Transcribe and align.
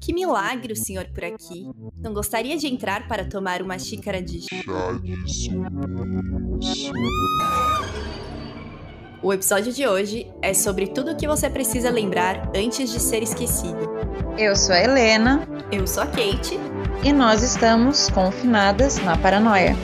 Que 0.00 0.12
milagre 0.12 0.72
o 0.72 0.76
senhor 0.76 1.06
por 1.12 1.24
aqui. 1.24 1.66
Não 1.96 2.12
gostaria 2.14 2.56
de 2.56 2.66
entrar 2.66 3.08
para 3.08 3.28
tomar 3.28 3.62
uma 3.62 3.78
xícara 3.78 4.22
de 4.22 4.40
chá 4.40 4.92
de 5.02 5.60
O 9.22 9.32
episódio 9.32 9.72
de 9.72 9.86
hoje 9.86 10.30
é 10.40 10.54
sobre 10.54 10.86
tudo 10.86 11.12
o 11.12 11.16
que 11.16 11.26
você 11.26 11.50
precisa 11.50 11.90
lembrar 11.90 12.50
antes 12.54 12.90
de 12.90 13.00
ser 13.00 13.22
esquecido. 13.22 13.88
Eu 14.38 14.54
sou 14.54 14.74
a 14.74 14.80
Helena. 14.80 15.46
Eu 15.72 15.86
sou 15.86 16.04
a 16.04 16.06
Kate. 16.06 16.58
E 17.04 17.12
nós 17.12 17.42
estamos 17.42 18.08
confinadas 18.10 18.98
na 18.98 19.16
paranoia. 19.18 19.76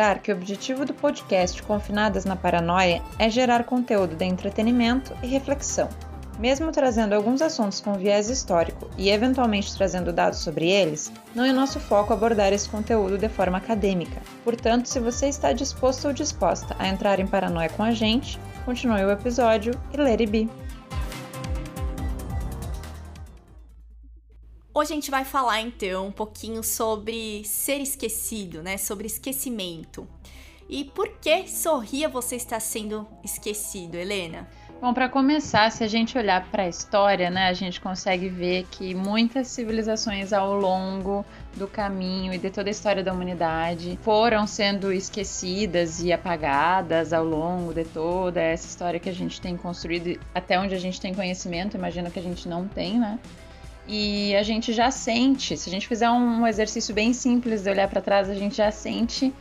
Lembrar 0.00 0.20
que 0.20 0.32
o 0.32 0.34
objetivo 0.34 0.86
do 0.86 0.94
podcast 0.94 1.62
Confinadas 1.62 2.24
na 2.24 2.34
Paranoia 2.34 3.02
é 3.18 3.28
gerar 3.28 3.64
conteúdo 3.64 4.16
de 4.16 4.24
entretenimento 4.24 5.14
e 5.22 5.26
reflexão. 5.26 5.90
Mesmo 6.38 6.72
trazendo 6.72 7.14
alguns 7.14 7.42
assuntos 7.42 7.82
com 7.82 7.92
viés 7.92 8.30
histórico 8.30 8.88
e 8.96 9.10
eventualmente 9.10 9.76
trazendo 9.76 10.10
dados 10.10 10.38
sobre 10.38 10.70
eles, 10.70 11.12
não 11.34 11.44
é 11.44 11.52
nosso 11.52 11.78
foco 11.78 12.14
abordar 12.14 12.50
esse 12.50 12.66
conteúdo 12.66 13.18
de 13.18 13.28
forma 13.28 13.58
acadêmica. 13.58 14.22
Portanto, 14.42 14.86
se 14.86 14.98
você 14.98 15.28
está 15.28 15.52
disposto 15.52 16.06
ou 16.06 16.14
disposta 16.14 16.74
a 16.78 16.88
entrar 16.88 17.20
em 17.20 17.26
paranoia 17.26 17.68
com 17.68 17.82
a 17.82 17.90
gente, 17.90 18.40
continue 18.64 19.04
o 19.04 19.10
episódio 19.10 19.78
e 19.92 19.98
let 19.98 20.20
it 20.20 20.26
be. 20.28 20.48
Hoje 24.80 24.92
a 24.92 24.94
gente 24.94 25.10
vai 25.10 25.26
falar 25.26 25.60
então 25.60 26.06
um 26.06 26.10
pouquinho 26.10 26.62
sobre 26.62 27.44
ser 27.44 27.82
esquecido, 27.82 28.62
né? 28.62 28.78
Sobre 28.78 29.06
esquecimento. 29.06 30.08
E 30.70 30.84
por 30.84 31.06
que 31.20 31.46
sorria 31.48 32.08
você 32.08 32.36
está 32.36 32.58
sendo 32.58 33.06
esquecido, 33.22 33.96
Helena? 33.96 34.48
Bom, 34.80 34.94
para 34.94 35.06
começar, 35.06 35.70
se 35.70 35.84
a 35.84 35.86
gente 35.86 36.16
olhar 36.16 36.50
para 36.50 36.62
a 36.62 36.68
história, 36.68 37.28
né, 37.28 37.48
a 37.48 37.52
gente 37.52 37.78
consegue 37.78 38.30
ver 38.30 38.66
que 38.70 38.94
muitas 38.94 39.48
civilizações 39.48 40.32
ao 40.32 40.56
longo 40.56 41.26
do 41.54 41.68
caminho 41.68 42.32
e 42.32 42.38
de 42.38 42.48
toda 42.48 42.70
a 42.70 42.72
história 42.72 43.04
da 43.04 43.12
humanidade 43.12 43.98
foram 44.00 44.46
sendo 44.46 44.90
esquecidas 44.90 46.00
e 46.00 46.10
apagadas 46.10 47.12
ao 47.12 47.26
longo 47.26 47.74
de 47.74 47.84
toda 47.84 48.40
essa 48.40 48.66
história 48.66 48.98
que 48.98 49.10
a 49.10 49.14
gente 49.14 49.42
tem 49.42 49.58
construído, 49.58 50.18
até 50.34 50.58
onde 50.58 50.74
a 50.74 50.80
gente 50.80 50.98
tem 50.98 51.12
conhecimento, 51.12 51.76
imagino 51.76 52.10
que 52.10 52.18
a 52.18 52.22
gente 52.22 52.48
não 52.48 52.66
tem, 52.66 52.98
né? 52.98 53.18
E 53.92 54.36
a 54.36 54.42
gente 54.44 54.72
já 54.72 54.88
sente, 54.88 55.56
se 55.56 55.68
a 55.68 55.72
gente 55.72 55.88
fizer 55.88 56.08
um 56.08 56.46
exercício 56.46 56.94
bem 56.94 57.12
simples 57.12 57.64
de 57.64 57.70
olhar 57.70 57.88
para 57.88 58.00
trás, 58.00 58.30
a 58.30 58.34
gente 58.34 58.56
já 58.56 58.70
sente 58.70 59.34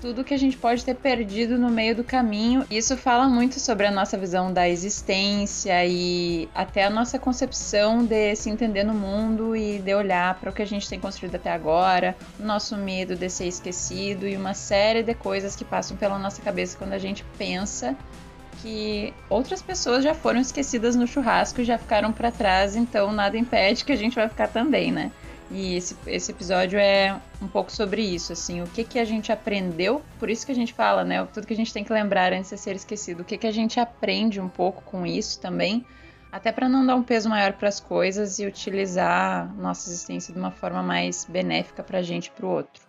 tudo 0.00 0.24
que 0.24 0.32
a 0.32 0.36
gente 0.38 0.56
pode 0.56 0.82
ter 0.82 0.94
perdido 0.94 1.58
no 1.58 1.68
meio 1.68 1.94
do 1.94 2.02
caminho. 2.02 2.64
Isso 2.70 2.96
fala 2.96 3.28
muito 3.28 3.60
sobre 3.60 3.86
a 3.86 3.90
nossa 3.90 4.16
visão 4.16 4.50
da 4.50 4.66
existência 4.66 5.84
e 5.84 6.48
até 6.54 6.84
a 6.84 6.90
nossa 6.90 7.18
concepção 7.18 8.02
de 8.02 8.34
se 8.34 8.48
entender 8.48 8.82
no 8.82 8.94
mundo 8.94 9.54
e 9.54 9.78
de 9.78 9.94
olhar 9.94 10.40
para 10.40 10.48
o 10.48 10.52
que 10.54 10.62
a 10.62 10.66
gente 10.66 10.88
tem 10.88 10.98
construído 10.98 11.34
até 11.34 11.52
agora, 11.52 12.16
o 12.40 12.42
nosso 12.42 12.78
medo 12.78 13.14
de 13.14 13.28
ser 13.28 13.46
esquecido 13.46 14.26
e 14.26 14.34
uma 14.36 14.54
série 14.54 15.02
de 15.02 15.14
coisas 15.14 15.54
que 15.54 15.66
passam 15.66 15.98
pela 15.98 16.18
nossa 16.18 16.40
cabeça 16.40 16.78
quando 16.78 16.94
a 16.94 16.98
gente 16.98 17.22
pensa 17.36 17.94
que 18.62 19.12
outras 19.28 19.60
pessoas 19.60 20.04
já 20.04 20.14
foram 20.14 20.40
esquecidas 20.40 20.94
no 20.94 21.06
churrasco 21.06 21.60
e 21.60 21.64
já 21.64 21.76
ficaram 21.76 22.12
para 22.12 22.30
trás, 22.30 22.76
então 22.76 23.12
nada 23.12 23.36
impede 23.36 23.84
que 23.84 23.90
a 23.90 23.96
gente 23.96 24.14
vai 24.14 24.28
ficar 24.28 24.48
também, 24.48 24.92
né? 24.92 25.10
E 25.50 25.74
esse, 25.76 25.96
esse 26.06 26.30
episódio 26.30 26.78
é 26.78 27.20
um 27.42 27.48
pouco 27.48 27.70
sobre 27.70 28.00
isso, 28.02 28.32
assim, 28.32 28.62
o 28.62 28.66
que 28.68 28.84
que 28.84 28.98
a 28.98 29.04
gente 29.04 29.30
aprendeu, 29.32 30.00
por 30.18 30.30
isso 30.30 30.46
que 30.46 30.52
a 30.52 30.54
gente 30.54 30.72
fala, 30.72 31.04
né? 31.04 31.26
Tudo 31.34 31.46
que 31.46 31.52
a 31.52 31.56
gente 31.56 31.72
tem 31.72 31.84
que 31.84 31.92
lembrar 31.92 32.32
antes 32.32 32.50
de 32.50 32.56
ser 32.56 32.76
esquecido, 32.76 33.20
o 33.20 33.24
que 33.24 33.36
que 33.36 33.46
a 33.46 33.52
gente 33.52 33.78
aprende 33.78 34.40
um 34.40 34.48
pouco 34.48 34.82
com 34.84 35.04
isso 35.04 35.40
também, 35.40 35.84
até 36.30 36.52
para 36.52 36.68
não 36.68 36.86
dar 36.86 36.94
um 36.94 37.02
peso 37.02 37.28
maior 37.28 37.52
para 37.52 37.68
as 37.68 37.80
coisas 37.80 38.38
e 38.38 38.46
utilizar 38.46 39.52
nossa 39.56 39.90
existência 39.90 40.32
de 40.32 40.38
uma 40.38 40.52
forma 40.52 40.82
mais 40.82 41.26
benéfica 41.26 41.82
para 41.82 41.98
a 41.98 42.02
gente 42.02 42.26
e 42.26 42.30
para 42.30 42.46
o 42.46 42.48
outro. 42.48 42.82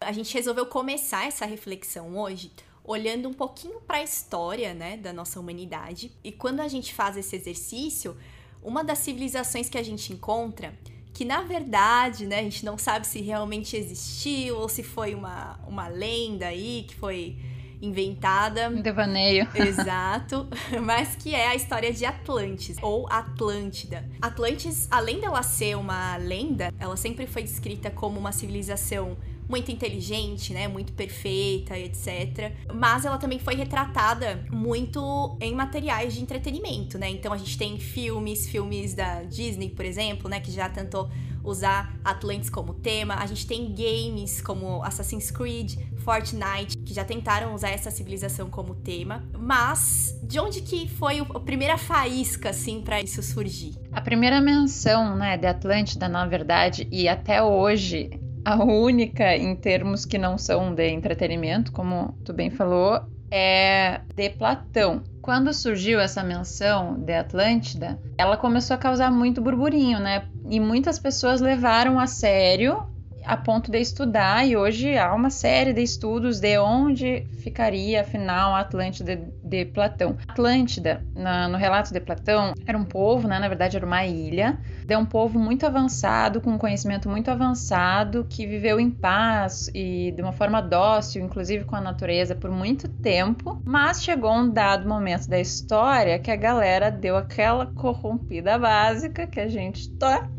A 0.00 0.12
gente 0.12 0.34
resolveu 0.34 0.66
começar 0.66 1.26
essa 1.26 1.46
reflexão 1.46 2.18
hoje 2.18 2.50
olhando 2.84 3.28
um 3.28 3.32
pouquinho 3.32 3.80
para 3.80 3.98
a 3.98 4.02
história, 4.02 4.74
né, 4.74 4.96
da 4.96 5.12
nossa 5.12 5.38
humanidade. 5.38 6.12
E 6.22 6.32
quando 6.32 6.60
a 6.60 6.68
gente 6.68 6.92
faz 6.92 7.16
esse 7.16 7.36
exercício, 7.36 8.16
uma 8.62 8.82
das 8.82 8.98
civilizações 8.98 9.68
que 9.68 9.78
a 9.78 9.82
gente 9.82 10.12
encontra, 10.12 10.74
que 11.12 11.24
na 11.24 11.42
verdade, 11.42 12.26
né, 12.26 12.38
a 12.40 12.42
gente 12.42 12.64
não 12.64 12.78
sabe 12.78 13.06
se 13.06 13.20
realmente 13.20 13.76
existiu 13.76 14.56
ou 14.56 14.68
se 14.68 14.82
foi 14.82 15.14
uma, 15.14 15.58
uma 15.66 15.88
lenda 15.88 16.46
aí 16.46 16.84
que 16.88 16.94
foi 16.94 17.36
inventada. 17.82 18.70
Um 18.70 18.80
devaneio. 18.80 19.48
Exato. 19.54 20.48
Mas 20.82 21.16
que 21.16 21.34
é 21.34 21.48
a 21.48 21.54
história 21.54 21.92
de 21.92 22.06
Atlantis, 22.06 22.76
ou 22.80 23.06
Atlântida. 23.10 24.08
Atlantis, 24.22 24.86
além 24.90 25.20
dela 25.20 25.42
ser 25.42 25.76
uma 25.76 26.16
lenda, 26.16 26.72
ela 26.78 26.96
sempre 26.96 27.26
foi 27.26 27.42
descrita 27.42 27.90
como 27.90 28.18
uma 28.18 28.32
civilização 28.32 29.16
muito 29.52 29.70
inteligente, 29.70 30.54
né? 30.54 30.66
Muito 30.66 30.94
perfeita, 30.94 31.78
etc. 31.78 32.52
Mas 32.72 33.04
ela 33.04 33.18
também 33.18 33.38
foi 33.38 33.54
retratada 33.54 34.42
muito 34.50 35.36
em 35.42 35.54
materiais 35.54 36.14
de 36.14 36.22
entretenimento, 36.22 36.98
né? 36.98 37.10
Então 37.10 37.34
a 37.34 37.36
gente 37.36 37.58
tem 37.58 37.78
filmes, 37.78 38.48
filmes 38.48 38.94
da 38.94 39.22
Disney, 39.24 39.68
por 39.68 39.84
exemplo, 39.84 40.26
né? 40.26 40.40
Que 40.40 40.50
já 40.50 40.70
tentou 40.70 41.10
usar 41.44 41.94
Atlantis 42.02 42.48
como 42.48 42.72
tema. 42.72 43.16
A 43.16 43.26
gente 43.26 43.46
tem 43.46 43.74
games 43.74 44.40
como 44.40 44.82
Assassin's 44.82 45.30
Creed, 45.30 45.74
Fortnite, 45.98 46.78
que 46.78 46.94
já 46.94 47.04
tentaram 47.04 47.54
usar 47.54 47.68
essa 47.68 47.90
civilização 47.90 48.48
como 48.48 48.74
tema. 48.74 49.22
Mas 49.38 50.18
de 50.22 50.40
onde 50.40 50.62
que 50.62 50.88
foi 50.88 51.20
a 51.20 51.40
primeira 51.40 51.76
faísca, 51.76 52.50
assim, 52.50 52.80
para 52.80 53.02
isso 53.02 53.22
surgir? 53.22 53.74
A 53.92 54.00
primeira 54.00 54.40
menção, 54.40 55.14
né, 55.14 55.36
de 55.36 55.46
Atlântida, 55.46 56.08
na 56.08 56.24
verdade, 56.26 56.88
e 56.90 57.06
até 57.06 57.42
hoje 57.42 58.08
a 58.44 58.62
única 58.62 59.36
em 59.36 59.54
termos 59.54 60.04
que 60.04 60.18
não 60.18 60.36
são 60.36 60.74
de 60.74 60.88
entretenimento, 60.88 61.72
como 61.72 62.16
tu 62.24 62.32
bem 62.32 62.50
falou, 62.50 63.00
é 63.30 64.00
de 64.14 64.30
Platão. 64.30 65.02
Quando 65.22 65.54
surgiu 65.54 66.00
essa 66.00 66.22
menção 66.22 66.98
de 66.98 67.14
Atlântida, 67.14 67.98
ela 68.18 68.36
começou 68.36 68.74
a 68.74 68.78
causar 68.78 69.10
muito 69.10 69.40
burburinho, 69.40 69.98
né? 70.00 70.24
E 70.50 70.58
muitas 70.60 70.98
pessoas 70.98 71.40
levaram 71.40 71.98
a 71.98 72.06
sério 72.06 72.91
a 73.24 73.36
ponto 73.36 73.70
de 73.70 73.78
estudar, 73.78 74.46
e 74.46 74.56
hoje 74.56 74.96
há 74.96 75.14
uma 75.14 75.30
série 75.30 75.72
de 75.72 75.82
estudos 75.82 76.40
de 76.40 76.58
onde 76.58 77.26
ficaria, 77.42 78.00
afinal, 78.00 78.54
a 78.54 78.60
Atlântida 78.60 79.20
de, 79.42 79.64
Platão. 79.66 80.16
Atlântida, 80.26 81.04
na, 81.14 81.48
no 81.48 81.56
relato 81.56 81.92
de 81.92 82.00
Platão, 82.00 82.54
era 82.66 82.76
um 82.76 82.84
povo, 82.84 83.28
né, 83.28 83.38
na 83.38 83.48
verdade 83.48 83.76
era 83.76 83.86
uma 83.86 84.04
ilha, 84.04 84.58
de 84.84 84.96
um 84.96 85.04
povo 85.04 85.38
muito 85.38 85.66
avançado, 85.66 86.40
com 86.40 86.50
um 86.50 86.58
conhecimento 86.58 87.08
muito 87.08 87.30
avançado, 87.30 88.26
que 88.28 88.46
viveu 88.46 88.80
em 88.80 88.90
paz 88.90 89.70
e 89.74 90.12
de 90.12 90.22
uma 90.22 90.32
forma 90.32 90.60
dócil, 90.60 91.24
inclusive 91.24 91.64
com 91.64 91.76
a 91.76 91.80
natureza, 91.80 92.34
por 92.34 92.50
muito 92.50 92.88
tempo, 92.88 93.60
mas 93.64 94.02
chegou 94.02 94.32
um 94.32 94.50
dado 94.50 94.88
momento 94.88 95.28
da 95.28 95.40
história 95.40 96.18
que 96.18 96.30
a 96.30 96.36
galera 96.36 96.90
deu 96.90 97.16
aquela 97.16 97.66
corrompida 97.66 98.58
básica 98.58 99.26
que 99.26 99.40
a 99.40 99.48
gente, 99.48 99.90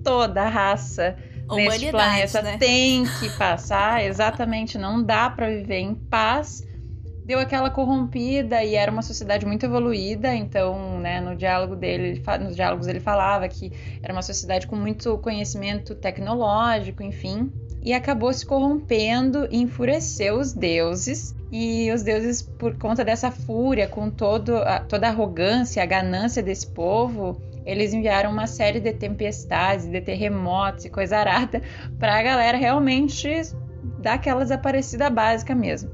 toda 0.04 0.42
a 0.42 0.50
raça 0.50 1.16
neste 1.52 1.92
planeta 1.92 2.42
né? 2.42 2.58
tem 2.58 3.04
que 3.20 3.30
passar, 3.38 4.04
exatamente, 4.04 4.78
não 4.78 5.04
dá 5.04 5.30
para 5.30 5.48
viver 5.48 5.80
em 5.80 5.96
paz. 5.96 6.64
Deu 7.26 7.40
aquela 7.40 7.70
corrompida 7.70 8.62
e 8.66 8.76
era 8.76 8.92
uma 8.92 9.02
sociedade 9.02 9.46
muito 9.46 9.66
evoluída, 9.66 10.36
então, 10.36 11.00
né, 11.00 11.22
no 11.22 11.38
diálogo 11.38 11.74
dele, 11.74 12.22
nos 12.42 12.54
diálogos 12.54 12.86
ele 12.88 13.00
falava 13.00 13.48
que 13.48 13.72
era 14.02 14.12
uma 14.12 14.22
sociedade 14.22 14.68
com 14.68 14.76
muito 14.76 15.18
conhecimento 15.20 15.96
tecnológico, 15.96 17.02
enfim, 17.02 17.50
e 17.82 17.94
acabou 17.94 18.34
se 18.34 18.46
corrompendo 18.46 19.48
e 19.50 19.62
enfureceu 19.62 20.38
os 20.38 20.52
deuses. 20.52 21.34
E 21.52 21.92
os 21.92 22.02
deuses, 22.02 22.42
por 22.42 22.78
conta 22.78 23.06
dessa 23.06 23.30
fúria, 23.30 23.88
com 23.88 24.10
todo 24.10 24.58
a, 24.58 24.80
toda 24.80 25.08
a 25.08 25.10
arrogância, 25.12 25.84
a 25.84 25.86
ganância 25.86 26.42
desse 26.42 26.68
povo, 26.68 27.40
eles 27.66 27.94
enviaram 27.94 28.32
uma 28.32 28.48
série 28.48 28.80
de 28.80 28.94
tempestades, 28.94 29.86
de 29.86 30.02
terremotos 30.02 30.86
e 30.86 30.90
coisa 30.90 31.18
arada 31.18 31.62
para 32.00 32.18
a 32.20 32.24
galera 32.24 32.58
realmente 32.58 33.30
dar 34.00 34.14
aquela 34.14 34.42
desaparecida 34.42 35.10
básica 35.10 35.56
mesmo. 35.56 35.92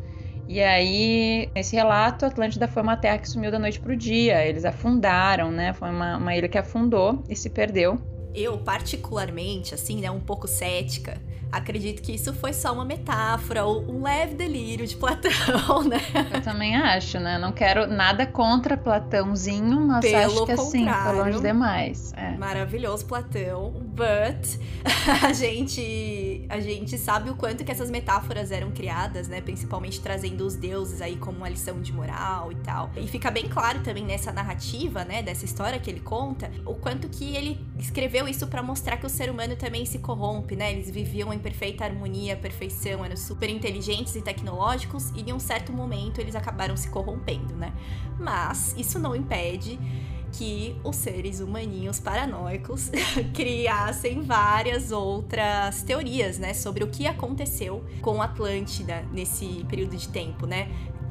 E 0.47 0.59
aí, 0.61 1.47
nesse 1.53 1.75
relato, 1.75 2.25
Atlântida 2.25 2.67
foi 2.67 2.81
uma 2.81 2.97
terra 2.97 3.19
que 3.19 3.29
sumiu 3.29 3.51
da 3.51 3.59
noite 3.59 3.79
pro 3.79 3.95
dia. 3.95 4.43
Eles 4.43 4.65
afundaram, 4.65 5.51
né? 5.51 5.73
Foi 5.73 5.91
uma, 5.91 6.17
uma 6.17 6.35
ilha 6.35 6.49
que 6.49 6.57
afundou 6.57 7.23
e 7.29 7.35
se 7.35 7.51
perdeu. 7.51 8.01
Eu, 8.33 8.57
particularmente, 8.57 9.75
assim, 9.75 10.01
né, 10.01 10.09
um 10.09 10.19
pouco 10.19 10.47
cética, 10.47 11.21
acredito 11.51 12.01
que 12.01 12.13
isso 12.13 12.33
foi 12.33 12.53
só 12.53 12.73
uma 12.73 12.85
metáfora 12.85 13.65
ou 13.65 13.81
um 13.89 14.03
leve 14.03 14.35
delírio 14.35 14.85
de 14.85 14.95
Platão, 14.95 15.83
né? 15.87 16.01
Eu 16.33 16.41
também 16.41 16.75
acho, 16.75 17.19
né? 17.19 17.37
Não 17.37 17.51
quero 17.51 17.87
nada 17.87 18.25
contra 18.25 18.77
Platãozinho, 18.77 19.79
mas 19.81 20.01
Pelo 20.01 20.17
acho 20.17 20.45
que 20.45 20.51
assim, 20.51 20.87
foi 20.87 21.15
longe 21.15 21.41
demais. 21.41 22.13
É. 22.15 22.37
Maravilhoso 22.37 23.05
Platão, 23.05 23.71
but 23.71 24.59
a 25.23 25.33
gente 25.33 26.45
a 26.49 26.59
gente 26.59 26.97
sabe 26.97 27.29
o 27.29 27.35
quanto 27.35 27.63
que 27.63 27.71
essas 27.71 27.89
metáforas 27.89 28.51
eram 28.51 28.71
criadas, 28.71 29.27
né? 29.27 29.41
Principalmente 29.41 29.99
trazendo 29.99 30.45
os 30.45 30.55
deuses 30.55 31.01
aí 31.01 31.15
como 31.15 31.37
uma 31.37 31.49
lição 31.49 31.81
de 31.81 31.91
moral 31.91 32.51
e 32.51 32.55
tal. 32.55 32.89
E 32.95 33.07
fica 33.07 33.31
bem 33.31 33.47
claro 33.47 33.79
também 33.81 34.05
nessa 34.05 34.31
narrativa, 34.31 35.03
né, 35.03 35.21
dessa 35.21 35.45
história 35.45 35.79
que 35.79 35.89
ele 35.89 35.99
conta, 35.99 36.51
o 36.65 36.75
quanto 36.75 37.09
que 37.09 37.35
ele 37.35 37.59
escreveu 37.77 38.27
isso 38.27 38.47
para 38.47 38.61
mostrar 38.61 38.97
que 38.97 39.05
o 39.05 39.09
ser 39.09 39.29
humano 39.29 39.55
também 39.55 39.85
se 39.85 39.99
corrompe, 39.99 40.55
né? 40.55 40.71
Eles 40.71 40.89
viviam 40.89 41.33
em 41.33 41.38
perfeita 41.39 41.85
harmonia, 41.85 42.35
perfeição, 42.35 43.03
eram 43.03 43.17
super 43.17 43.49
inteligentes 43.49 44.15
e 44.15 44.21
tecnológicos 44.21 45.09
e 45.11 45.21
em 45.21 45.33
um 45.33 45.39
certo 45.39 45.71
momento 45.71 46.19
eles 46.19 46.35
acabaram 46.35 46.75
se 46.77 46.89
corrompendo, 46.89 47.55
né? 47.55 47.73
Mas 48.19 48.75
isso 48.77 48.99
não 48.99 49.15
impede 49.15 49.79
que 50.31 50.75
os 50.83 50.95
seres 50.95 51.39
humaninhos 51.39 51.99
paranoicos 51.99 52.91
criassem 53.33 54.21
várias 54.21 54.91
outras 54.91 55.81
teorias, 55.83 56.37
né, 56.37 56.53
sobre 56.53 56.83
o 56.83 56.87
que 56.87 57.07
aconteceu 57.07 57.83
com 58.01 58.21
Atlântida 58.21 59.03
nesse 59.11 59.65
período 59.67 59.95
de 59.97 60.07
tempo, 60.09 60.45
né? 60.45 60.69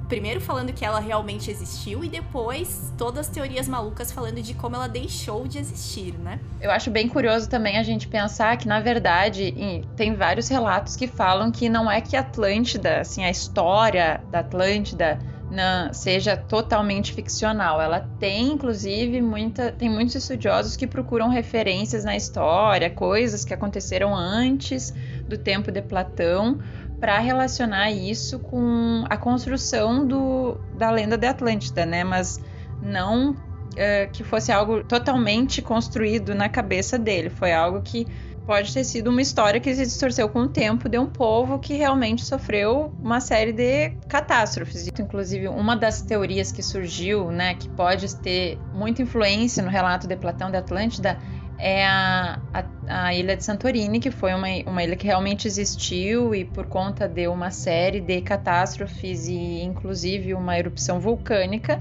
Primeiro 0.08 0.40
falando 0.40 0.72
que 0.72 0.84
ela 0.84 1.00
realmente 1.00 1.50
existiu 1.50 2.02
e 2.02 2.08
depois 2.08 2.93
todas 2.96 3.26
as 3.26 3.28
teorias 3.28 3.69
malucas 3.69 4.10
falando 4.10 4.40
de 4.40 4.55
como 4.55 4.75
ela 4.75 4.88
deixou 4.88 5.46
de 5.46 5.58
existir, 5.58 6.14
né? 6.19 6.40
Eu 6.60 6.70
acho 6.70 6.90
bem 6.90 7.08
curioso 7.08 7.49
também 7.49 7.78
a 7.78 7.82
gente 7.82 8.08
pensar 8.08 8.56
que, 8.56 8.66
na 8.66 8.81
verdade, 8.81 9.55
tem 9.96 10.14
vários 10.14 10.49
relatos 10.49 10.96
que 10.96 11.06
falam 11.06 11.52
que 11.52 11.69
não 11.69 11.90
é 11.90 12.00
que 12.00 12.16
Atlântida, 12.16 13.00
assim, 13.00 13.25
a 13.25 13.31
história 13.31 14.20
da 14.31 14.40
Atlântida 14.40 15.19
não, 15.50 15.93
seja 15.93 16.37
totalmente 16.37 17.12
ficcional. 17.12 17.81
Ela 17.81 18.06
tem, 18.19 18.52
inclusive, 18.52 19.20
muita, 19.20 19.72
tem 19.72 19.88
muitos 19.88 20.14
estudiosos 20.14 20.76
que 20.76 20.87
procuram 20.87 21.28
referências 21.28 22.04
na 22.04 22.16
história, 22.16 22.90
coisas 22.90 23.44
que 23.44 23.54
aconteceram 23.54 24.14
antes 24.14 24.93
do 25.26 25.38
tempo 25.38 25.70
de 25.70 25.82
Platão, 25.82 26.58
para 27.00 27.18
relacionar 27.18 27.90
isso 27.90 28.38
com 28.38 29.04
a 29.08 29.16
construção 29.16 30.06
do, 30.06 30.60
da 30.76 30.90
lenda 30.90 31.16
de 31.16 31.26
Atlântida, 31.26 31.86
né? 31.86 32.04
Mas 32.04 32.40
não 32.82 33.32
uh, 33.32 34.10
que 34.12 34.24
fosse 34.24 34.50
algo 34.50 34.82
totalmente 34.84 35.62
construído 35.62 36.34
na 36.34 36.48
cabeça 36.48 36.98
dele. 36.98 37.30
Foi 37.30 37.52
algo 37.52 37.80
que 37.82 38.06
pode 38.48 38.72
ter 38.72 38.82
sido 38.82 39.10
uma 39.10 39.20
história 39.20 39.60
que 39.60 39.74
se 39.74 39.84
distorceu 39.84 40.26
com 40.26 40.44
o 40.44 40.48
tempo 40.48 40.88
de 40.88 40.98
um 40.98 41.04
povo 41.04 41.58
que 41.58 41.74
realmente 41.74 42.24
sofreu 42.24 42.94
uma 42.98 43.20
série 43.20 43.52
de 43.52 43.90
catástrofes. 44.08 44.88
Inclusive, 44.98 45.48
uma 45.48 45.76
das 45.76 46.00
teorias 46.00 46.50
que 46.50 46.62
surgiu, 46.62 47.30
né, 47.30 47.54
que 47.54 47.68
pode 47.68 48.16
ter 48.16 48.58
muita 48.72 49.02
influência 49.02 49.62
no 49.62 49.68
relato 49.68 50.08
de 50.08 50.16
Platão 50.16 50.50
de 50.50 50.56
Atlântida, 50.56 51.18
é 51.58 51.84
a, 51.87 52.38
a, 52.55 53.06
a, 53.06 53.14
ilha 53.14 53.37
de 53.37 53.44
Santorini, 53.44 53.99
que 53.99 54.10
foi 54.10 54.32
uma, 54.32 54.46
uma 54.66 54.82
ilha 54.82 54.96
que 54.96 55.06
realmente 55.06 55.49
existiu 55.49 56.34
e 56.34 56.44
por 56.44 56.66
conta 56.66 57.08
de 57.08 57.26
uma 57.26 57.50
série 57.50 58.00
de 58.00 58.20
catástrofes 58.20 59.26
e 59.26 59.60
inclusive 59.62 60.34
uma 60.34 60.58
erupção 60.58 61.00
vulcânica, 61.00 61.81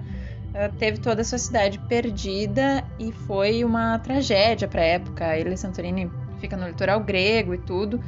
eh, 0.54 0.70
teve 0.80 0.98
toda 0.98 1.22
a 1.22 1.26
sua 1.26 1.38
cidade 1.38 1.80
perdida 1.88 2.84
e 3.00 3.12
foi 3.12 3.64
uma 3.64 4.00
tragédia 4.00 4.68
para 4.68 4.82
a 4.82 4.86
época. 4.86 5.28
A 5.28 5.38
ilha 5.38 5.52
de 5.52 5.58
Santorini 5.58 6.10
fica 6.40 6.58
no 6.58 6.68
litoral 6.68 7.00
grego 7.02 7.54
e 7.54 7.58
tudo. 7.60 8.02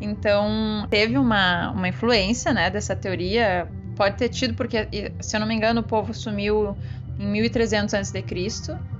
Então, 0.00 0.86
teve 0.88 1.18
uma, 1.18 1.70
uma 1.72 1.88
influência 1.88 2.52
né, 2.52 2.70
dessa 2.70 2.96
teoria. 2.96 3.68
Pode 3.94 4.16
ter 4.16 4.30
tido, 4.30 4.54
porque, 4.54 4.88
se 5.20 5.36
eu 5.36 5.40
não 5.40 5.46
me 5.46 5.54
engano, 5.54 5.82
o 5.82 5.84
povo 5.84 6.14
sumiu 6.14 6.74
em 7.20 7.26
1300 7.26 7.92
a.C., 7.92 8.24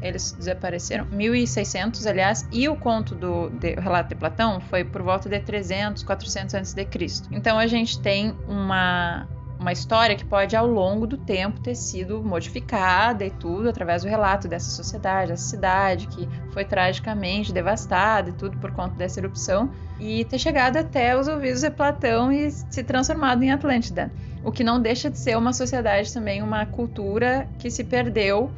eles 0.02 0.32
desapareceram, 0.32 1.06
1600, 1.10 2.06
aliás, 2.06 2.46
e 2.52 2.68
o 2.68 2.76
conto 2.76 3.14
do 3.14 3.48
de, 3.48 3.72
o 3.72 3.80
relato 3.80 4.10
de 4.10 4.14
Platão 4.14 4.60
foi 4.60 4.84
por 4.84 5.00
volta 5.00 5.26
de 5.26 5.40
300, 5.40 6.02
400 6.02 6.54
a.C. 6.54 6.86
Então 7.30 7.58
a 7.58 7.66
gente 7.66 7.98
tem 7.98 8.36
uma 8.46 9.26
uma 9.58 9.72
história 9.72 10.16
que 10.16 10.24
pode 10.24 10.56
ao 10.56 10.66
longo 10.66 11.06
do 11.06 11.18
tempo 11.18 11.60
ter 11.60 11.74
sido 11.74 12.24
modificada 12.24 13.26
e 13.26 13.30
tudo 13.30 13.68
através 13.68 14.02
do 14.02 14.08
relato 14.08 14.48
dessa 14.48 14.70
sociedade, 14.70 15.32
dessa 15.32 15.50
cidade 15.50 16.06
que 16.06 16.26
foi 16.50 16.64
tragicamente 16.64 17.52
devastada 17.52 18.30
e 18.30 18.32
tudo 18.32 18.56
por 18.56 18.72
conta 18.72 18.96
dessa 18.96 19.20
erupção 19.20 19.70
e 19.98 20.24
ter 20.24 20.38
chegado 20.38 20.78
até 20.78 21.14
os 21.14 21.28
ouvidos 21.28 21.60
de 21.60 21.70
Platão 21.70 22.32
e 22.32 22.50
se 22.50 22.82
transformado 22.82 23.42
em 23.42 23.52
Atlântida. 23.52 24.10
O 24.42 24.50
que 24.50 24.64
não 24.64 24.80
deixa 24.80 25.10
de 25.10 25.18
ser 25.18 25.36
uma 25.36 25.52
sociedade 25.52 26.12
também, 26.12 26.42
uma 26.42 26.64
cultura 26.66 27.46
que 27.58 27.70
se 27.70 27.84
perdeu 27.84 28.50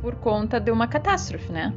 por 0.00 0.16
conta 0.16 0.60
de 0.60 0.70
uma 0.70 0.86
catástrofe, 0.86 1.52
né? 1.52 1.72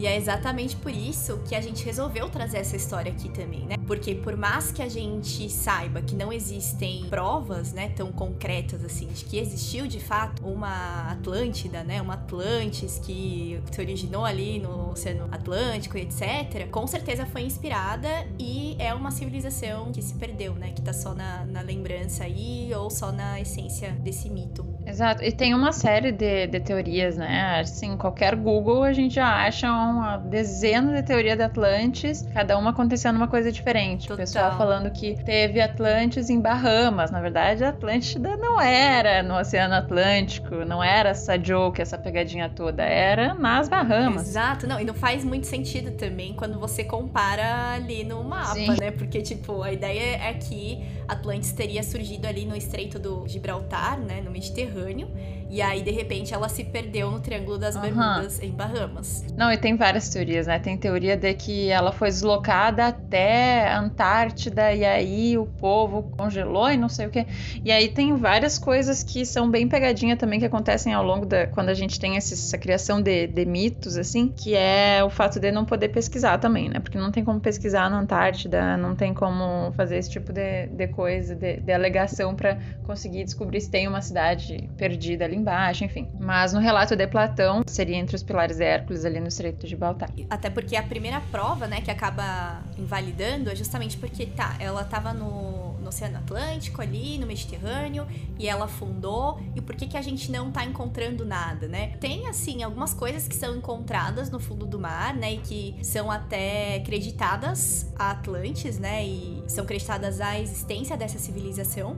E 0.00 0.06
é 0.06 0.16
exatamente 0.16 0.76
por 0.76 0.90
isso 0.90 1.42
que 1.46 1.54
a 1.54 1.60
gente 1.60 1.84
resolveu 1.84 2.30
trazer 2.30 2.56
essa 2.56 2.74
história 2.74 3.12
aqui 3.12 3.28
também, 3.28 3.66
né? 3.66 3.76
Porque 3.86 4.14
por 4.14 4.34
mais 4.34 4.72
que 4.72 4.80
a 4.80 4.88
gente 4.88 5.50
saiba 5.50 6.00
que 6.00 6.16
não 6.16 6.32
existem 6.32 7.04
provas, 7.10 7.74
né, 7.74 7.90
tão 7.90 8.10
concretas 8.10 8.82
assim, 8.82 9.08
de 9.08 9.26
que 9.26 9.36
existiu 9.36 9.86
de 9.86 10.00
fato 10.00 10.42
uma 10.42 11.12
Atlântida, 11.12 11.84
né, 11.84 12.00
uma 12.00 12.14
Atlantis 12.14 12.98
que 13.04 13.60
se 13.70 13.78
originou 13.78 14.24
ali 14.24 14.58
no 14.58 14.92
Oceano 14.92 15.28
Atlântico 15.30 15.98
e 15.98 16.00
etc., 16.00 16.70
com 16.70 16.86
certeza 16.86 17.26
foi 17.26 17.42
inspirada 17.42 18.08
e 18.38 18.76
é 18.78 18.94
uma 18.94 19.10
civilização 19.10 19.92
que 19.92 20.00
se 20.00 20.14
perdeu, 20.14 20.54
né, 20.54 20.72
que 20.72 20.80
tá 20.80 20.94
só 20.94 21.12
na, 21.12 21.44
na 21.44 21.60
lembrança 21.60 22.24
aí 22.24 22.72
ou 22.74 22.88
só 22.88 23.12
na 23.12 23.38
essência 23.38 23.92
desse 23.92 24.30
mito. 24.30 24.64
Exato, 24.86 25.22
e 25.22 25.30
tem 25.30 25.54
uma 25.54 25.72
série 25.72 26.10
de, 26.10 26.46
de 26.46 26.60
teorias, 26.60 27.16
né? 27.16 27.60
Assim, 27.60 27.96
qualquer 27.96 28.34
Google 28.34 28.82
a 28.82 28.92
gente 28.92 29.14
já 29.14 29.44
acha 29.44 29.70
uma 29.70 30.16
dezena 30.16 30.94
de 30.94 31.02
teoria 31.06 31.36
de 31.36 31.42
Atlantis, 31.42 32.26
cada 32.34 32.58
uma 32.58 32.70
acontecendo 32.70 33.16
uma 33.16 33.28
coisa 33.28 33.52
diferente. 33.52 34.08
Total. 34.08 34.14
O 34.14 34.18
pessoal 34.18 34.56
falando 34.56 34.90
que 34.90 35.14
teve 35.24 35.60
Atlantis 35.60 36.28
em 36.28 36.40
Bahamas. 36.40 37.10
Na 37.10 37.20
verdade, 37.20 37.62
a 37.62 37.68
Atlântida 37.68 38.36
não 38.36 38.60
era 38.60 39.22
no 39.22 39.38
Oceano 39.38 39.74
Atlântico, 39.74 40.56
não 40.64 40.82
era 40.82 41.10
essa 41.10 41.38
joke, 41.38 41.80
essa 41.80 41.96
pegadinha 41.96 42.48
toda, 42.48 42.82
era 42.82 43.34
nas 43.34 43.68
Bahamas. 43.68 44.28
Exato, 44.28 44.66
não, 44.66 44.80
e 44.80 44.84
não 44.84 44.94
faz 44.94 45.24
muito 45.24 45.46
sentido 45.46 45.92
também 45.92 46.34
quando 46.34 46.58
você 46.58 46.82
compara 46.82 47.74
ali 47.74 48.02
no 48.02 48.24
mapa, 48.24 48.54
Sim. 48.54 48.76
né? 48.80 48.90
Porque, 48.90 49.22
tipo, 49.22 49.62
a 49.62 49.72
ideia 49.72 50.16
é 50.16 50.34
que 50.34 50.84
Atlantis 51.06 51.52
teria 51.52 51.82
surgido 51.82 52.26
ali 52.26 52.44
no 52.44 52.56
Estreito 52.56 52.98
do 52.98 53.26
Gibraltar, 53.28 53.98
né? 53.98 54.20
No 54.20 54.30
Mediterrâneo 54.30 54.79
conterrâneo 54.80 55.08
e 55.50 55.60
aí, 55.60 55.82
de 55.82 55.90
repente, 55.90 56.32
ela 56.32 56.48
se 56.48 56.62
perdeu 56.62 57.10
no 57.10 57.18
Triângulo 57.18 57.58
das 57.58 57.74
uhum. 57.74 57.82
Bermudas, 57.82 58.40
em 58.40 58.52
Bahamas. 58.52 59.24
Não, 59.36 59.52
e 59.52 59.56
tem 59.56 59.74
várias 59.74 60.08
teorias, 60.08 60.46
né? 60.46 60.60
Tem 60.60 60.78
teoria 60.78 61.16
de 61.16 61.34
que 61.34 61.68
ela 61.68 61.90
foi 61.90 62.08
deslocada 62.08 62.86
até 62.86 63.66
a 63.66 63.80
Antártida 63.80 64.72
e 64.72 64.84
aí 64.84 65.36
o 65.36 65.46
povo 65.46 66.04
congelou 66.16 66.70
e 66.70 66.76
não 66.76 66.88
sei 66.88 67.06
o 67.06 67.10
que. 67.10 67.26
E 67.64 67.72
aí 67.72 67.88
tem 67.88 68.14
várias 68.14 68.58
coisas 68.58 69.02
que 69.02 69.26
são 69.26 69.50
bem 69.50 69.66
pegadinha 69.66 70.16
também 70.16 70.38
que 70.38 70.46
acontecem 70.46 70.94
ao 70.94 71.04
longo 71.04 71.26
da. 71.26 71.48
quando 71.48 71.70
a 71.70 71.74
gente 71.74 71.98
tem 71.98 72.16
essa 72.16 72.56
criação 72.56 73.02
de, 73.02 73.26
de 73.26 73.44
mitos, 73.44 73.96
assim, 73.96 74.28
que 74.28 74.54
é 74.54 75.02
o 75.02 75.10
fato 75.10 75.40
de 75.40 75.50
não 75.50 75.64
poder 75.64 75.88
pesquisar 75.88 76.38
também, 76.38 76.68
né? 76.68 76.78
Porque 76.78 76.96
não 76.96 77.10
tem 77.10 77.24
como 77.24 77.40
pesquisar 77.40 77.90
na 77.90 77.98
Antártida, 77.98 78.76
não 78.76 78.94
tem 78.94 79.12
como 79.12 79.72
fazer 79.72 79.96
esse 79.96 80.10
tipo 80.10 80.32
de, 80.32 80.68
de 80.68 80.86
coisa, 80.88 81.34
de, 81.34 81.56
de 81.56 81.72
alegação 81.72 82.36
para 82.36 82.56
conseguir 82.84 83.24
descobrir 83.24 83.60
se 83.60 83.70
tem 83.70 83.88
uma 83.88 84.00
cidade 84.00 84.70
perdida 84.76 85.24
ali 85.24 85.39
embaixo, 85.40 85.84
enfim. 85.84 86.08
Mas 86.18 86.52
no 86.52 86.60
relato 86.60 86.94
de 86.94 87.06
Platão, 87.06 87.62
seria 87.66 87.96
entre 87.96 88.16
os 88.16 88.22
pilares 88.22 88.58
de 88.58 88.64
Hércules 88.64 89.04
ali 89.04 89.20
no 89.20 89.28
Estreito 89.28 89.60
de 89.60 89.68
Gibraltar. 89.68 90.10
Até 90.28 90.50
porque 90.50 90.76
a 90.76 90.82
primeira 90.82 91.20
prova, 91.30 91.66
né, 91.66 91.80
que 91.80 91.90
acaba 91.90 92.62
invalidando 92.78 93.50
é 93.50 93.56
justamente 93.56 93.96
porque, 93.96 94.26
tá, 94.26 94.56
ela 94.58 94.84
tava 94.84 95.12
no, 95.12 95.78
no 95.80 95.88
Oceano 95.88 96.18
Atlântico 96.18 96.80
ali, 96.80 97.18
no 97.18 97.26
Mediterrâneo, 97.26 98.06
e 98.38 98.48
ela 98.48 98.66
afundou, 98.66 99.40
e 99.54 99.60
por 99.60 99.74
que 99.74 99.86
que 99.86 99.96
a 99.96 100.02
gente 100.02 100.30
não 100.30 100.50
tá 100.50 100.64
encontrando 100.64 101.24
nada, 101.24 101.66
né? 101.66 101.96
Tem, 102.00 102.26
assim, 102.28 102.62
algumas 102.62 102.94
coisas 102.94 103.26
que 103.26 103.34
são 103.34 103.56
encontradas 103.56 104.30
no 104.30 104.38
fundo 104.38 104.66
do 104.66 104.78
mar, 104.78 105.14
né, 105.14 105.34
e 105.34 105.38
que 105.38 105.76
são 105.82 106.10
até 106.10 106.80
creditadas 106.80 107.92
a 107.98 108.10
Atlantes, 108.10 108.78
né, 108.78 109.04
e 109.04 109.42
são 109.48 109.64
creditadas 109.64 110.20
à 110.20 110.38
existência 110.38 110.96
dessa 110.96 111.18
civilização, 111.18 111.96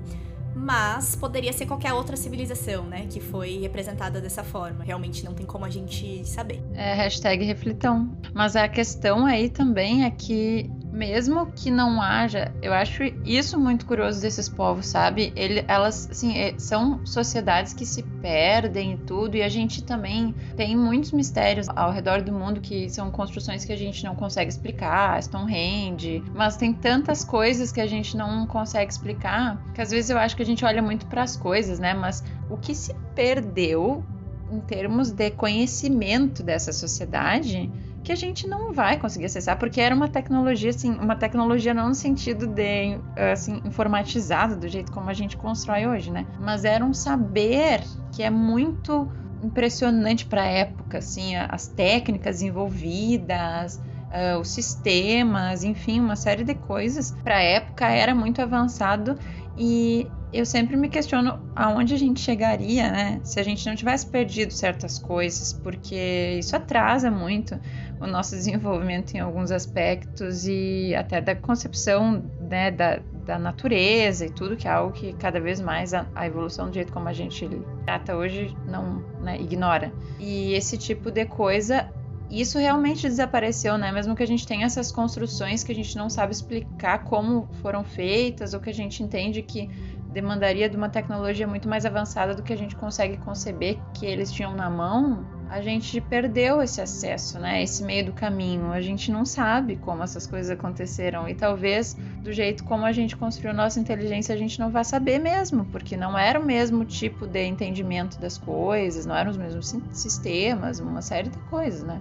mas 0.54 1.14
poderia 1.16 1.52
ser 1.52 1.66
qualquer 1.66 1.92
outra 1.92 2.16
civilização, 2.16 2.84
né, 2.84 3.06
que 3.08 3.20
foi 3.20 3.58
representada 3.58 4.20
dessa 4.20 4.42
forma. 4.42 4.84
Realmente 4.84 5.24
não 5.24 5.34
tem 5.34 5.46
como 5.46 5.64
a 5.64 5.70
gente 5.70 6.26
saber. 6.28 6.62
É, 6.74 6.94
hashtag 6.94 7.44
reflitão. 7.44 8.10
Mas 8.34 8.56
a 8.56 8.68
questão 8.68 9.26
aí 9.26 9.48
também 9.48 10.04
é 10.04 10.10
que 10.10 10.70
mesmo 10.92 11.50
que 11.54 11.70
não 11.70 12.02
haja, 12.02 12.54
eu 12.60 12.72
acho 12.74 13.02
isso 13.24 13.58
muito 13.58 13.86
curioso 13.86 14.20
desses 14.20 14.46
povos, 14.46 14.86
sabe? 14.86 15.32
Ele, 15.34 15.64
elas, 15.66 16.06
assim, 16.10 16.36
é, 16.36 16.54
são 16.58 17.00
sociedades 17.02 17.72
que 17.72 17.86
se 17.86 18.02
perdem 18.20 18.92
e 18.92 18.98
tudo, 18.98 19.36
e 19.36 19.42
a 19.42 19.48
gente 19.48 19.82
também 19.82 20.36
tem 20.54 20.76
muitos 20.76 21.10
mistérios 21.12 21.66
ao 21.74 21.90
redor 21.90 22.20
do 22.20 22.30
mundo 22.32 22.60
que 22.60 22.90
são 22.90 23.10
construções 23.10 23.64
que 23.64 23.72
a 23.72 23.76
gente 23.76 24.04
não 24.04 24.14
consegue 24.14 24.50
explicar, 24.50 25.22
Stonehenge, 25.22 26.26
mas 26.34 26.58
tem 26.58 26.74
tantas 26.74 27.24
coisas 27.24 27.72
que 27.72 27.80
a 27.80 27.86
gente 27.86 28.14
não 28.14 28.46
consegue 28.46 28.92
explicar, 28.92 29.64
que 29.72 29.80
às 29.80 29.90
vezes 29.90 30.10
eu 30.10 30.18
acho 30.18 30.36
que 30.36 30.42
a 30.42 30.46
gente 30.46 30.64
olha 30.64 30.82
muito 30.82 31.06
para 31.06 31.22
as 31.22 31.36
coisas, 31.36 31.78
né? 31.78 31.94
Mas 31.94 32.22
o 32.46 32.58
que 32.58 32.74
se 32.74 32.94
perdeu 33.14 34.04
em 34.50 34.60
termos 34.60 35.10
de 35.10 35.30
conhecimento 35.30 36.42
dessa 36.42 36.72
sociedade 36.72 37.72
que 38.02 38.12
a 38.12 38.16
gente 38.16 38.46
não 38.46 38.74
vai 38.74 38.98
conseguir 38.98 39.26
acessar, 39.26 39.58
porque 39.58 39.80
era 39.80 39.94
uma 39.94 40.08
tecnologia, 40.08 40.70
assim, 40.70 40.90
uma 40.90 41.14
tecnologia 41.14 41.72
não 41.72 41.88
no 41.88 41.94
sentido 41.94 42.46
de, 42.46 42.98
assim, 43.32 43.60
informatizada, 43.64 44.56
do 44.56 44.68
jeito 44.68 44.90
como 44.90 45.08
a 45.08 45.14
gente 45.14 45.36
constrói 45.36 45.86
hoje, 45.86 46.10
né? 46.10 46.26
Mas 46.38 46.64
era 46.64 46.84
um 46.84 46.92
saber 46.92 47.82
que 48.10 48.22
é 48.22 48.30
muito 48.30 49.10
impressionante 49.42 50.26
para 50.26 50.42
a 50.42 50.46
época, 50.46 50.98
assim, 50.98 51.36
as 51.36 51.68
técnicas 51.68 52.42
envolvidas, 52.42 53.80
uh, 54.10 54.38
os 54.40 54.48
sistemas, 54.48 55.64
enfim, 55.64 56.00
uma 56.00 56.16
série 56.16 56.44
de 56.44 56.54
coisas. 56.54 57.12
Para 57.22 57.36
a 57.36 57.42
época 57.42 57.88
era 57.88 58.14
muito 58.14 58.40
avançado 58.42 59.16
e 59.56 60.06
eu 60.32 60.46
sempre 60.46 60.76
me 60.76 60.88
questiono 60.88 61.38
aonde 61.54 61.94
a 61.94 61.98
gente 61.98 62.20
chegaria, 62.20 62.90
né? 62.90 63.20
Se 63.22 63.38
a 63.38 63.42
gente 63.42 63.66
não 63.66 63.76
tivesse 63.76 64.06
perdido 64.06 64.52
certas 64.52 64.98
coisas, 64.98 65.52
porque 65.52 66.36
isso 66.38 66.56
atrasa 66.56 67.10
muito 67.10 67.60
o 68.00 68.06
nosso 68.06 68.34
desenvolvimento 68.36 69.14
em 69.14 69.20
alguns 69.20 69.50
aspectos 69.50 70.46
e 70.46 70.94
até 70.96 71.20
da 71.20 71.36
concepção 71.36 72.24
né, 72.40 72.70
da, 72.70 73.00
da 73.26 73.38
natureza 73.38 74.24
e 74.24 74.30
tudo, 74.30 74.56
que 74.56 74.66
é 74.66 74.70
algo 74.70 74.92
que 74.92 75.12
cada 75.12 75.38
vez 75.38 75.60
mais 75.60 75.92
a, 75.92 76.06
a 76.14 76.26
evolução 76.26 76.68
do 76.68 76.74
jeito 76.74 76.92
como 76.92 77.08
a 77.08 77.12
gente 77.12 77.48
trata 77.84 78.16
hoje 78.16 78.56
não 78.66 79.04
né, 79.20 79.38
ignora. 79.38 79.92
E 80.18 80.54
esse 80.54 80.78
tipo 80.78 81.10
de 81.10 81.26
coisa 81.26 81.86
isso 82.32 82.58
realmente 82.58 83.06
desapareceu, 83.06 83.76
né? 83.76 83.92
Mesmo 83.92 84.16
que 84.16 84.22
a 84.22 84.26
gente 84.26 84.46
tenha 84.46 84.64
essas 84.64 84.90
construções 84.90 85.62
que 85.62 85.70
a 85.70 85.74
gente 85.74 85.94
não 85.96 86.08
sabe 86.08 86.32
explicar 86.32 87.04
como 87.04 87.46
foram 87.60 87.84
feitas, 87.84 88.54
ou 88.54 88.60
que 88.60 88.70
a 88.70 88.74
gente 88.74 89.02
entende 89.02 89.42
que 89.42 89.68
demandaria 90.12 90.68
de 90.68 90.76
uma 90.76 90.88
tecnologia 90.88 91.46
muito 91.46 91.68
mais 91.68 91.86
avançada 91.86 92.34
do 92.34 92.42
que 92.42 92.52
a 92.52 92.56
gente 92.56 92.76
consegue 92.76 93.16
conceber 93.16 93.78
que 93.94 94.06
eles 94.06 94.30
tinham 94.30 94.54
na 94.54 94.68
mão, 94.68 95.24
a 95.48 95.60
gente 95.60 96.00
perdeu 96.00 96.62
esse 96.62 96.80
acesso, 96.80 97.38
né? 97.38 97.62
Esse 97.62 97.84
meio 97.84 98.06
do 98.06 98.12
caminho. 98.12 98.72
A 98.72 98.80
gente 98.80 99.10
não 99.10 99.24
sabe 99.24 99.76
como 99.76 100.02
essas 100.02 100.26
coisas 100.26 100.50
aconteceram 100.50 101.28
e 101.28 101.34
talvez 101.34 101.94
do 102.22 102.32
jeito 102.32 102.64
como 102.64 102.86
a 102.86 102.92
gente 102.92 103.16
construiu 103.16 103.54
nossa 103.54 103.78
inteligência 103.78 104.34
a 104.34 104.38
gente 104.38 104.58
não 104.58 104.70
vai 104.70 104.84
saber 104.84 105.18
mesmo, 105.18 105.66
porque 105.66 105.96
não 105.96 106.18
era 106.18 106.40
o 106.40 106.44
mesmo 106.44 106.84
tipo 106.84 107.26
de 107.26 107.44
entendimento 107.44 108.18
das 108.18 108.38
coisas, 108.38 109.04
não 109.04 109.14
eram 109.14 109.30
os 109.30 109.36
mesmos 109.36 109.74
sistemas, 109.90 110.80
uma 110.80 111.02
série 111.02 111.28
de 111.28 111.38
coisas, 111.40 111.82
né? 111.82 112.00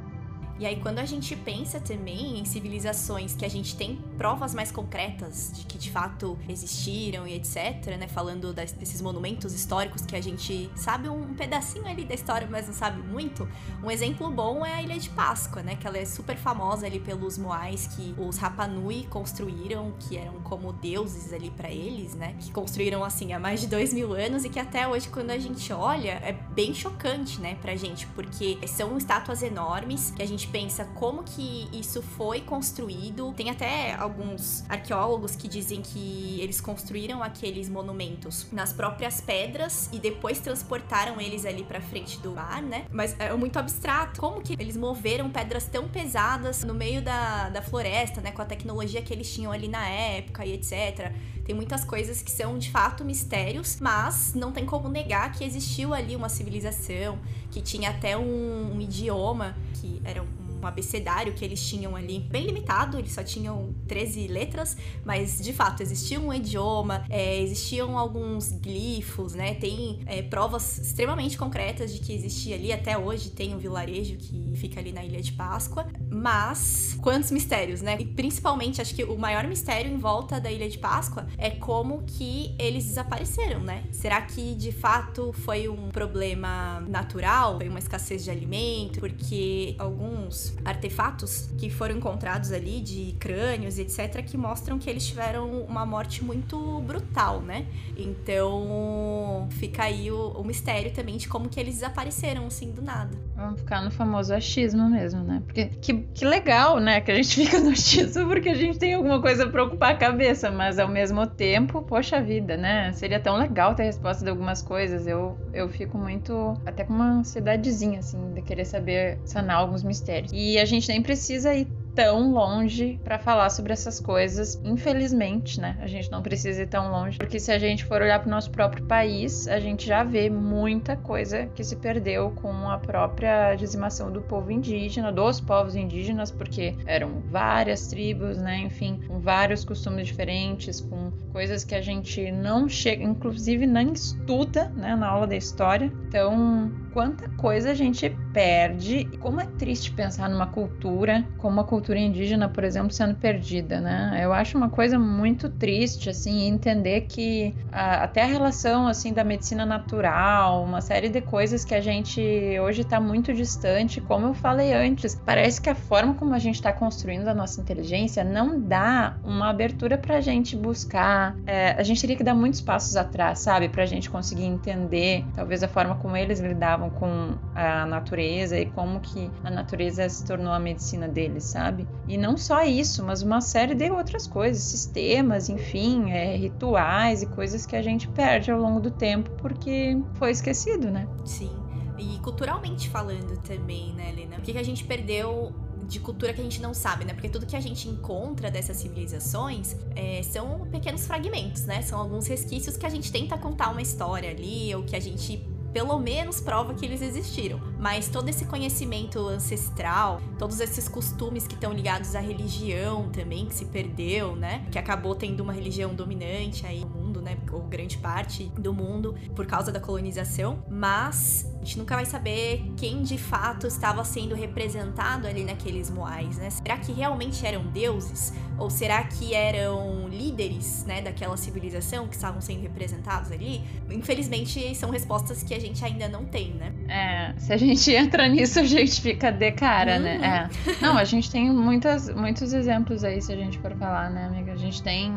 E 0.62 0.66
aí, 0.68 0.76
quando 0.76 1.00
a 1.00 1.06
gente 1.06 1.36
pensa 1.36 1.80
também 1.80 2.38
em 2.38 2.46
civilizações 2.46 3.34
que 3.34 3.44
a 3.44 3.50
gente 3.50 3.76
tem 3.76 3.96
provas 4.16 4.54
mais 4.54 4.72
concretas 4.72 5.52
de 5.56 5.66
que 5.66 5.76
de 5.76 5.90
fato 5.90 6.38
existiram 6.48 7.28
e 7.28 7.34
etc., 7.34 7.98
né? 7.98 8.08
Falando 8.08 8.54
das, 8.54 8.72
desses 8.72 9.02
monumentos 9.02 9.56
históricos 9.56 10.06
que 10.06 10.16
a 10.16 10.22
gente 10.22 10.70
sabe 10.76 11.10
um 11.10 11.34
pedacinho 11.34 11.88
ali 11.88 12.06
da 12.06 12.14
história, 12.14 12.48
mas 12.48 12.68
não 12.68 12.76
sabe 12.76 13.02
muito. 13.02 13.50
Um 13.84 13.90
exemplo 13.90 14.30
bom 14.30 14.64
é 14.64 14.76
a 14.76 14.84
Ilha 14.84 15.00
de 15.00 15.10
Páscoa, 15.10 15.64
né? 15.64 15.76
Que 15.76 15.88
ela 15.88 15.98
é 15.98 16.06
super 16.06 16.38
famosa 16.38 16.86
ali 16.86 17.00
pelos 17.00 17.40
moais 17.40 17.88
que 17.88 18.14
os 18.16 18.38
Rapanui 18.38 19.08
construíram, 19.10 19.92
que 20.00 20.16
eram 20.16 20.42
como 20.42 20.72
deuses 20.74 21.34
ali 21.34 21.50
para 21.50 21.72
eles, 21.72 22.14
né? 22.14 22.36
Que 22.40 22.52
construíram 22.52 23.04
assim 23.04 23.34
há 23.34 23.40
mais 23.40 23.62
de 23.62 23.66
dois 23.66 23.92
mil 23.96 24.14
anos 24.14 24.46
e 24.46 24.50
que 24.50 24.60
até 24.60 24.88
hoje, 24.88 25.10
quando 25.10 25.32
a 25.32 25.40
gente 25.40 25.74
olha, 25.74 26.22
é 26.24 26.34
bem 26.34 26.72
chocante, 26.72 27.42
né, 27.42 27.58
pra 27.60 27.76
gente, 27.76 28.06
porque 28.08 28.60
são 28.68 28.96
estátuas 28.96 29.42
enormes 29.42 30.12
que 30.12 30.22
a 30.22 30.28
gente 30.28 30.51
pensa 30.52 30.86
como 30.96 31.24
que 31.24 31.70
isso 31.72 32.02
foi 32.02 32.42
construído. 32.42 33.34
Tem 33.34 33.50
até 33.50 33.94
alguns 33.96 34.64
arqueólogos 34.70 35.36
que 35.36 35.48
dizem 35.48 35.82
que 35.82 36.40
eles 36.42 36.60
construíram 36.60 37.24
aqueles 37.24 37.70
monumentos 37.70 38.48
nas 38.52 38.74
próprias 38.74 39.22
pedras 39.22 39.90
e 39.92 40.00
depois 40.00 40.40
transportaram 40.40 41.20
eles 41.20 41.46
ali 41.46 41.64
para 41.64 41.80
frente 41.80 42.20
do 42.20 42.32
mar, 42.32 42.62
né? 42.62 42.86
Mas 42.92 43.16
é 43.20 43.34
muito 43.36 43.58
abstrato. 43.58 44.20
Como 44.20 44.42
que 44.42 44.54
eles 44.60 44.76
moveram 44.76 45.30
pedras 45.30 45.66
tão 45.66 45.88
pesadas 45.88 46.64
no 46.64 46.74
meio 46.74 47.02
da, 47.02 47.50
da 47.50 47.62
floresta, 47.62 48.22
né? 48.22 48.32
Com 48.32 48.42
a 48.42 48.46
tecnologia 48.46 49.02
que 49.02 49.14
eles 49.14 49.34
tinham 49.34 49.52
ali 49.52 49.68
na 49.68 49.88
época 49.88 50.46
e 50.46 50.54
etc. 50.54 51.14
Tem 51.46 51.56
muitas 51.56 51.84
coisas 51.84 52.22
que 52.22 52.32
são 52.32 52.58
de 52.58 52.70
fato 52.70 53.04
mistérios, 53.04 53.78
mas 53.80 54.34
não 54.34 54.52
tem 54.52 54.66
como 54.66 54.88
negar 54.88 55.32
que 55.32 55.44
existiu 55.44 55.94
ali 55.94 56.16
uma 56.16 56.30
civilização 56.30 57.18
que 57.50 57.62
tinha 57.62 57.90
até 57.90 58.18
um, 58.18 58.76
um 58.76 58.82
idioma 58.82 59.56
que 59.74 60.02
era 60.06 60.24
um 60.62 60.68
abecedário 60.68 61.34
que 61.34 61.44
eles 61.44 61.66
tinham 61.68 61.96
ali 61.96 62.20
bem 62.20 62.46
limitado, 62.46 62.98
eles 62.98 63.12
só 63.12 63.24
tinham 63.24 63.74
13 63.88 64.28
letras, 64.28 64.78
mas 65.04 65.40
de 65.42 65.54
fato 65.54 65.82
existia 65.82 66.20
um 66.20 66.34
idioma, 66.34 67.06
é, 67.10 67.40
existiam 67.42 67.98
alguns 67.98 68.52
glifos, 68.52 69.34
né? 69.34 69.56
Tem 69.56 70.02
é, 70.06 70.22
provas 70.22 70.78
extremamente 70.78 71.38
concretas 71.38 71.94
de 71.94 72.00
que 72.00 72.14
existia 72.14 72.56
ali, 72.56 72.72
até 72.72 72.98
hoje 72.98 73.30
tem 73.30 73.56
um 73.56 73.58
vilarejo 73.58 74.16
que 74.18 74.54
fica 74.56 74.80
ali 74.80 74.92
na 74.92 75.04
Ilha 75.04 75.22
de 75.22 75.32
Páscoa, 75.32 75.88
mas 76.10 76.98
quantos 77.02 77.32
mistérios, 77.32 77.82
né? 77.82 77.98
E 78.00 78.06
principalmente, 78.06 78.82
acho 78.82 78.94
que 78.94 79.04
o 79.04 79.18
maior 79.18 79.48
mistério 79.48 79.92
em 79.92 79.98
volta 79.98 80.40
da 80.40 80.52
Ilha 80.52 80.70
de 80.70 80.78
Páscoa 80.78 81.28
é 81.38 81.50
como 81.50 82.04
que 82.04 82.56
eles 82.60 82.86
desapareceram, 82.86 83.62
né? 83.62 83.84
Será 83.92 84.22
que 84.22 84.56
de 84.56 84.72
fato 84.72 85.34
foi 85.34 85.68
um 85.68 85.90
problema 85.90 86.80
natural? 86.88 87.58
Foi 87.58 87.70
uma 87.70 87.80
escassez 87.80 88.24
de 88.24 88.32
alimento? 88.32 89.00
Porque 89.00 89.76
alguns 89.78 90.51
artefatos 90.64 91.50
que 91.58 91.70
foram 91.70 91.98
encontrados 91.98 92.52
ali 92.52 92.82
de 92.82 93.16
crânios, 93.20 93.78
etc, 93.78 94.24
que 94.24 94.38
mostram 94.38 94.78
que 94.78 94.90
eles 94.90 95.06
tiveram 95.08 95.62
uma 95.64 95.86
morte 95.86 96.24
muito 96.24 96.82
brutal, 96.82 97.42
né? 97.42 97.66
Então, 97.98 99.48
fica 99.52 99.84
aí 99.84 100.12
o, 100.12 100.30
o 100.32 100.44
mistério 100.44 100.92
também 100.92 101.18
de 101.18 101.28
como 101.28 101.50
que 101.50 101.60
eles 101.60 101.76
desapareceram 101.76 102.46
assim 102.48 102.72
do 102.72 102.82
nada. 102.82 103.12
Vamos 103.36 103.60
ficar 103.60 103.82
no 103.82 103.92
famoso 103.92 104.34
achismo 104.34 104.90
mesmo, 104.90 105.24
né? 105.24 105.42
Porque 105.46 105.66
que, 105.66 105.94
que 105.94 106.26
legal, 106.26 106.80
né? 106.80 107.02
Que 107.02 107.12
a 107.12 107.16
gente 107.16 107.36
fica 107.46 107.60
no 107.60 107.72
achismo 107.72 108.28
porque 108.28 108.50
a 108.50 108.56
gente 108.56 108.78
tem 108.78 108.94
alguma 108.94 109.22
coisa 109.22 109.48
pra 109.48 109.64
ocupar 109.64 109.94
a 109.94 109.98
cabeça, 109.98 110.52
mas 110.52 110.80
ao 110.80 110.88
mesmo 110.88 111.26
tempo, 111.28 111.82
poxa 111.82 112.22
vida, 112.22 112.58
né? 112.58 112.92
Seria 112.94 113.20
tão 113.20 113.38
legal 113.38 113.76
ter 113.76 113.84
resposta 113.84 114.24
de 114.24 114.30
algumas 114.30 114.62
coisas. 114.62 115.08
Eu, 115.08 115.38
eu 115.54 115.70
fico 115.70 115.98
muito, 115.98 116.56
até 116.66 116.84
com 116.84 116.94
uma 116.94 117.20
ansiedadezinha, 117.20 118.00
assim, 118.00 118.34
de 118.34 118.42
querer 118.42 118.66
saber 118.66 119.20
sanar 119.26 119.58
alguns 119.58 119.84
mistérios. 119.84 120.32
E 120.34 120.41
a 120.60 120.66
gente 120.66 120.88
nem 120.88 121.02
precisa 121.02 121.54
ir 121.54 121.68
tão 121.96 122.32
longe 122.32 123.00
para 123.04 123.20
falar 123.20 123.50
sobre 123.50 123.74
essas 123.74 124.00
coisas, 124.00 124.60
infelizmente, 124.64 125.60
né? 125.60 125.78
A 125.82 125.88
gente 125.88 126.10
não 126.10 126.22
precisa 126.22 126.64
ir 126.64 126.68
tão 126.68 126.92
longe, 126.92 127.18
porque 127.18 127.40
se 127.40 127.52
a 127.52 127.60
gente 127.60 127.86
for 127.86 128.02
olhar 128.02 128.20
para 128.20 128.28
o 128.28 128.32
nosso 128.32 128.50
próprio 128.52 128.86
país, 128.86 129.48
a 129.48 129.60
gente 129.60 129.86
já 129.86 130.04
vê 130.04 130.30
muita 130.30 130.96
coisa 130.96 131.48
que 131.48 131.64
se 131.64 131.76
perdeu 131.76 132.32
com 132.32 132.70
a 132.70 132.78
própria 132.78 133.56
dizimação 133.56 134.12
do 134.12 134.22
povo 134.22 134.52
indígena, 134.52 135.12
dos 135.12 135.42
povos 135.42 135.76
indígenas, 135.76 136.32
porque 136.32 136.76
eram 136.86 137.22
várias 137.30 137.88
tribos, 137.88 138.38
né? 138.38 138.60
Enfim, 138.60 139.00
com 139.08 139.20
vários 139.20 139.66
costumes 139.66 140.08
diferentes, 140.08 140.80
com 140.82 141.12
coisas 141.32 141.64
que 141.64 141.76
a 141.76 141.82
gente 141.82 142.32
não 142.32 142.68
chega, 142.68 143.04
inclusive 143.04 143.66
nem 143.66 143.94
estuda, 143.94 144.70
né, 144.76 144.96
na 144.96 145.08
aula 145.08 145.28
da 145.28 145.36
história. 145.36 145.92
Então, 146.08 146.72
quanta 146.92 147.30
coisa 147.38 147.72
a 147.72 147.74
gente 147.74 148.10
perde. 148.34 149.10
Como 149.20 149.42
é 149.42 149.46
triste 149.46 149.92
pensar 149.92 150.30
numa 150.30 150.48
cultura 150.48 151.26
como 151.38 151.60
a 151.60 151.64
cultura 151.64 152.00
indígena, 152.00 152.48
por 152.50 152.64
exemplo, 152.64 152.92
sendo 152.92 153.16
perdida, 153.16 153.80
né? 153.80 154.20
Eu 154.22 154.34
acho 154.34 154.58
uma 154.58 154.70
coisa 154.70 154.98
muito 154.98 155.50
triste, 155.50 156.10
assim, 156.10 156.48
entender 156.48 157.02
que 157.02 157.56
a, 157.72 158.04
até 158.04 158.24
a 158.24 158.26
relação, 158.26 158.88
assim, 158.88 159.14
da 159.14 159.24
medicina 159.24 159.66
natural, 159.66 160.64
uma 160.64 160.82
série 160.82 161.10
de 161.10 161.22
coisas 161.22 161.64
que 161.66 161.74
a 161.76 161.82
gente 161.82 162.22
hoje 162.60 162.82
está 162.82 163.00
muito 163.00 163.34
distante, 163.34 164.00
como 164.02 164.28
eu 164.28 164.34
falei 164.34 164.74
antes, 164.74 165.16
parece 165.26 165.62
que 165.62 165.70
a 165.70 165.76
forma 165.76 166.14
como 166.16 166.34
a 166.34 166.40
gente 166.40 166.56
está 166.56 166.72
construindo 166.72 167.28
a 167.28 167.34
nossa 167.34 167.60
inteligência 167.62 168.24
não 168.24 168.60
dá 168.60 169.18
uma 169.24 169.50
abertura 169.50 169.98
para 169.98 170.18
a 170.18 170.22
gente 170.22 170.56
buscar. 170.56 171.36
É, 171.46 171.72
a 171.72 171.84
gente 171.84 172.02
teria 172.02 172.16
que 172.16 172.24
dar 172.24 172.36
muitos 172.36 172.62
passos 172.62 172.96
atrás, 172.96 173.40
sabe, 173.40 173.70
para 173.70 173.84
a 173.84 173.86
gente 173.86 174.10
conseguir 174.10 174.46
entender, 174.46 175.30
talvez 175.34 175.64
a 175.64 175.68
forma 175.68 175.96
como 175.96 176.16
eles 176.16 176.40
lidavam 176.40 176.81
com 176.90 177.36
a 177.54 177.86
natureza 177.86 178.58
e 178.60 178.66
como 178.66 179.00
que 179.00 179.30
a 179.44 179.52
natureza 179.52 180.08
se 180.10 180.26
tornou 180.26 180.52
a 180.52 180.60
medicina 180.60 181.08
deles, 181.08 181.44
sabe? 181.44 181.88
E 182.08 182.18
não 182.18 182.38
só 182.38 182.64
isso, 182.64 183.04
mas 183.04 183.22
uma 183.22 183.42
série 183.42 183.76
de 183.76 183.90
outras 183.90 184.28
coisas, 184.28 184.64
sistemas, 184.64 185.50
enfim, 185.50 186.12
é, 186.12 186.36
rituais 186.36 187.22
e 187.22 187.28
coisas 187.28 187.66
que 187.66 187.76
a 187.76 187.82
gente 187.82 188.08
perde 188.08 188.52
ao 188.52 188.60
longo 188.60 188.80
do 188.80 188.92
tempo 188.92 189.30
porque 189.38 190.02
foi 190.14 190.32
esquecido, 190.32 190.90
né? 190.90 191.08
Sim. 191.26 191.52
E 191.98 192.18
culturalmente 192.20 192.90
falando 192.90 193.38
também, 193.44 193.94
né, 193.94 194.10
Helena? 194.10 194.38
O 194.38 194.42
que, 194.42 194.54
que 194.54 194.58
a 194.58 194.64
gente 194.64 194.84
perdeu 194.84 195.54
de 195.92 196.00
cultura 196.00 196.34
que 196.34 196.40
a 196.40 196.44
gente 196.44 196.62
não 196.62 196.74
sabe, 196.74 197.04
né? 197.04 197.14
Porque 197.14 197.28
tudo 197.28 197.46
que 197.46 197.56
a 197.56 197.60
gente 197.60 197.90
encontra 197.90 198.50
dessas 198.50 198.78
civilizações 198.78 199.76
é, 199.96 200.24
são 200.24 200.62
pequenos 200.72 201.06
fragmentos, 201.06 201.66
né? 201.66 201.82
São 201.82 202.00
alguns 202.00 202.28
resquícios 202.28 202.78
que 202.78 202.86
a 202.86 202.90
gente 202.90 203.12
tenta 203.12 203.38
contar 203.38 203.70
uma 203.70 203.82
história 203.82 204.30
ali, 204.30 204.74
ou 204.74 204.84
que 204.84 204.96
a 204.96 205.00
gente 205.00 205.46
pelo 205.74 205.98
menos 206.00 206.40
prova 206.40 206.74
que 206.74 206.86
eles 206.86 207.02
existiram. 207.02 207.60
Mas 207.80 208.08
todo 208.08 208.30
esse 208.30 208.46
conhecimento 208.46 209.20
ancestral, 209.28 210.22
todos 210.38 210.60
esses 210.60 210.88
costumes 210.88 211.48
que 211.48 211.56
estão 211.56 211.74
ligados 211.74 212.16
à 212.16 212.20
religião 212.20 213.10
também, 213.10 213.46
que 213.46 213.56
se 213.56 213.66
perdeu, 213.66 214.36
né? 214.36 214.66
Que 214.72 214.78
acabou 214.78 215.16
tendo 215.16 215.42
uma 215.42 215.54
religião 215.54 215.94
dominante 215.94 216.66
aí 216.66 216.86
no 216.86 217.01
né? 217.22 217.38
Ou 217.52 217.62
grande 217.62 217.98
parte 217.98 218.46
do 218.58 218.74
mundo 218.74 219.16
por 219.36 219.46
causa 219.46 219.72
da 219.72 219.80
colonização. 219.80 220.64
Mas 220.70 221.52
a 221.62 221.64
gente 221.64 221.78
nunca 221.78 221.96
vai 221.96 222.06
saber 222.06 222.64
quem 222.76 223.04
de 223.04 223.18
fato 223.18 223.68
estava 223.68 224.04
sendo 224.04 224.34
representado 224.34 225.28
ali 225.28 225.44
naqueles 225.44 225.90
moais, 225.90 226.38
né? 226.38 226.50
Será 226.50 226.78
que 226.78 226.92
realmente 226.92 227.46
eram 227.46 227.66
deuses? 227.68 228.34
Ou 228.58 228.70
será 228.70 229.04
que 229.04 229.34
eram 229.34 230.08
líderes, 230.08 230.86
né, 230.86 231.02
daquela 231.02 231.36
civilização 231.36 232.08
que 232.08 232.16
estavam 232.16 232.42
sendo 232.42 232.62
representados 232.62 233.32
ali? 233.32 233.64
Infelizmente, 233.90 234.76
são 234.76 234.90
respostas 234.92 235.42
que 235.42 235.54
a 235.54 235.60
gente 235.60 235.84
ainda 235.84 236.08
não 236.08 236.26
tem, 236.26 236.54
né? 236.54 236.72
É, 236.88 237.40
se 237.40 237.54
a 237.54 237.58
gente 237.58 237.90
entra 237.94 238.28
nisso, 238.28 238.60
a 238.60 238.64
gente 238.64 239.02
fica 239.02 239.32
de 239.32 239.52
cara, 239.52 239.98
né? 239.98 240.16
uhum. 240.16 240.22
né? 240.22 240.50
É. 240.68 240.82
Não, 240.82 240.98
a 240.98 241.04
gente 241.04 241.32
tem 241.32 241.52
muitas, 241.52 242.10
muitos 242.14 242.54
exemplos 242.54 243.04
aí, 243.04 243.22
se 243.22 243.32
a 243.32 243.36
gente 243.36 243.58
for 243.60 243.76
falar, 243.76 244.10
né, 244.10 244.26
amiga? 244.26 244.54
A 244.54 244.58
gente 244.58 244.82
tem 244.84 245.12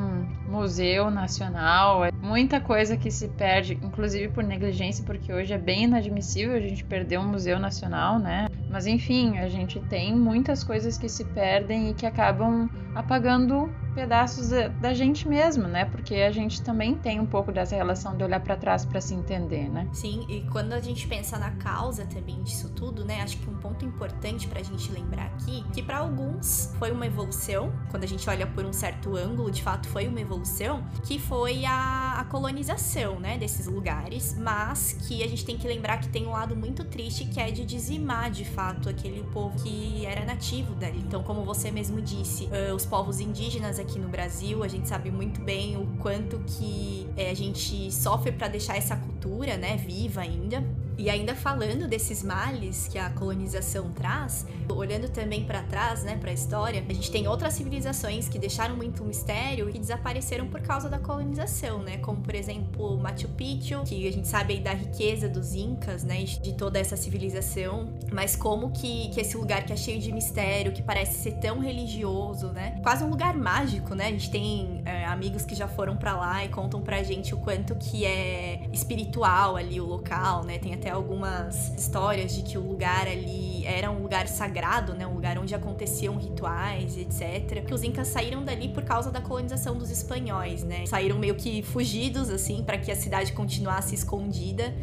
museu 0.54 1.10
nacional, 1.10 2.04
é 2.04 2.10
muita 2.22 2.60
coisa 2.60 2.96
que 2.96 3.10
se 3.10 3.28
perde, 3.28 3.78
inclusive 3.82 4.28
por 4.28 4.44
negligência, 4.44 5.04
porque 5.04 5.32
hoje 5.32 5.52
é 5.52 5.58
bem 5.58 5.84
inadmissível 5.84 6.54
a 6.54 6.60
gente 6.60 6.84
perder 6.84 7.18
um 7.18 7.26
museu 7.28 7.58
nacional, 7.58 8.18
né? 8.18 8.46
Mas 8.74 8.88
enfim, 8.88 9.38
a 9.38 9.48
gente 9.48 9.78
tem 9.78 10.12
muitas 10.12 10.64
coisas 10.64 10.98
que 10.98 11.08
se 11.08 11.24
perdem 11.26 11.90
e 11.90 11.94
que 11.94 12.04
acabam 12.04 12.68
apagando 12.92 13.72
pedaços 13.94 14.48
da, 14.80 14.92
gente 14.92 15.28
mesmo, 15.28 15.68
né? 15.68 15.84
Porque 15.84 16.16
a 16.16 16.30
gente 16.30 16.60
também 16.60 16.96
tem 16.96 17.20
um 17.20 17.26
pouco 17.26 17.52
dessa 17.52 17.76
relação 17.76 18.16
de 18.16 18.24
olhar 18.24 18.40
para 18.40 18.56
trás 18.56 18.84
para 18.84 19.00
se 19.00 19.14
entender, 19.14 19.68
né? 19.68 19.88
Sim, 19.92 20.26
e 20.28 20.42
quando 20.50 20.72
a 20.72 20.80
gente 20.80 21.06
pensa 21.06 21.38
na 21.38 21.52
causa 21.52 22.04
também 22.06 22.42
disso 22.42 22.68
tudo, 22.70 23.04
né? 23.04 23.22
Acho 23.22 23.38
que 23.38 23.48
um 23.48 23.56
ponto 23.56 23.84
importante 23.84 24.48
para 24.48 24.60
a 24.60 24.62
gente 24.62 24.90
lembrar 24.90 25.26
aqui, 25.26 25.64
que 25.72 25.82
para 25.82 25.98
alguns 25.98 26.74
foi 26.78 26.90
uma 26.90 27.06
evolução, 27.06 27.72
quando 27.90 28.02
a 28.02 28.08
gente 28.08 28.28
olha 28.28 28.46
por 28.46 28.64
um 28.64 28.72
certo 28.72 29.16
ângulo, 29.16 29.50
de 29.50 29.62
fato 29.62 29.88
foi 29.88 30.08
uma 30.08 30.20
evolução, 30.20 30.84
que 31.04 31.18
foi 31.18 31.64
a, 31.64 32.16
a 32.18 32.24
colonização, 32.24 33.20
né? 33.20 33.38
Desses 33.38 33.66
lugares, 33.66 34.36
mas 34.36 34.92
que 35.06 35.22
a 35.22 35.28
gente 35.28 35.44
tem 35.44 35.56
que 35.56 35.68
lembrar 35.68 35.98
que 35.98 36.08
tem 36.08 36.26
um 36.26 36.32
lado 36.32 36.56
muito 36.56 36.84
triste 36.84 37.24
que 37.26 37.40
é 37.40 37.50
de 37.50 37.64
dizimar, 37.64 38.30
de 38.30 38.44
fato, 38.44 38.63
aquele 38.88 39.22
povo 39.32 39.62
que 39.62 40.06
era 40.06 40.24
nativo 40.24 40.74
dali. 40.74 40.98
Então, 40.98 41.22
como 41.22 41.44
você 41.44 41.70
mesmo 41.70 42.00
disse, 42.00 42.44
uh, 42.44 42.74
os 42.74 42.86
povos 42.86 43.20
indígenas 43.20 43.78
aqui 43.78 43.98
no 43.98 44.08
Brasil, 44.08 44.62
a 44.62 44.68
gente 44.68 44.88
sabe 44.88 45.10
muito 45.10 45.40
bem 45.40 45.76
o 45.76 45.86
quanto 45.98 46.38
que 46.40 47.08
é, 47.16 47.30
a 47.30 47.34
gente 47.34 47.92
sofre 47.92 48.32
para 48.32 48.48
deixar 48.48 48.76
essa 48.76 48.96
cultura, 48.96 49.56
né, 49.56 49.76
viva 49.76 50.20
ainda. 50.20 50.64
E 50.96 51.10
ainda 51.10 51.34
falando 51.34 51.88
desses 51.88 52.22
males 52.22 52.88
que 52.88 52.98
a 52.98 53.10
colonização 53.10 53.90
traz, 53.90 54.46
olhando 54.68 55.08
também 55.08 55.44
para 55.44 55.62
trás, 55.62 56.04
né, 56.04 56.16
para 56.16 56.30
a 56.30 56.34
história, 56.34 56.84
a 56.88 56.92
gente 56.92 57.10
tem 57.10 57.26
outras 57.26 57.54
civilizações 57.54 58.28
que 58.28 58.38
deixaram 58.38 58.76
muito 58.76 59.04
mistério 59.04 59.68
e 59.68 59.78
desapareceram 59.78 60.46
por 60.48 60.60
causa 60.60 60.88
da 60.88 60.98
colonização, 60.98 61.80
né? 61.80 61.98
Como 61.98 62.20
por 62.20 62.34
exemplo 62.34 62.96
Machu 62.98 63.28
Picchu, 63.28 63.82
que 63.84 64.06
a 64.06 64.12
gente 64.12 64.28
sabe 64.28 64.54
aí 64.54 64.60
da 64.60 64.72
riqueza 64.72 65.28
dos 65.28 65.54
incas, 65.54 66.04
né, 66.04 66.22
de 66.22 66.54
toda 66.54 66.78
essa 66.78 66.96
civilização, 66.96 67.92
mas 68.12 68.36
como 68.36 68.70
que, 68.70 69.08
que 69.10 69.20
esse 69.20 69.36
lugar 69.36 69.64
que 69.64 69.72
é 69.72 69.76
cheio 69.76 70.00
de 70.00 70.12
mistério, 70.12 70.72
que 70.72 70.82
parece 70.82 71.18
ser 71.18 71.32
tão 71.32 71.58
religioso, 71.58 72.48
né? 72.48 72.78
Quase 72.82 73.04
um 73.04 73.08
lugar 73.08 73.36
mágico, 73.36 73.94
né? 73.94 74.06
A 74.06 74.10
gente 74.10 74.30
tem 74.30 74.82
é, 74.84 75.04
amigos 75.06 75.44
que 75.44 75.54
já 75.54 75.66
foram 75.66 75.96
para 75.96 76.16
lá 76.16 76.44
e 76.44 76.48
contam 76.48 76.80
pra 76.80 77.02
gente 77.02 77.34
o 77.34 77.38
quanto 77.38 77.74
que 77.74 78.04
é 78.04 78.68
espiritual 78.72 79.56
ali 79.56 79.80
o 79.80 79.86
local, 79.86 80.44
né? 80.44 80.58
Tem 80.58 80.74
até 80.74 80.83
algumas 80.90 81.68
histórias 81.78 82.34
de 82.34 82.42
que 82.42 82.58
o 82.58 82.60
lugar 82.60 83.06
ali 83.06 83.64
era 83.66 83.90
um 83.90 84.02
lugar 84.02 84.28
sagrado, 84.28 84.94
né? 84.94 85.06
Um 85.06 85.14
lugar 85.14 85.38
onde 85.38 85.54
aconteciam 85.54 86.16
rituais, 86.16 86.96
etc. 86.96 87.64
Que 87.64 87.72
os 87.72 87.82
incas 87.82 88.08
saíram 88.08 88.44
dali 88.44 88.68
por 88.68 88.84
causa 88.84 89.10
da 89.10 89.20
colonização 89.20 89.76
dos 89.76 89.90
espanhóis, 89.90 90.62
né? 90.62 90.86
Saíram 90.86 91.18
meio 91.18 91.34
que 91.34 91.62
fugidos 91.62 92.30
assim 92.30 92.62
para 92.62 92.78
que 92.78 92.90
a 92.90 92.96
cidade 92.96 93.32
continuasse 93.32 93.94
escondida 93.94 94.74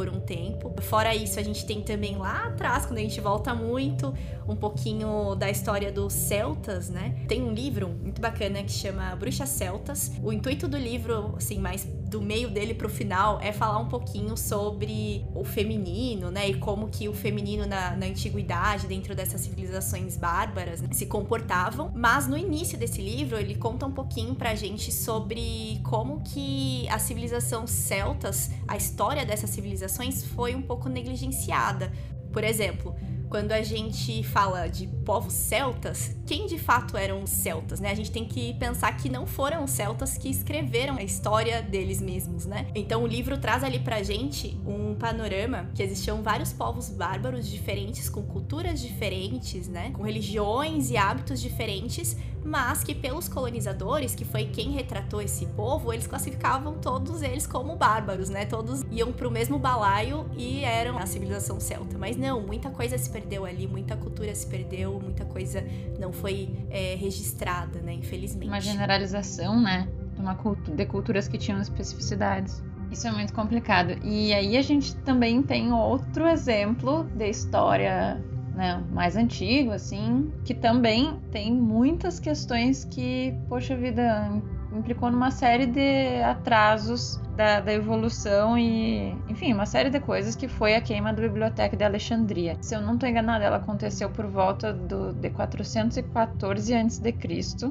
por 0.00 0.08
um 0.08 0.18
tempo. 0.18 0.72
Fora 0.80 1.14
isso, 1.14 1.38
a 1.38 1.42
gente 1.42 1.66
tem 1.66 1.82
também 1.82 2.16
lá 2.16 2.46
atrás, 2.46 2.86
quando 2.86 2.96
a 2.96 3.02
gente 3.02 3.20
volta 3.20 3.54
muito, 3.54 4.14
um 4.48 4.56
pouquinho 4.56 5.34
da 5.34 5.50
história 5.50 5.92
dos 5.92 6.14
celtas, 6.14 6.88
né? 6.88 7.14
Tem 7.28 7.42
um 7.42 7.52
livro 7.52 7.86
muito 7.86 8.18
bacana 8.18 8.62
que 8.62 8.72
chama 8.72 9.14
Bruxas 9.14 9.50
Celtas. 9.50 10.12
O 10.22 10.32
intuito 10.32 10.66
do 10.66 10.78
livro, 10.78 11.34
assim, 11.36 11.58
mais 11.58 11.84
do 11.84 12.20
meio 12.20 12.50
dele 12.50 12.74
pro 12.74 12.88
final 12.88 13.38
é 13.40 13.52
falar 13.52 13.78
um 13.78 13.88
pouquinho 13.88 14.36
sobre 14.36 15.24
o 15.32 15.44
feminino, 15.44 16.30
né? 16.30 16.48
E 16.48 16.54
como 16.54 16.88
que 16.88 17.08
o 17.08 17.14
feminino 17.14 17.66
na, 17.66 17.96
na 17.96 18.06
antiguidade, 18.06 18.88
dentro 18.88 19.14
dessas 19.14 19.42
civilizações 19.42 20.16
bárbaras, 20.16 20.80
né, 20.80 20.88
se 20.90 21.06
comportavam. 21.06 21.92
Mas 21.94 22.26
no 22.26 22.36
início 22.36 22.76
desse 22.76 23.00
livro, 23.00 23.38
ele 23.38 23.54
conta 23.54 23.86
um 23.86 23.92
pouquinho 23.92 24.34
pra 24.34 24.56
gente 24.56 24.90
sobre 24.90 25.78
como 25.84 26.20
que 26.22 26.88
a 26.88 26.98
civilização 26.98 27.66
celtas, 27.66 28.50
a 28.66 28.76
história 28.76 29.24
dessas 29.24 29.50
civilizações 29.90 30.24
foi 30.24 30.54
um 30.54 30.62
pouco 30.62 30.88
negligenciada. 30.88 31.92
Por 32.32 32.44
exemplo, 32.44 32.94
quando 33.28 33.52
a 33.52 33.62
gente 33.62 34.22
fala 34.22 34.68
de 34.68 34.86
povos 35.04 35.32
celtas, 35.32 36.16
quem 36.26 36.46
de 36.46 36.58
fato 36.58 36.96
eram 36.96 37.22
os 37.22 37.30
celtas, 37.30 37.80
né? 37.80 37.90
A 37.90 37.94
gente 37.94 38.10
tem 38.10 38.24
que 38.24 38.54
pensar 38.54 38.96
que 38.96 39.08
não 39.08 39.26
foram 39.26 39.64
os 39.64 39.70
celtas 39.70 40.16
que 40.16 40.28
escreveram 40.28 40.96
a 40.96 41.02
história 41.02 41.60
deles 41.60 42.00
mesmos, 42.00 42.46
né? 42.46 42.66
Então 42.74 43.02
o 43.02 43.06
livro 43.06 43.38
traz 43.38 43.64
ali 43.64 43.80
pra 43.80 44.02
gente 44.02 44.60
um 44.66 44.94
panorama 44.94 45.70
que 45.74 45.82
existiam 45.82 46.22
vários 46.22 46.52
povos 46.52 46.88
bárbaros 46.88 47.48
diferentes, 47.48 48.08
com 48.08 48.22
culturas 48.22 48.80
diferentes, 48.80 49.68
né? 49.68 49.90
Com 49.92 50.02
religiões 50.02 50.90
e 50.90 50.96
hábitos 50.96 51.40
diferentes, 51.40 52.16
mas 52.44 52.82
que 52.82 52.94
pelos 52.94 53.28
colonizadores, 53.28 54.14
que 54.14 54.24
foi 54.24 54.46
quem 54.46 54.70
retratou 54.70 55.20
esse 55.20 55.46
povo, 55.46 55.92
eles 55.92 56.06
classificavam 56.06 56.74
todos 56.74 57.22
eles 57.22 57.46
como 57.46 57.76
bárbaros, 57.76 58.28
né? 58.28 58.46
Todos 58.46 58.82
iam 58.90 59.12
pro 59.12 59.30
mesmo 59.30 59.58
balaio 59.58 60.28
e 60.36 60.64
eram 60.64 60.98
a 60.98 61.06
civilização 61.06 61.60
celta. 61.60 61.98
Mas 61.98 62.16
não, 62.16 62.40
muita 62.40 62.70
coisa 62.70 62.96
se 62.96 63.10
perdeu 63.10 63.44
ali, 63.44 63.66
muita 63.66 63.96
cultura 63.96 64.34
se 64.34 64.46
perdeu, 64.46 64.98
muita 65.00 65.24
coisa 65.24 65.64
não 65.98 66.12
foi 66.12 66.66
é, 66.70 66.94
registrada, 66.94 67.80
né? 67.80 67.92
Infelizmente. 67.92 68.48
Uma 68.48 68.60
generalização, 68.60 69.60
né? 69.60 69.88
Uma 70.18 70.34
cultu 70.34 70.70
de 70.70 70.86
culturas 70.86 71.28
que 71.28 71.38
tinham 71.38 71.60
especificidades. 71.60 72.62
Isso 72.90 73.06
é 73.06 73.12
muito 73.12 73.32
complicado. 73.32 73.96
E 74.02 74.32
aí 74.32 74.56
a 74.56 74.62
gente 74.62 74.96
também 74.96 75.42
tem 75.42 75.72
outro 75.72 76.26
exemplo 76.26 77.04
de 77.14 77.28
história 77.28 78.20
né, 78.60 78.84
mais 78.92 79.16
antigo, 79.16 79.72
assim, 79.72 80.30
que 80.44 80.52
também 80.52 81.18
tem 81.32 81.50
muitas 81.50 82.20
questões 82.20 82.84
que, 82.84 83.34
poxa 83.48 83.74
vida, 83.74 84.30
implicou 84.70 85.10
numa 85.10 85.30
série 85.30 85.64
de 85.64 86.22
atrasos 86.22 87.16
da, 87.34 87.60
da, 87.60 87.72
evolução 87.72 88.58
e, 88.58 89.16
enfim, 89.30 89.52
uma 89.52 89.66
série 89.66 89.90
de 89.90 90.00
coisas 90.00 90.34
que 90.34 90.48
foi 90.48 90.74
a 90.74 90.80
queima 90.80 91.12
da 91.12 91.22
Biblioteca 91.22 91.76
de 91.76 91.84
Alexandria. 91.84 92.56
Se 92.60 92.74
eu 92.74 92.80
não 92.80 92.94
estou 92.94 93.08
enganada, 93.08 93.44
ela 93.44 93.58
aconteceu 93.58 94.10
por 94.10 94.26
volta 94.26 94.72
do, 94.72 95.12
de 95.12 95.30
414 95.30 96.74
a.C. 96.74 97.14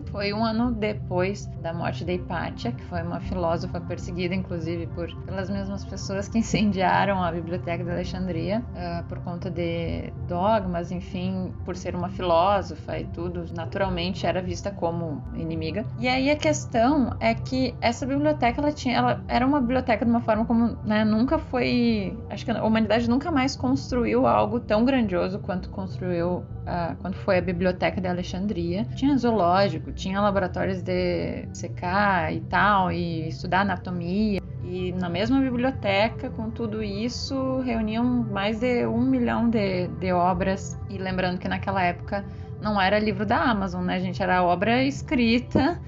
Foi 0.09 0.31
um 0.31 0.43
ano 0.43 0.71
depois 0.71 1.47
da 1.61 1.73
morte 1.73 2.05
de 2.05 2.13
Hipátia, 2.13 2.71
que 2.71 2.83
foi 2.85 3.01
uma 3.01 3.19
filósofa 3.19 3.81
perseguida, 3.81 4.33
inclusive, 4.33 4.87
por, 4.87 5.13
pelas 5.25 5.49
mesmas 5.49 5.83
pessoas 5.83 6.29
que 6.29 6.37
incendiaram 6.37 7.21
a 7.21 7.31
Biblioteca 7.31 7.83
de 7.83 7.91
Alexandria 7.91 8.63
uh, 8.69 9.03
por 9.09 9.19
conta 9.19 9.49
de 9.49 10.13
dogmas, 10.27 10.91
enfim, 10.91 11.53
por 11.65 11.75
ser 11.75 11.93
uma 11.93 12.09
filósofa 12.09 12.97
e 12.97 13.05
tudo, 13.07 13.45
naturalmente 13.53 14.25
era 14.25 14.41
vista 14.41 14.71
como 14.71 15.21
inimiga. 15.33 15.85
E 15.99 16.07
aí 16.07 16.29
a 16.29 16.37
questão 16.37 17.17
é 17.19 17.33
que 17.33 17.75
essa 17.81 18.05
biblioteca 18.05 18.61
ela 18.61 18.71
tinha, 18.71 18.95
ela 18.95 19.23
era 19.27 19.45
uma 19.45 19.59
biblioteca 19.59 20.05
de 20.05 20.11
uma 20.11 20.21
forma 20.21 20.45
como 20.45 20.77
né, 20.85 21.03
nunca 21.03 21.37
foi. 21.49 22.17
Acho 22.29 22.45
que 22.45 22.51
a 22.51 22.63
humanidade 22.63 23.09
nunca 23.09 23.31
mais 23.31 23.55
construiu 23.55 24.25
algo 24.25 24.59
tão 24.59 24.85
grandioso 24.85 25.39
quanto 25.39 25.69
construiu 25.69 26.37
uh, 26.37 26.95
quando 27.01 27.15
foi 27.15 27.37
a 27.37 27.41
biblioteca 27.41 27.99
de 27.99 28.07
Alexandria. 28.07 28.85
Tinha 28.95 29.17
zoológico, 29.17 29.91
tinha 29.91 30.21
laboratórios 30.21 30.81
de 30.81 31.47
secar 31.53 32.33
e 32.33 32.41
tal, 32.41 32.91
e 32.91 33.27
estudar 33.27 33.61
anatomia. 33.61 34.39
E 34.63 34.91
na 34.93 35.09
mesma 35.09 35.39
biblioteca, 35.39 36.29
com 36.29 36.49
tudo 36.49 36.83
isso, 36.83 37.59
reuniam 37.61 38.03
mais 38.05 38.59
de 38.59 38.85
um 38.85 39.01
milhão 39.01 39.49
de, 39.49 39.87
de 39.87 40.11
obras. 40.11 40.77
E 40.89 40.97
lembrando 40.97 41.39
que 41.39 41.47
naquela 41.47 41.81
época 41.81 42.23
não 42.61 42.79
era 42.79 42.99
livro 42.99 43.25
da 43.25 43.37
Amazon, 43.37 43.83
né, 43.83 43.99
gente? 43.99 44.21
Era 44.21 44.43
obra 44.43 44.83
escrita 44.83 45.79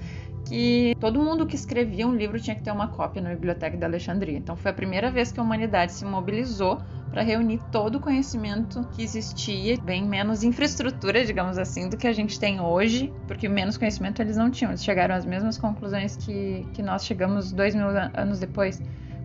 que 0.52 0.94
todo 1.00 1.18
mundo 1.18 1.46
que 1.46 1.56
escrevia 1.56 2.06
um 2.06 2.14
livro 2.14 2.38
tinha 2.38 2.54
que 2.54 2.62
ter 2.62 2.70
uma 2.70 2.86
cópia 2.86 3.22
na 3.22 3.30
Biblioteca 3.30 3.74
da 3.74 3.86
Alexandria. 3.86 4.36
Então 4.36 4.54
foi 4.54 4.70
a 4.70 4.74
primeira 4.74 5.10
vez 5.10 5.32
que 5.32 5.40
a 5.40 5.42
humanidade 5.42 5.92
se 5.92 6.04
mobilizou 6.04 6.78
para 7.10 7.22
reunir 7.22 7.58
todo 7.70 7.96
o 7.96 8.00
conhecimento 8.00 8.86
que 8.90 9.02
existia, 9.02 9.78
bem 9.82 10.06
menos 10.06 10.42
infraestrutura, 10.42 11.24
digamos 11.24 11.56
assim, 11.56 11.88
do 11.88 11.96
que 11.96 12.06
a 12.06 12.12
gente 12.12 12.38
tem 12.38 12.60
hoje, 12.60 13.10
porque 13.26 13.48
menos 13.48 13.78
conhecimento 13.78 14.20
eles 14.20 14.36
não 14.36 14.50
tinham, 14.50 14.72
eles 14.72 14.84
chegaram 14.84 15.14
às 15.14 15.24
mesmas 15.24 15.56
conclusões 15.56 16.16
que, 16.16 16.66
que 16.74 16.82
nós 16.82 17.06
chegamos 17.06 17.50
dois 17.50 17.74
mil 17.74 17.88
anos 18.14 18.38
depois. 18.38 18.78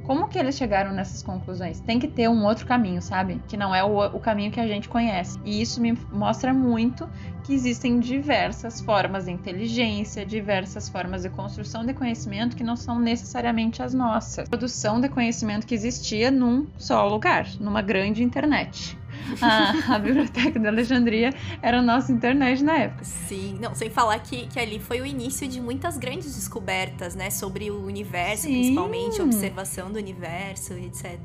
Como 0.07 0.29
que 0.29 0.39
eles 0.39 0.55
chegaram 0.55 0.93
nessas 0.93 1.21
conclusões? 1.21 1.81
Tem 1.81 1.99
que 1.99 2.07
ter 2.07 2.29
um 2.29 2.45
outro 2.45 2.65
caminho, 2.65 3.01
sabe? 3.01 3.41
Que 3.45 3.57
não 3.57 3.75
é 3.75 3.83
o, 3.83 4.05
o 4.15 4.19
caminho 4.21 4.49
que 4.49 4.59
a 4.59 4.65
gente 4.65 4.87
conhece. 4.87 5.37
E 5.43 5.61
isso 5.61 5.81
me 5.81 5.97
mostra 6.09 6.53
muito 6.53 7.09
que 7.43 7.53
existem 7.53 7.99
diversas 7.99 8.79
formas 8.79 9.25
de 9.25 9.31
inteligência, 9.31 10.25
diversas 10.25 10.87
formas 10.87 11.23
de 11.23 11.29
construção 11.29 11.85
de 11.85 11.93
conhecimento 11.93 12.55
que 12.55 12.63
não 12.63 12.77
são 12.77 12.97
necessariamente 12.97 13.83
as 13.83 13.93
nossas. 13.93 14.47
Produção 14.47 15.01
de 15.01 15.09
conhecimento 15.09 15.67
que 15.67 15.75
existia 15.75 16.31
num 16.31 16.67
só 16.77 17.05
lugar, 17.05 17.45
numa 17.59 17.81
grande 17.81 18.23
internet 18.23 18.97
a, 19.41 19.95
a 19.95 19.99
Biblioteca 19.99 20.59
de 20.59 20.67
Alexandria 20.67 21.33
era 21.61 21.79
a 21.79 21.81
nossa 21.81 22.11
internet 22.11 22.63
na 22.63 22.77
época. 22.77 23.03
Sim, 23.03 23.57
não, 23.61 23.73
sem 23.75 23.89
falar 23.89 24.19
que, 24.19 24.47
que 24.47 24.59
ali 24.59 24.79
foi 24.79 25.01
o 25.01 25.05
início 25.05 25.47
de 25.47 25.59
muitas 25.59 25.97
grandes 25.97 26.35
descobertas, 26.35 27.15
né? 27.15 27.29
Sobre 27.29 27.69
o 27.71 27.85
universo, 27.85 28.43
Sim. 28.43 28.53
principalmente, 28.53 29.21
observação 29.21 29.91
do 29.91 29.97
universo, 29.97 30.73
etc. 30.73 31.19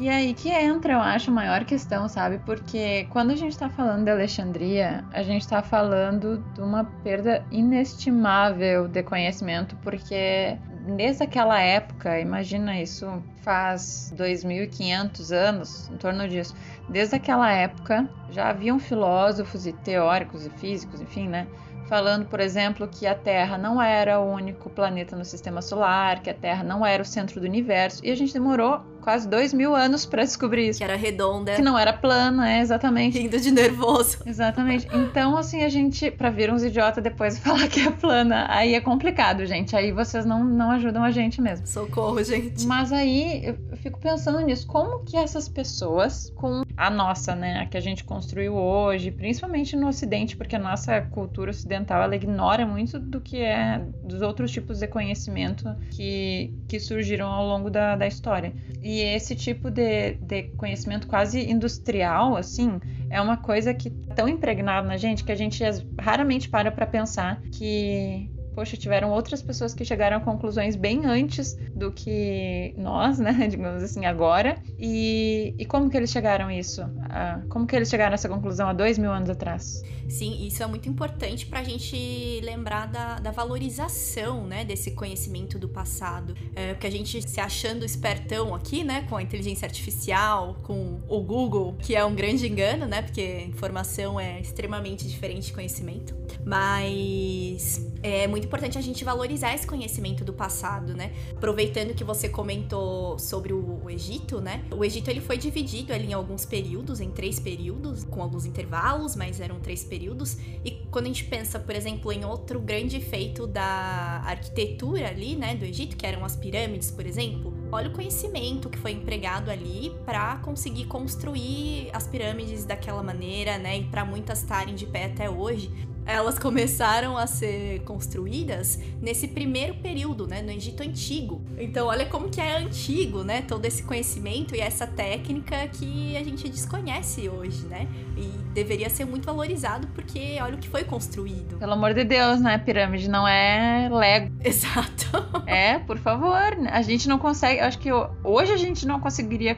E 0.00 0.08
aí 0.08 0.32
que 0.32 0.48
entra, 0.48 0.94
eu 0.94 0.98
acho, 0.98 1.30
a 1.30 1.34
maior 1.34 1.62
questão, 1.66 2.08
sabe? 2.08 2.38
Porque 2.46 3.06
quando 3.10 3.32
a 3.32 3.36
gente 3.36 3.52
está 3.52 3.68
falando 3.68 4.04
de 4.04 4.10
Alexandria, 4.10 5.04
a 5.12 5.22
gente 5.22 5.42
está 5.42 5.62
falando 5.62 6.42
de 6.54 6.60
uma 6.62 6.84
perda 7.04 7.44
inestimável 7.50 8.88
de 8.88 9.02
conhecimento, 9.02 9.76
porque 9.82 10.56
desde 10.82 11.24
aquela 11.24 11.60
época, 11.60 12.18
imagina 12.20 12.80
isso, 12.80 13.06
faz 13.36 14.10
2.500 14.14 15.30
anos, 15.32 15.88
em 15.90 15.96
torno 15.98 16.28
disso. 16.28 16.54
Desde 16.88 17.16
aquela 17.16 17.50
época 17.52 18.08
já 18.28 18.48
haviam 18.50 18.78
filósofos 18.78 19.66
e 19.66 19.72
teóricos 19.72 20.44
e 20.46 20.50
físicos, 20.50 21.00
enfim, 21.00 21.28
né? 21.28 21.48
Falando, 21.90 22.26
por 22.26 22.38
exemplo, 22.38 22.86
que 22.86 23.04
a 23.04 23.16
Terra 23.16 23.58
não 23.58 23.82
era 23.82 24.20
o 24.20 24.32
único 24.32 24.70
planeta 24.70 25.16
no 25.16 25.24
sistema 25.24 25.60
solar, 25.60 26.22
que 26.22 26.30
a 26.30 26.34
Terra 26.34 26.62
não 26.62 26.86
era 26.86 27.02
o 27.02 27.04
centro 27.04 27.40
do 27.40 27.46
universo, 27.46 28.00
e 28.06 28.12
a 28.12 28.14
gente 28.14 28.32
demorou 28.32 28.80
quase 29.00 29.26
dois 29.26 29.52
mil 29.52 29.74
anos 29.74 30.06
para 30.06 30.22
descobrir 30.22 30.68
isso. 30.68 30.78
Que 30.78 30.84
era 30.84 30.94
redonda. 30.94 31.56
Que 31.56 31.62
não 31.62 31.76
era 31.76 31.92
plana, 31.92 32.48
é, 32.48 32.60
exatamente. 32.60 33.18
Rindo 33.18 33.40
de 33.40 33.50
nervoso. 33.50 34.18
Exatamente. 34.24 34.86
Então, 34.92 35.36
assim, 35.36 35.64
a 35.64 35.68
gente, 35.68 36.12
pra 36.12 36.30
vir 36.30 36.52
uns 36.52 36.62
idiotas 36.62 37.02
depois 37.02 37.36
e 37.36 37.40
falar 37.42 37.66
que 37.66 37.80
é 37.80 37.90
plana, 37.90 38.46
aí 38.48 38.74
é 38.74 38.80
complicado, 38.80 39.44
gente. 39.44 39.74
Aí 39.74 39.90
vocês 39.90 40.24
não, 40.24 40.44
não 40.44 40.70
ajudam 40.70 41.02
a 41.02 41.10
gente 41.10 41.40
mesmo. 41.40 41.66
Socorro, 41.66 42.22
gente. 42.22 42.64
Mas 42.66 42.92
aí 42.92 43.44
eu 43.44 43.76
fico 43.78 43.98
pensando 43.98 44.38
nisso. 44.40 44.64
Como 44.64 45.02
que 45.04 45.16
essas 45.16 45.48
pessoas, 45.48 46.30
com 46.36 46.62
a 46.76 46.90
nossa, 46.90 47.34
né, 47.34 47.60
a 47.60 47.66
que 47.66 47.76
a 47.76 47.80
gente 47.80 48.04
construiu 48.04 48.54
hoje, 48.54 49.10
principalmente 49.10 49.76
no 49.76 49.88
Ocidente, 49.88 50.36
porque 50.36 50.56
a 50.56 50.58
nossa 50.58 51.00
cultura 51.00 51.50
ocidental, 51.50 52.02
ela 52.02 52.16
ignora 52.16 52.66
muito 52.66 52.98
do 52.98 53.20
que 53.20 53.42
é 53.42 53.84
dos 54.02 54.22
outros 54.22 54.50
tipos 54.50 54.78
de 54.78 54.86
conhecimento 54.86 55.64
que, 55.90 56.54
que 56.68 56.80
surgiram 56.80 57.28
ao 57.28 57.46
longo 57.46 57.70
da, 57.70 57.96
da 57.96 58.06
história. 58.06 58.52
E 58.82 59.00
esse 59.00 59.34
tipo 59.34 59.70
de, 59.70 60.14
de 60.14 60.44
conhecimento 60.56 61.06
quase 61.06 61.50
industrial, 61.50 62.36
assim, 62.36 62.80
é 63.10 63.20
uma 63.20 63.36
coisa 63.36 63.74
que 63.74 63.88
é 64.08 64.14
tão 64.14 64.28
impregnado 64.28 64.86
na 64.86 64.96
gente 64.96 65.24
que 65.24 65.32
a 65.32 65.36
gente 65.36 65.62
raramente 65.98 66.48
para 66.48 66.70
para 66.70 66.86
pensar 66.86 67.40
que 67.52 68.30
poxa, 68.60 68.76
tiveram 68.76 69.10
outras 69.10 69.40
pessoas 69.40 69.72
que 69.72 69.86
chegaram 69.86 70.18
a 70.18 70.20
conclusões 70.20 70.76
bem 70.76 71.06
antes 71.06 71.54
do 71.74 71.90
que 71.90 72.74
nós, 72.76 73.18
né, 73.18 73.32
digamos 73.48 73.82
assim, 73.82 74.04
agora. 74.04 74.58
E, 74.78 75.54
e 75.58 75.64
como 75.64 75.88
que 75.88 75.96
eles 75.96 76.10
chegaram 76.10 76.48
a 76.48 76.54
isso? 76.54 76.82
Ah, 77.08 77.40
como 77.48 77.66
que 77.66 77.74
eles 77.74 77.88
chegaram 77.88 78.12
a 78.12 78.14
essa 78.14 78.28
conclusão 78.28 78.68
há 78.68 78.74
dois 78.74 78.98
mil 78.98 79.10
anos 79.10 79.30
atrás? 79.30 79.82
Sim, 80.10 80.44
isso 80.44 80.62
é 80.62 80.66
muito 80.66 80.88
importante 80.88 81.46
para 81.46 81.60
a 81.60 81.62
gente 81.62 82.40
lembrar 82.42 82.86
da, 82.86 83.20
da, 83.20 83.30
valorização, 83.30 84.44
né, 84.44 84.64
desse 84.64 84.90
conhecimento 84.90 85.58
do 85.58 85.68
passado. 85.68 86.34
É, 86.54 86.74
porque 86.74 86.86
a 86.86 86.90
gente 86.90 87.26
se 87.26 87.40
achando 87.40 87.84
espertão 87.84 88.54
aqui, 88.54 88.82
né, 88.82 89.06
com 89.08 89.16
a 89.16 89.22
inteligência 89.22 89.66
artificial, 89.66 90.56
com 90.64 91.00
o 91.08 91.20
Google, 91.22 91.76
que 91.78 91.94
é 91.94 92.04
um 92.04 92.14
grande 92.14 92.46
engano, 92.46 92.86
né, 92.86 93.02
porque 93.02 93.44
informação 93.48 94.18
é 94.18 94.40
extremamente 94.40 95.06
diferente 95.06 95.46
de 95.46 95.52
conhecimento. 95.52 96.14
Mas 96.44 97.88
é 98.02 98.26
muito 98.26 98.48
importante 98.50 98.76
a 98.76 98.80
gente 98.80 99.04
valorizar 99.04 99.54
esse 99.54 99.64
conhecimento 99.64 100.24
do 100.24 100.32
passado, 100.32 100.92
né? 100.92 101.12
Aproveitando 101.36 101.94
que 101.94 102.02
você 102.02 102.28
comentou 102.28 103.16
sobre 103.16 103.52
o, 103.52 103.88
Egito, 103.88 104.40
né? 104.40 104.64
O 104.72 104.84
Egito 104.84 105.08
ele 105.08 105.20
foi 105.20 105.38
dividido 105.38 105.92
ali 105.92 106.08
em 106.08 106.12
alguns 106.12 106.44
períodos, 106.44 107.00
em 107.00 107.10
três 107.10 107.38
períodos, 107.38 108.02
com 108.02 108.20
alguns 108.20 108.44
intervalos, 108.44 109.14
mas 109.14 109.40
eram 109.40 109.60
três 109.60 109.84
períodos. 109.84 110.36
E 110.64 110.72
quando 110.90 111.04
a 111.04 111.08
gente 111.08 111.24
pensa, 111.24 111.60
por 111.60 111.76
exemplo, 111.76 112.12
em 112.12 112.24
outro 112.24 112.60
grande 112.60 113.00
feito 113.00 113.46
da 113.46 114.20
arquitetura 114.24 115.08
ali, 115.08 115.36
né, 115.36 115.54
do 115.54 115.64
Egito, 115.64 115.96
que 115.96 116.04
eram 116.04 116.24
as 116.24 116.34
pirâmides, 116.34 116.90
por 116.90 117.06
exemplo, 117.06 117.54
olha 117.70 117.88
o 117.88 117.92
conhecimento 117.92 118.68
que 118.68 118.78
foi 118.78 118.92
empregado 118.92 119.48
ali 119.48 119.92
para 120.04 120.36
conseguir 120.38 120.86
construir 120.86 121.88
as 121.92 122.06
pirâmides 122.08 122.64
daquela 122.64 123.02
maneira, 123.02 123.58
né? 123.58 123.78
E 123.78 123.84
para 123.84 124.04
muitas 124.04 124.40
estarem 124.40 124.74
de 124.74 124.86
pé 124.86 125.04
até 125.04 125.30
hoje 125.30 125.70
elas 126.10 126.38
começaram 126.38 127.16
a 127.16 127.26
ser 127.26 127.80
construídas 127.84 128.78
nesse 129.00 129.28
primeiro 129.28 129.74
período, 129.74 130.26
né, 130.26 130.42
no 130.42 130.50
Egito 130.50 130.82
antigo. 130.82 131.42
Então, 131.58 131.86
olha 131.86 132.06
como 132.06 132.28
que 132.28 132.40
é 132.40 132.56
antigo, 132.56 133.22
né, 133.22 133.42
todo 133.42 133.64
esse 133.64 133.82
conhecimento 133.82 134.54
e 134.54 134.60
essa 134.60 134.86
técnica 134.86 135.68
que 135.68 136.16
a 136.16 136.22
gente 136.22 136.48
desconhece 136.48 137.28
hoje, 137.28 137.64
né? 137.66 137.86
E 138.16 138.22
deveria 138.52 138.90
ser 138.90 139.04
muito 139.04 139.24
valorizado 139.24 139.86
porque 139.88 140.38
olha 140.40 140.56
o 140.56 140.58
que 140.58 140.68
foi 140.68 140.84
construído. 140.84 141.58
Pelo 141.58 141.72
amor 141.72 141.94
de 141.94 142.04
Deus, 142.04 142.40
né, 142.40 142.58
pirâmide 142.58 143.08
não 143.08 143.26
é 143.26 143.88
Lego. 143.90 144.32
Exato. 144.44 145.06
É, 145.46 145.78
por 145.78 145.98
favor, 145.98 146.56
a 146.70 146.82
gente 146.82 147.08
não 147.08 147.18
consegue, 147.18 147.60
acho 147.60 147.78
que 147.78 147.90
hoje 148.24 148.52
a 148.52 148.56
gente 148.56 148.86
não 148.86 149.00
conseguiria 149.00 149.56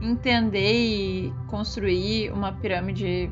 entender 0.00 0.72
e 0.72 1.32
construir 1.46 2.32
uma 2.32 2.52
pirâmide 2.52 3.30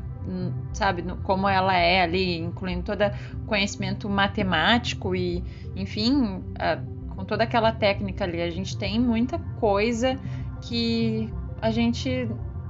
sabe, 0.73 1.03
como 1.23 1.47
ela 1.47 1.75
é 1.75 2.01
ali, 2.01 2.37
incluindo 2.37 2.83
todo 2.83 3.03
conhecimento 3.45 4.09
matemático 4.09 5.15
e, 5.15 5.43
enfim, 5.75 6.43
a, 6.57 6.77
com 7.15 7.25
toda 7.25 7.43
aquela 7.43 7.71
técnica 7.71 8.23
ali. 8.23 8.41
A 8.41 8.49
gente 8.49 8.77
tem 8.77 8.99
muita 8.99 9.39
coisa 9.59 10.19
que 10.61 11.29
a 11.61 11.71
gente 11.71 12.29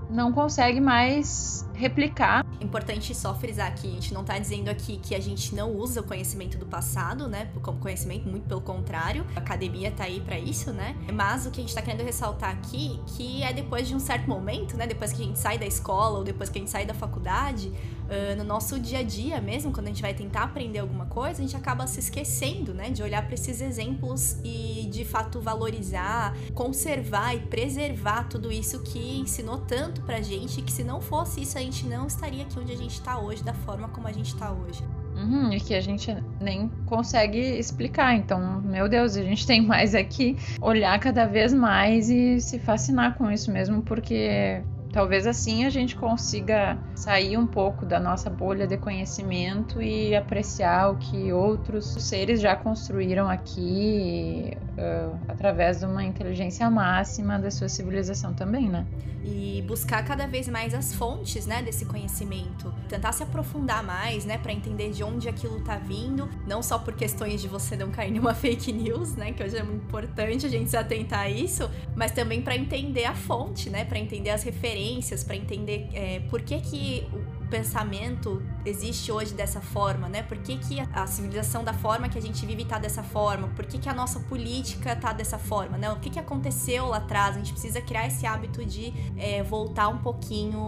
não 0.10 0.32
consegue 0.32 0.80
mais 0.80 1.69
replicar. 1.80 2.46
Importante 2.60 3.16
só 3.16 3.34
frisar 3.34 3.68
aqui, 3.68 3.88
a 3.88 3.92
gente 3.92 4.14
não 4.14 4.24
tá 4.24 4.38
dizendo 4.38 4.68
aqui 4.70 4.98
que 4.98 5.16
a 5.16 5.20
gente 5.20 5.56
não 5.56 5.72
usa 5.72 6.02
o 6.02 6.04
conhecimento 6.04 6.58
do 6.58 6.66
passado, 6.66 7.28
né, 7.28 7.50
como 7.64 7.80
conhecimento, 7.80 8.28
muito 8.28 8.48
pelo 8.48 8.60
contrário. 8.60 9.26
A 9.36 9.40
academia 9.40 9.90
tá 9.90 10.04
aí 10.04 10.20
para 10.20 10.38
isso, 10.38 10.74
né? 10.74 10.96
Mas 11.14 11.46
o 11.46 11.52
que 11.52 11.62
a 11.62 11.64
gente 11.64 11.74
tá 11.74 11.82
querendo 11.82 12.04
ressaltar 12.04 12.52
aqui, 12.52 13.00
que 13.08 13.42
é 13.42 13.54
depois 13.54 13.88
de 13.88 13.96
um 13.96 14.00
certo 14.00 14.28
momento, 14.28 14.76
né, 14.76 14.86
depois 14.86 15.14
que 15.14 15.22
a 15.22 15.26
gente 15.26 15.40
sai 15.40 15.58
da 15.58 15.66
escola 15.66 16.20
ou 16.20 16.24
depois 16.24 16.50
que 16.50 16.58
a 16.58 16.62
gente 16.62 16.70
sai 16.70 16.86
da 16.86 16.94
faculdade, 16.94 17.70
uh, 17.70 18.36
no 18.38 18.44
nosso 18.44 18.78
dia 18.78 19.00
a 19.00 19.04
dia 19.04 19.40
mesmo, 19.40 19.72
quando 19.72 19.86
a 19.86 19.90
gente 19.90 20.02
vai 20.02 20.14
tentar 20.14 20.44
aprender 20.44 20.80
alguma 20.80 21.06
coisa, 21.06 21.42
a 21.42 21.46
gente 21.46 21.56
acaba 21.56 21.88
se 21.88 22.00
esquecendo, 22.00 22.74
né, 22.74 22.90
de 22.90 23.02
olhar 23.02 23.26
para 23.26 23.36
esses 23.36 23.62
exemplos 23.62 24.38
e 24.44 24.88
de 24.92 25.06
fato 25.06 25.40
valorizar, 25.40 26.36
conservar 26.54 27.36
e 27.36 27.40
preservar 27.40 28.24
tudo 28.24 28.52
isso 28.52 28.82
que 28.82 29.18
ensinou 29.18 29.60
tanto 29.60 30.02
pra 30.02 30.22
gente, 30.22 30.62
que 30.62 30.72
se 30.72 30.84
não 30.84 31.00
fosse 31.00 31.42
isso 31.42 31.58
a 31.58 31.62
gente 31.70 31.88
não 31.88 32.08
estaria 32.08 32.44
aqui 32.44 32.60
onde 32.60 32.72
a 32.72 32.76
gente 32.76 32.94
está 32.94 33.20
hoje, 33.20 33.44
da 33.44 33.54
forma 33.54 33.88
como 33.90 34.08
a 34.08 34.12
gente 34.12 34.34
está 34.34 34.52
hoje. 34.52 34.84
Uhum, 35.16 35.52
e 35.52 35.60
que 35.60 35.76
a 35.76 35.82
gente 35.82 36.16
nem 36.40 36.70
consegue 36.86 37.40
explicar. 37.40 38.16
Então, 38.16 38.62
meu 38.62 38.88
Deus, 38.88 39.16
a 39.16 39.24
gente 39.24 39.46
tem 39.48 39.62
mais 39.62 39.94
aqui 39.94 40.38
olhar 40.62 40.98
cada 41.00 41.26
vez 41.26 41.54
mais 41.54 42.10
e 42.10 42.40
se 42.40 42.60
fascinar 42.60 43.18
com 43.18 43.32
isso 43.32 43.52
mesmo, 43.52 43.82
porque 43.82 44.64
Talvez 44.92 45.28
assim 45.28 45.66
a 45.66 45.70
gente 45.70 45.96
consiga 45.96 46.76
sair 46.96 47.38
um 47.38 47.46
pouco 47.46 47.86
da 47.86 48.00
nossa 48.00 48.28
bolha 48.28 48.66
de 48.66 48.76
conhecimento 48.76 49.80
e 49.80 50.16
apreciar 50.16 50.92
o 50.92 50.98
que 50.98 51.32
outros 51.32 51.86
seres 51.86 52.42
já 52.42 52.56
construíram 52.56 53.30
aqui 53.30 54.58
uh, 54.80 55.20
através 55.28 55.80
de 55.80 55.86
uma 55.86 56.04
inteligência 56.04 56.70
máxima 56.70 57.38
da 57.38 57.52
sua 57.52 57.68
civilização 57.68 58.34
também, 58.34 58.70
né? 58.70 58.86
E 59.24 59.64
buscar 59.68 60.04
cada 60.04 60.26
vez 60.26 60.48
mais 60.48 60.74
as 60.74 60.94
fontes, 60.94 61.46
né, 61.46 61.62
desse 61.62 61.86
conhecimento, 61.86 62.74
tentar 62.88 63.12
se 63.12 63.22
aprofundar 63.22 63.84
mais, 63.84 64.24
né, 64.26 64.38
para 64.38 64.54
entender 64.54 64.92
de 64.92 65.04
onde 65.04 65.28
aquilo 65.28 65.60
tá 65.60 65.78
vindo, 65.78 66.28
não 66.48 66.64
só 66.64 66.80
por 66.80 66.96
questões 66.96 67.42
de 67.42 67.48
você 67.48 67.76
não 67.76 67.92
cair 67.92 68.12
numa 68.12 68.34
fake 68.34 68.72
news, 68.72 69.16
né, 69.16 69.34
que 69.34 69.44
hoje 69.44 69.58
é 69.58 69.64
muito 69.64 69.84
importante 69.84 70.46
a 70.46 70.50
gente 70.50 70.70
se 70.70 70.78
atentar 70.78 71.20
a 71.20 71.30
isso, 71.30 71.70
mas 71.96 72.12
também 72.12 72.42
para 72.42 72.56
entender 72.56 73.06
a 73.06 73.14
fonte, 73.14 73.70
né, 73.70 73.84
para 73.84 74.00
entender 74.00 74.30
as 74.30 74.42
referências 74.44 75.24
para 75.24 75.36
entender 75.36 75.90
é, 75.94 76.22
por 76.30 76.42
que, 76.42 76.60
que 76.62 77.08
pensamento 77.50 78.42
existe 78.66 79.12
hoje 79.12 79.34
dessa 79.34 79.60
forma, 79.60 80.08
né? 80.08 80.24
Por 80.24 80.38
que, 80.38 80.58
que 80.58 80.80
a 80.80 81.08
civilização 81.08 81.64
da 81.64 81.74
forma 81.74 82.08
que 82.10 82.18
a 82.18 82.22
gente 82.22 82.46
vive 82.46 82.66
tá 82.66 82.78
dessa 82.78 83.04
forma? 83.04 83.48
Por 83.50 83.66
que, 83.66 83.78
que 83.78 83.90
a 83.90 83.94
nossa 83.94 84.20
política 84.22 84.96
tá 84.96 85.12
dessa 85.12 85.38
forma, 85.38 85.78
né? 85.78 85.92
O 85.92 85.98
que, 85.98 86.10
que 86.10 86.20
aconteceu 86.20 86.88
lá 86.88 86.98
atrás? 86.98 87.36
A 87.36 87.40
gente 87.40 87.52
precisa 87.52 87.82
criar 87.82 88.08
esse 88.08 88.26
hábito 88.26 88.64
de 88.66 88.94
é, 89.18 89.44
voltar 89.44 89.88
um 89.88 89.98
pouquinho 89.98 90.60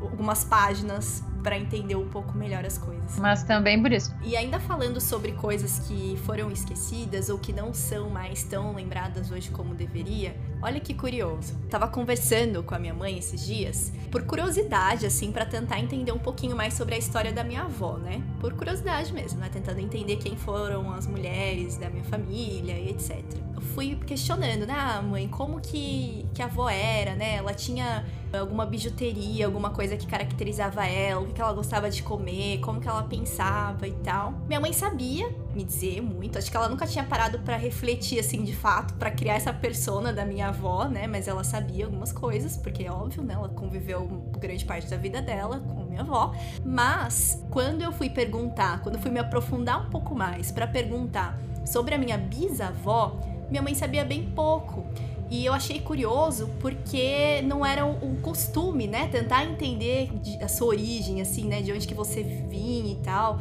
algumas 0.00 0.44
páginas 0.44 1.22
para 1.42 1.58
entender 1.58 1.94
um 1.94 2.08
pouco 2.08 2.36
melhor 2.36 2.64
as 2.64 2.78
coisas. 2.78 3.18
Mas 3.18 3.42
também 3.42 3.80
por 3.80 3.92
isso. 3.92 4.14
E 4.22 4.34
ainda 4.34 4.58
falando 4.58 4.98
sobre 4.98 5.32
coisas 5.32 5.78
que 5.80 6.16
foram 6.24 6.50
esquecidas 6.50 7.28
ou 7.28 7.38
que 7.38 7.52
não 7.52 7.74
são 7.74 8.08
mais 8.08 8.42
tão 8.44 8.74
lembradas 8.74 9.30
hoje 9.30 9.50
como 9.50 9.74
deveria, 9.74 10.34
olha 10.64 10.80
que 10.80 10.94
curioso. 10.94 11.54
Tava 11.68 11.86
conversando 11.86 12.62
com 12.62 12.74
a 12.74 12.78
minha 12.78 12.94
mãe 12.94 13.18
esses 13.18 13.44
dias, 13.44 13.92
por 14.10 14.22
curiosidade, 14.22 15.04
assim, 15.04 15.30
para 15.30 15.44
tentar 15.44 15.78
entender 15.78 16.10
um 16.10 16.18
pouquinho 16.18 16.56
mais 16.56 16.72
sobre 16.72 16.94
a 16.94 16.98
história 16.98 17.32
da 17.32 17.44
minha 17.44 17.62
avó, 17.62 17.98
né? 17.98 18.22
Por 18.40 18.54
curiosidade 18.54 19.12
mesmo, 19.12 19.38
né? 19.40 19.50
Tentando 19.52 19.78
entender 19.78 20.16
quem 20.16 20.36
foram 20.36 20.90
as 20.94 21.06
mulheres 21.06 21.76
da 21.76 21.90
minha 21.90 22.04
família 22.04 22.78
e 22.78 22.88
etc. 22.88 23.22
Eu 23.54 23.60
fui 23.60 23.94
questionando, 24.06 24.66
né, 24.66 24.74
ah, 24.74 25.02
mãe, 25.02 25.28
como 25.28 25.60
que, 25.60 26.24
que 26.32 26.40
a 26.40 26.46
avó 26.46 26.70
era, 26.70 27.14
né? 27.14 27.34
Ela 27.34 27.52
tinha 27.52 28.02
alguma 28.32 28.64
bijuteria, 28.64 29.44
alguma 29.44 29.68
coisa 29.68 29.98
que 29.98 30.06
caracterizava 30.06 30.86
ela, 30.86 31.20
o 31.20 31.26
que 31.26 31.40
ela 31.40 31.52
gostava 31.52 31.90
de 31.90 32.02
comer, 32.02 32.60
como 32.60 32.80
que 32.80 32.88
ela 32.88 33.02
pensava 33.02 33.86
e 33.86 33.92
tal. 33.92 34.32
Minha 34.48 34.60
mãe 34.60 34.72
sabia 34.72 35.43
me 35.54 35.64
dizer 35.64 36.00
muito, 36.00 36.38
acho 36.38 36.50
que 36.50 36.56
ela 36.56 36.68
nunca 36.68 36.86
tinha 36.86 37.04
parado 37.04 37.38
para 37.40 37.56
refletir 37.56 38.18
assim 38.18 38.42
de 38.44 38.54
fato, 38.54 38.94
para 38.94 39.10
criar 39.10 39.34
essa 39.34 39.52
persona 39.52 40.12
da 40.12 40.24
minha 40.24 40.48
avó, 40.48 40.86
né? 40.86 41.06
Mas 41.06 41.28
ela 41.28 41.44
sabia 41.44 41.84
algumas 41.84 42.12
coisas, 42.12 42.56
porque 42.56 42.84
é 42.84 42.90
óbvio, 42.90 43.22
né? 43.22 43.34
Ela 43.34 43.48
conviveu 43.48 44.06
grande 44.38 44.64
parte 44.64 44.88
da 44.88 44.96
vida 44.96 45.22
dela 45.22 45.60
com 45.60 45.84
minha 45.84 46.00
avó. 46.00 46.34
Mas 46.64 47.44
quando 47.50 47.82
eu 47.82 47.92
fui 47.92 48.10
perguntar, 48.10 48.82
quando 48.82 48.96
eu 48.96 49.00
fui 49.00 49.10
me 49.10 49.20
aprofundar 49.20 49.86
um 49.86 49.90
pouco 49.90 50.14
mais 50.14 50.50
para 50.50 50.66
perguntar 50.66 51.38
sobre 51.64 51.94
a 51.94 51.98
minha 51.98 52.18
bisavó, 52.18 53.18
minha 53.50 53.62
mãe 53.62 53.74
sabia 53.74 54.04
bem 54.04 54.24
pouco. 54.34 54.84
E 55.30 55.46
eu 55.46 55.52
achei 55.52 55.80
curioso 55.80 56.50
porque 56.60 57.40
não 57.42 57.64
era 57.64 57.86
o 57.86 58.16
costume, 58.20 58.86
né? 58.86 59.08
Tentar 59.08 59.44
entender 59.44 60.10
a 60.40 60.48
sua 60.48 60.68
origem, 60.68 61.20
assim, 61.20 61.46
né? 61.46 61.62
De 61.62 61.72
onde 61.72 61.88
que 61.88 61.94
você 61.94 62.22
vinha 62.22 62.92
e 62.92 62.96
tal. 62.96 63.38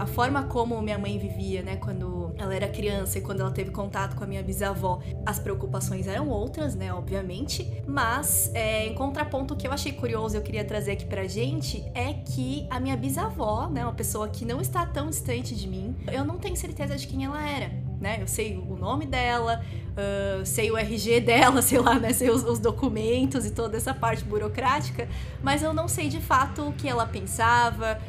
A 0.00 0.06
forma 0.06 0.44
como 0.44 0.80
minha 0.80 0.98
mãe 0.98 1.18
vivia, 1.18 1.62
né? 1.62 1.76
Quando 1.76 2.32
ela 2.38 2.54
era 2.54 2.66
criança 2.66 3.18
e 3.18 3.20
quando 3.20 3.40
ela 3.40 3.50
teve 3.50 3.70
contato 3.70 4.16
com 4.16 4.24
a 4.24 4.26
minha 4.26 4.42
bisavó, 4.42 4.98
as 5.26 5.38
preocupações 5.38 6.06
eram 6.06 6.26
outras, 6.30 6.74
né? 6.74 6.90
Obviamente. 6.90 7.70
Mas, 7.86 8.50
é, 8.54 8.86
em 8.86 8.94
contraponto, 8.94 9.52
o 9.52 9.56
que 9.58 9.68
eu 9.68 9.72
achei 9.72 9.92
curioso 9.92 10.34
e 10.34 10.38
eu 10.38 10.42
queria 10.42 10.64
trazer 10.64 10.92
aqui 10.92 11.04
pra 11.04 11.26
gente 11.26 11.84
é 11.94 12.14
que 12.14 12.66
a 12.70 12.80
minha 12.80 12.96
bisavó, 12.96 13.68
né? 13.68 13.84
Uma 13.84 13.92
pessoa 13.92 14.26
que 14.26 14.42
não 14.42 14.58
está 14.58 14.86
tão 14.86 15.10
distante 15.10 15.54
de 15.54 15.68
mim, 15.68 15.94
eu 16.10 16.24
não 16.24 16.38
tenho 16.38 16.56
certeza 16.56 16.96
de 16.96 17.06
quem 17.06 17.26
ela 17.26 17.46
era 17.46 17.70
né? 18.00 18.16
Eu 18.20 18.26
sei 18.26 18.56
o 18.56 18.76
nome 18.76 19.04
dela, 19.04 19.62
uh, 19.90 20.44
sei 20.46 20.70
o 20.70 20.78
RG 20.78 21.20
dela, 21.20 21.60
sei 21.62 21.78
lá, 21.78 21.98
né? 21.98 22.12
Sei 22.14 22.30
os, 22.30 22.42
os, 22.42 22.58
documentos 22.58 23.44
e 23.44 23.50
toda 23.50 23.76
essa 23.76 23.92
parte 23.92 24.24
burocrática, 24.24 25.06
mas 25.42 25.62
eu 25.62 25.74
não 25.74 25.86
sei 25.86 26.08
de 26.08 26.20
fato 26.20 26.68
o 26.68 26.72
que 26.72 26.88
ela 26.88 27.06
pensava, 27.06 28.00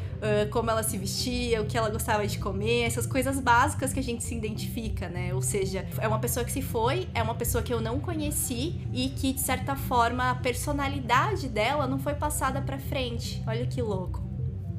como 0.50 0.70
ela 0.70 0.82
se 0.82 0.96
vestia, 0.96 1.60
o 1.60 1.66
que 1.66 1.76
ela 1.76 1.90
gostava 1.90 2.26
de 2.26 2.38
comer, 2.38 2.82
essas 2.82 3.06
coisas 3.06 3.40
básicas 3.40 3.92
que 3.92 3.98
a 3.98 4.02
gente 4.02 4.22
se 4.22 4.34
identifica, 4.34 5.08
né? 5.08 5.34
Ou 5.34 5.42
seja, 5.42 5.84
é 5.98 6.06
uma 6.06 6.18
pessoa 6.18 6.44
que 6.44 6.52
se 6.52 6.62
foi, 6.62 7.08
é 7.14 7.22
uma 7.22 7.34
pessoa 7.34 7.62
que 7.62 7.72
eu 7.74 7.80
não 7.80 7.98
conheci 7.98 8.80
e 8.92 9.08
que, 9.08 9.32
de 9.32 9.40
certa 9.40 9.74
forma, 9.74 10.30
a 10.30 10.34
personalidade 10.34 11.48
dela 11.48 11.86
não 11.86 11.98
foi 11.98 12.14
passada 12.14 12.62
para 12.62 12.78
frente. 12.78 13.42
Olha 13.46 13.66
que 13.66 13.82
louco. 13.82 14.22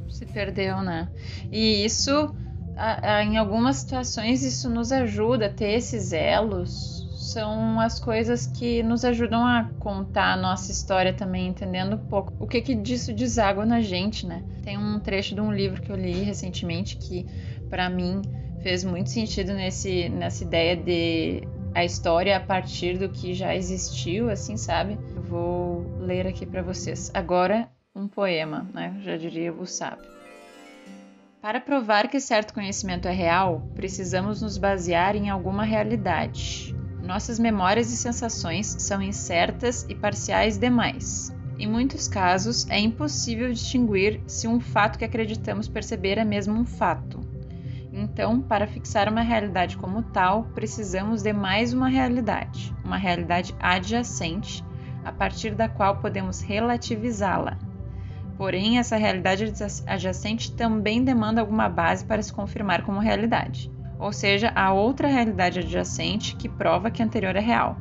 Se 0.10 0.26
perdeu, 0.26 0.82
né? 0.82 1.10
E 1.52 1.84
isso 1.84 2.34
em 3.24 3.38
algumas 3.38 3.78
situações 3.78 4.44
isso 4.44 4.70
nos 4.70 4.92
ajuda 4.92 5.46
a 5.46 5.50
ter 5.50 5.74
esses 5.74 6.12
elos. 6.12 7.03
São 7.24 7.80
as 7.80 8.02
coisas 8.02 8.46
que 8.46 8.84
nos 8.84 9.06
ajudam 9.06 9.46
a 9.46 9.70
contar 9.80 10.34
a 10.34 10.38
nossa 10.38 10.72
história 10.72 11.14
também, 11.14 11.48
entendendo 11.48 11.96
um 11.96 12.08
pouco 12.10 12.34
o 12.38 12.46
que, 12.46 12.62
que 12.62 12.76
disso 12.76 13.14
deságua 13.14 13.66
na 13.66 13.80
gente, 13.80 14.28
né? 14.28 14.44
Tem 14.62 14.78
um 14.78 15.00
trecho 15.00 15.34
de 15.34 15.40
um 15.40 15.52
livro 15.52 15.82
que 15.82 15.90
eu 15.90 15.96
li 15.96 16.22
recentemente 16.22 16.98
que, 16.98 17.26
para 17.70 17.90
mim, 17.90 18.22
fez 18.62 18.84
muito 18.84 19.10
sentido 19.10 19.54
nesse, 19.54 20.10
nessa 20.10 20.44
ideia 20.44 20.76
de 20.76 21.48
a 21.74 21.86
história 21.86 22.36
a 22.36 22.42
partir 22.42 22.98
do 22.98 23.08
que 23.08 23.34
já 23.34 23.56
existiu, 23.56 24.30
assim, 24.30 24.58
sabe? 24.58 25.00
Vou 25.16 25.98
ler 26.00 26.28
aqui 26.28 26.46
para 26.46 26.62
vocês. 26.62 27.10
Agora, 27.14 27.70
um 27.96 28.06
poema, 28.06 28.68
né? 28.74 29.00
Já 29.02 29.16
diria 29.16 29.54
o 29.54 29.66
sábio. 29.66 30.12
Para 31.42 31.62
provar 31.62 32.10
que 32.10 32.20
certo 32.20 32.54
conhecimento 32.54 33.08
é 33.08 33.12
real, 33.12 33.68
precisamos 33.76 34.42
nos 34.42 34.58
basear 34.58 35.16
em 35.16 35.30
alguma 35.30 35.64
realidade. 35.64 36.83
Nossas 37.04 37.38
memórias 37.38 37.92
e 37.92 37.98
sensações 37.98 38.78
são 38.80 39.02
incertas 39.02 39.86
e 39.90 39.94
parciais 39.94 40.58
demais. 40.58 41.36
Em 41.60 41.68
muitos 41.68 42.08
casos, 42.08 42.66
é 42.70 42.80
impossível 42.80 43.52
distinguir 43.52 44.22
se 44.26 44.48
um 44.48 44.58
fato 44.58 44.98
que 44.98 45.04
acreditamos 45.04 45.68
perceber 45.68 46.18
é 46.18 46.24
mesmo 46.24 46.54
um 46.54 46.64
fato. 46.64 47.20
Então, 47.92 48.40
para 48.40 48.66
fixar 48.66 49.10
uma 49.10 49.22
realidade 49.22 49.76
como 49.76 50.02
tal, 50.02 50.46
precisamos 50.56 51.22
de 51.22 51.34
mais 51.34 51.74
uma 51.74 51.90
realidade, 51.90 52.74
uma 52.86 52.96
realidade 52.96 53.54
adjacente, 53.60 54.64
a 55.04 55.12
partir 55.12 55.54
da 55.56 55.68
qual 55.68 55.98
podemos 55.98 56.40
relativizá-la. 56.40 57.58
Porém, 58.38 58.80
essa 58.80 58.96
realidade 58.96 59.52
adjacente 59.86 60.54
também 60.54 61.04
demanda 61.04 61.42
alguma 61.42 61.68
base 61.68 62.06
para 62.06 62.24
se 62.24 62.32
confirmar 62.32 62.82
como 62.84 63.00
realidade, 63.00 63.73
ou 64.04 64.12
seja, 64.12 64.52
a 64.54 64.74
outra 64.74 65.08
realidade 65.08 65.60
adjacente 65.60 66.36
que 66.36 66.50
prova 66.50 66.92
que 66.92 67.02
a 67.02 67.06
anterior 67.06 67.38
é 67.38 67.40
real. 67.40 67.78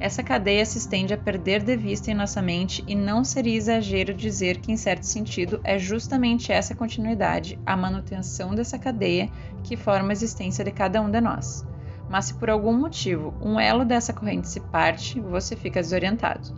Essa 0.00 0.22
cadeia 0.22 0.64
se 0.64 0.78
estende 0.78 1.12
a 1.12 1.18
perder 1.18 1.62
de 1.62 1.76
vista 1.76 2.10
em 2.10 2.14
nossa 2.14 2.40
mente 2.40 2.82
e 2.86 2.94
não 2.94 3.22
seria 3.22 3.54
exagero 3.54 4.14
dizer 4.14 4.62
que, 4.62 4.72
em 4.72 4.78
certo 4.78 5.02
sentido, 5.02 5.60
é 5.62 5.78
justamente 5.78 6.50
essa 6.50 6.74
continuidade, 6.74 7.58
a 7.66 7.76
manutenção 7.76 8.54
dessa 8.54 8.78
cadeia, 8.78 9.28
que 9.62 9.76
forma 9.76 10.08
a 10.08 10.12
existência 10.12 10.64
de 10.64 10.70
cada 10.70 11.02
um 11.02 11.10
de 11.10 11.20
nós. 11.20 11.66
Mas 12.08 12.26
se 12.26 12.34
por 12.34 12.48
algum 12.48 12.72
motivo 12.72 13.34
um 13.38 13.60
elo 13.60 13.84
dessa 13.84 14.14
corrente 14.14 14.48
se 14.48 14.60
parte, 14.60 15.20
você 15.20 15.54
fica 15.54 15.82
desorientado. 15.82 16.48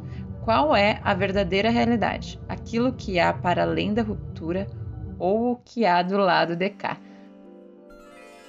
Qual 0.44 0.76
é 0.76 1.00
a 1.02 1.14
verdadeira 1.14 1.68
realidade? 1.68 2.40
Aquilo 2.48 2.92
que 2.92 3.18
há 3.18 3.32
para 3.32 3.62
além 3.62 3.92
da 3.92 4.02
ruptura 4.02 4.68
ou 5.18 5.50
o 5.50 5.56
que 5.56 5.84
há 5.84 6.00
do 6.00 6.16
lado 6.16 6.54
de 6.54 6.70
cá? 6.70 6.96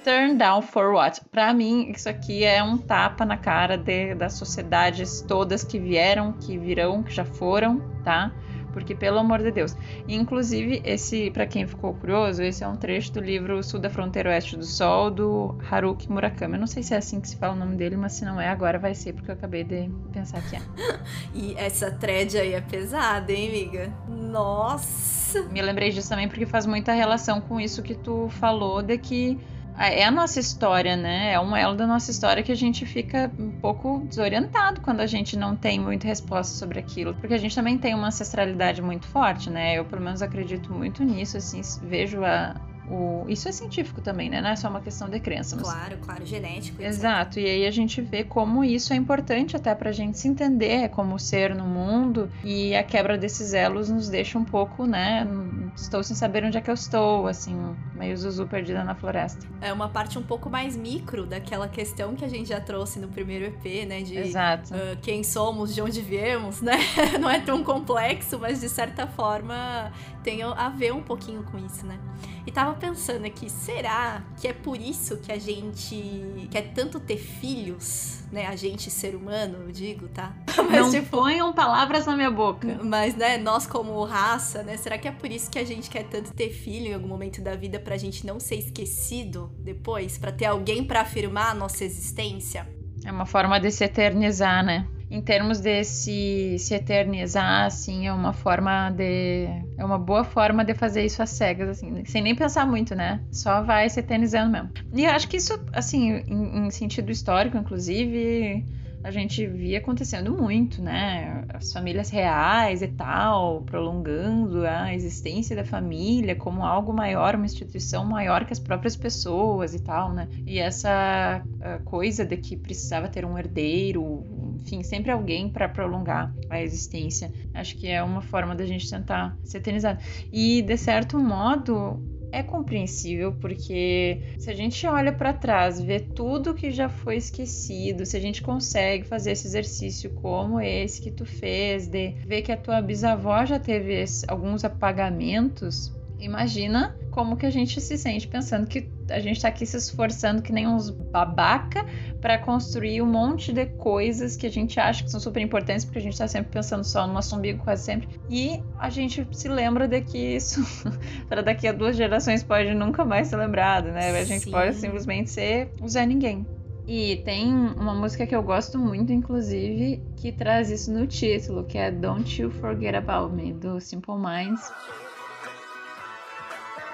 Turn 0.04 0.36
down 0.36 0.62
for 0.62 0.92
what? 0.92 1.20
Para 1.30 1.52
mim, 1.54 1.90
isso 1.90 2.08
aqui 2.08 2.44
é 2.44 2.62
um 2.62 2.76
tapa 2.76 3.24
na 3.24 3.36
cara 3.36 3.76
de, 3.76 4.14
das 4.14 4.34
sociedades 4.34 5.22
todas 5.22 5.62
que 5.62 5.78
vieram, 5.78 6.32
que 6.32 6.58
virão, 6.58 7.02
que 7.02 7.12
já 7.12 7.24
foram, 7.24 7.80
tá? 8.02 8.32
porque 8.72 8.94
pelo 8.94 9.18
amor 9.18 9.42
de 9.42 9.50
Deus. 9.50 9.76
Inclusive, 10.08 10.82
esse, 10.84 11.30
para 11.30 11.46
quem 11.46 11.66
ficou 11.66 11.94
curioso, 11.94 12.42
esse 12.42 12.64
é 12.64 12.68
um 12.68 12.76
trecho 12.76 13.12
do 13.12 13.20
livro 13.20 13.62
Sul 13.62 13.78
da 13.78 13.90
Fronteira 13.90 14.30
Oeste 14.30 14.56
do 14.56 14.64
Sol, 14.64 15.10
do 15.10 15.54
Haruki 15.70 16.10
Murakami. 16.10 16.54
Eu 16.54 16.60
não 16.60 16.66
sei 16.66 16.82
se 16.82 16.94
é 16.94 16.96
assim 16.96 17.20
que 17.20 17.28
se 17.28 17.36
fala 17.36 17.54
o 17.54 17.56
nome 17.56 17.76
dele, 17.76 17.96
mas 17.96 18.14
se 18.14 18.24
não 18.24 18.40
é, 18.40 18.48
agora 18.48 18.78
vai 18.78 18.94
ser, 18.94 19.12
porque 19.12 19.30
eu 19.30 19.34
acabei 19.34 19.62
de 19.62 19.90
pensar 20.12 20.40
que 20.48 20.56
é. 20.56 20.60
e 21.34 21.54
essa 21.56 21.90
thread 21.90 22.36
aí 22.38 22.54
é 22.54 22.60
pesada, 22.60 23.30
hein, 23.32 23.48
amiga? 23.48 23.92
Nossa! 24.08 25.42
Me 25.50 25.62
lembrei 25.62 25.90
disso 25.90 26.08
também 26.08 26.28
porque 26.28 26.46
faz 26.46 26.66
muita 26.66 26.92
relação 26.92 27.40
com 27.40 27.60
isso 27.60 27.82
que 27.82 27.94
tu 27.94 28.28
falou, 28.30 28.82
de 28.82 28.98
que 28.98 29.38
é 29.78 30.04
a 30.04 30.10
nossa 30.10 30.38
história, 30.38 30.96
né? 30.96 31.32
É 31.32 31.40
um 31.40 31.56
elo 31.56 31.74
da 31.74 31.86
nossa 31.86 32.10
história 32.10 32.42
que 32.42 32.52
a 32.52 32.56
gente 32.56 32.84
fica 32.84 33.30
um 33.38 33.50
pouco 33.50 34.04
desorientado 34.08 34.80
quando 34.80 35.00
a 35.00 35.06
gente 35.06 35.36
não 35.36 35.56
tem 35.56 35.80
muita 35.80 36.06
resposta 36.06 36.54
sobre 36.54 36.78
aquilo, 36.78 37.14
porque 37.14 37.34
a 37.34 37.38
gente 37.38 37.54
também 37.54 37.78
tem 37.78 37.94
uma 37.94 38.08
ancestralidade 38.08 38.82
muito 38.82 39.06
forte, 39.06 39.50
né? 39.50 39.74
Eu 39.78 39.84
pelo 39.84 40.02
menos 40.02 40.22
acredito 40.22 40.72
muito 40.72 41.02
nisso, 41.02 41.36
assim, 41.36 41.60
vejo 41.82 42.24
a, 42.24 42.54
o... 42.92 43.24
Isso 43.26 43.48
é 43.48 43.52
científico 43.52 44.02
também, 44.02 44.28
né? 44.28 44.42
Não 44.42 44.50
é 44.50 44.56
só 44.56 44.68
uma 44.68 44.80
questão 44.80 45.08
de 45.08 45.18
crença. 45.18 45.56
Mas... 45.56 45.64
Claro, 45.64 45.96
claro, 45.98 46.26
genético. 46.26 46.82
Exato. 46.82 47.40
E 47.40 47.46
aí 47.46 47.66
a 47.66 47.70
gente 47.70 48.02
vê 48.02 48.22
como 48.22 48.62
isso 48.62 48.92
é 48.92 48.96
importante 48.96 49.56
até 49.56 49.74
pra 49.74 49.92
gente 49.92 50.18
se 50.18 50.28
entender 50.28 50.90
como 50.90 51.18
ser 51.18 51.54
no 51.54 51.64
mundo. 51.64 52.30
E 52.44 52.74
a 52.76 52.82
quebra 52.82 53.16
desses 53.16 53.54
elos 53.54 53.88
nos 53.88 54.10
deixa 54.10 54.38
um 54.38 54.44
pouco, 54.44 54.86
né? 54.86 55.26
Estou 55.74 56.02
sem 56.02 56.14
saber 56.14 56.44
onde 56.44 56.58
é 56.58 56.60
que 56.60 56.68
eu 56.68 56.74
estou, 56.74 57.26
assim, 57.26 57.74
meio 57.94 58.14
zuzu 58.14 58.46
perdida 58.46 58.84
na 58.84 58.94
floresta. 58.94 59.46
É 59.62 59.72
uma 59.72 59.88
parte 59.88 60.18
um 60.18 60.22
pouco 60.22 60.50
mais 60.50 60.76
micro 60.76 61.24
daquela 61.24 61.68
questão 61.68 62.14
que 62.14 62.24
a 62.24 62.28
gente 62.28 62.50
já 62.50 62.60
trouxe 62.60 62.98
no 62.98 63.08
primeiro 63.08 63.46
EP, 63.46 63.88
né? 63.88 64.02
De 64.02 64.18
Exato. 64.18 64.74
Uh, 64.74 64.98
quem 65.00 65.24
somos, 65.24 65.74
de 65.74 65.80
onde 65.80 66.02
viemos, 66.02 66.60
né? 66.60 66.76
Não 67.18 67.30
é 67.30 67.40
tão 67.40 67.64
complexo, 67.64 68.38
mas 68.38 68.60
de 68.60 68.68
certa 68.68 69.06
forma 69.06 69.90
tem 70.22 70.42
a 70.42 70.68
ver 70.68 70.92
um 70.92 71.02
pouquinho 71.02 71.42
com 71.44 71.58
isso, 71.58 71.86
né? 71.86 71.98
E 72.46 72.50
tava 72.50 72.74
pensando 72.82 73.24
aqui, 73.24 73.48
será 73.48 74.24
que 74.40 74.48
é 74.48 74.52
por 74.52 74.76
isso 74.76 75.16
que 75.18 75.30
a 75.30 75.38
gente 75.38 76.48
quer 76.50 76.72
tanto 76.74 76.98
ter 76.98 77.16
filhos, 77.16 78.24
né? 78.32 78.46
A 78.48 78.56
gente, 78.56 78.90
ser 78.90 79.14
humano, 79.14 79.58
eu 79.66 79.70
digo, 79.70 80.08
tá? 80.08 80.34
Não 80.68 80.90
tipo, 80.90 81.16
ponham 81.16 81.52
palavras 81.52 82.06
na 82.06 82.16
minha 82.16 82.30
boca. 82.30 82.80
Mas, 82.82 83.14
né, 83.14 83.38
nós 83.38 83.68
como 83.68 84.02
raça, 84.02 84.64
né, 84.64 84.76
será 84.76 84.98
que 84.98 85.06
é 85.06 85.12
por 85.12 85.30
isso 85.30 85.48
que 85.48 85.60
a 85.60 85.64
gente 85.64 85.88
quer 85.88 86.02
tanto 86.08 86.32
ter 86.32 86.50
filho 86.50 86.88
em 86.88 86.94
algum 86.94 87.06
momento 87.06 87.40
da 87.40 87.54
vida 87.54 87.78
pra 87.78 87.96
gente 87.96 88.26
não 88.26 88.40
ser 88.40 88.56
esquecido 88.56 89.52
depois? 89.60 90.18
para 90.18 90.32
ter 90.32 90.46
alguém 90.46 90.82
para 90.82 91.02
afirmar 91.02 91.50
a 91.50 91.54
nossa 91.54 91.84
existência? 91.84 92.68
É 93.04 93.12
uma 93.12 93.26
forma 93.26 93.60
de 93.60 93.70
se 93.70 93.84
eternizar, 93.84 94.64
né? 94.64 94.88
Em 95.12 95.20
termos 95.20 95.60
de 95.60 95.84
se, 95.84 96.56
se 96.58 96.74
eternizar, 96.74 97.66
assim, 97.66 98.06
é 98.06 98.12
uma 98.12 98.32
forma 98.32 98.88
de. 98.90 99.46
É 99.76 99.84
uma 99.84 99.98
boa 99.98 100.24
forma 100.24 100.64
de 100.64 100.72
fazer 100.72 101.04
isso 101.04 101.22
às 101.22 101.28
cegas, 101.28 101.68
assim, 101.68 102.02
sem 102.06 102.22
nem 102.22 102.34
pensar 102.34 102.66
muito, 102.66 102.94
né? 102.94 103.20
Só 103.30 103.62
vai 103.62 103.90
se 103.90 104.00
eternizando 104.00 104.50
mesmo. 104.50 104.70
E 104.94 105.04
eu 105.04 105.10
acho 105.10 105.28
que 105.28 105.36
isso, 105.36 105.52
assim, 105.70 106.12
em, 106.26 106.66
em 106.66 106.70
sentido 106.70 107.12
histórico, 107.12 107.58
inclusive 107.58 108.64
a 109.04 109.10
gente 109.10 109.44
via 109.46 109.78
acontecendo 109.78 110.32
muito, 110.32 110.80
né? 110.80 111.44
As 111.52 111.72
famílias 111.72 112.08
reais 112.08 112.82
e 112.82 112.88
tal, 112.88 113.62
prolongando 113.62 114.64
a 114.64 114.94
existência 114.94 115.56
da 115.56 115.64
família 115.64 116.36
como 116.36 116.64
algo 116.64 116.92
maior, 116.92 117.34
uma 117.34 117.44
instituição 117.44 118.04
maior 118.04 118.44
que 118.44 118.52
as 118.52 118.60
próprias 118.60 118.94
pessoas 118.94 119.74
e 119.74 119.80
tal, 119.80 120.12
né? 120.12 120.28
E 120.46 120.58
essa 120.58 121.42
coisa 121.84 122.24
de 122.24 122.36
que 122.36 122.56
precisava 122.56 123.08
ter 123.08 123.24
um 123.24 123.36
herdeiro, 123.36 124.24
enfim, 124.62 124.82
sempre 124.82 125.10
alguém 125.10 125.48
para 125.48 125.68
prolongar 125.68 126.32
a 126.48 126.62
existência. 126.62 127.32
Acho 127.52 127.76
que 127.76 127.88
é 127.88 128.02
uma 128.02 128.22
forma 128.22 128.54
da 128.54 128.64
gente 128.64 128.88
tentar 128.88 129.36
se 129.42 129.56
eternizar. 129.56 130.00
E, 130.32 130.62
de 130.62 130.76
certo 130.76 131.18
modo, 131.18 132.00
é 132.30 132.42
compreensível 132.42 133.32
porque 133.32 134.22
se 134.38 134.50
a 134.50 134.54
gente 134.54 134.86
olha 134.86 135.12
para 135.12 135.32
trás, 135.34 135.80
vê 135.80 136.00
tudo 136.00 136.54
que 136.54 136.70
já 136.70 136.88
foi 136.88 137.16
esquecido, 137.16 138.06
se 138.06 138.16
a 138.16 138.20
gente 138.20 138.40
consegue 138.40 139.04
fazer 139.04 139.32
esse 139.32 139.46
exercício 139.46 140.10
como 140.14 140.60
esse 140.60 141.02
que 141.02 141.10
tu 141.10 141.26
fez, 141.26 141.88
de 141.88 142.14
ver 142.24 142.42
que 142.42 142.52
a 142.52 142.56
tua 142.56 142.80
bisavó 142.80 143.44
já 143.44 143.58
teve 143.58 144.02
alguns 144.28 144.64
apagamentos, 144.64 145.92
imagina 146.24 146.96
como 147.10 147.36
que 147.36 147.44
a 147.44 147.50
gente 147.50 147.80
se 147.80 147.98
sente 147.98 148.26
pensando 148.26 148.66
que 148.66 148.88
a 149.10 149.20
gente 149.20 149.36
está 149.36 149.48
aqui 149.48 149.66
se 149.66 149.76
esforçando 149.76 150.40
que 150.40 150.52
nem 150.52 150.66
uns 150.66 150.88
babaca 150.88 151.84
para 152.20 152.38
construir 152.38 153.02
um 153.02 153.06
monte 153.06 153.52
de 153.52 153.66
coisas 153.66 154.36
que 154.36 154.46
a 154.46 154.50
gente 154.50 154.78
acha 154.80 155.04
que 155.04 155.10
são 155.10 155.20
super 155.20 155.40
importantes, 155.40 155.84
porque 155.84 155.98
a 155.98 156.02
gente 156.02 156.12
está 156.12 156.26
sempre 156.26 156.52
pensando 156.52 156.84
só 156.84 157.06
no 157.06 157.12
nosso 157.12 157.36
umbigo 157.36 157.62
quase 157.62 157.84
sempre. 157.84 158.08
E 158.30 158.62
a 158.78 158.88
gente 158.88 159.26
se 159.32 159.48
lembra 159.48 159.86
de 159.86 160.00
que 160.00 160.18
isso, 160.18 160.62
para 161.28 161.42
daqui 161.42 161.66
a 161.66 161.72
duas 161.72 161.96
gerações, 161.96 162.42
pode 162.42 162.72
nunca 162.74 163.04
mais 163.04 163.28
ser 163.28 163.36
lembrado, 163.36 163.90
né? 163.90 164.10
A 164.10 164.24
gente 164.24 164.44
Sim. 164.44 164.50
pode 164.50 164.74
simplesmente 164.76 165.30
ser 165.30 165.70
o 165.80 165.88
Zé 165.88 166.06
Ninguém. 166.06 166.46
E 166.86 167.16
tem 167.24 167.52
uma 167.52 167.94
música 167.94 168.26
que 168.26 168.34
eu 168.34 168.42
gosto 168.42 168.78
muito, 168.78 169.12
inclusive, 169.12 170.02
que 170.16 170.32
traz 170.32 170.70
isso 170.70 170.92
no 170.92 171.06
título, 171.06 171.64
que 171.64 171.78
é 171.78 171.90
Don't 171.90 172.40
You 172.40 172.50
Forget 172.50 172.94
About 172.94 173.34
Me, 173.34 173.52
do 173.52 173.80
Simple 173.80 174.16
Minds. 174.16 174.72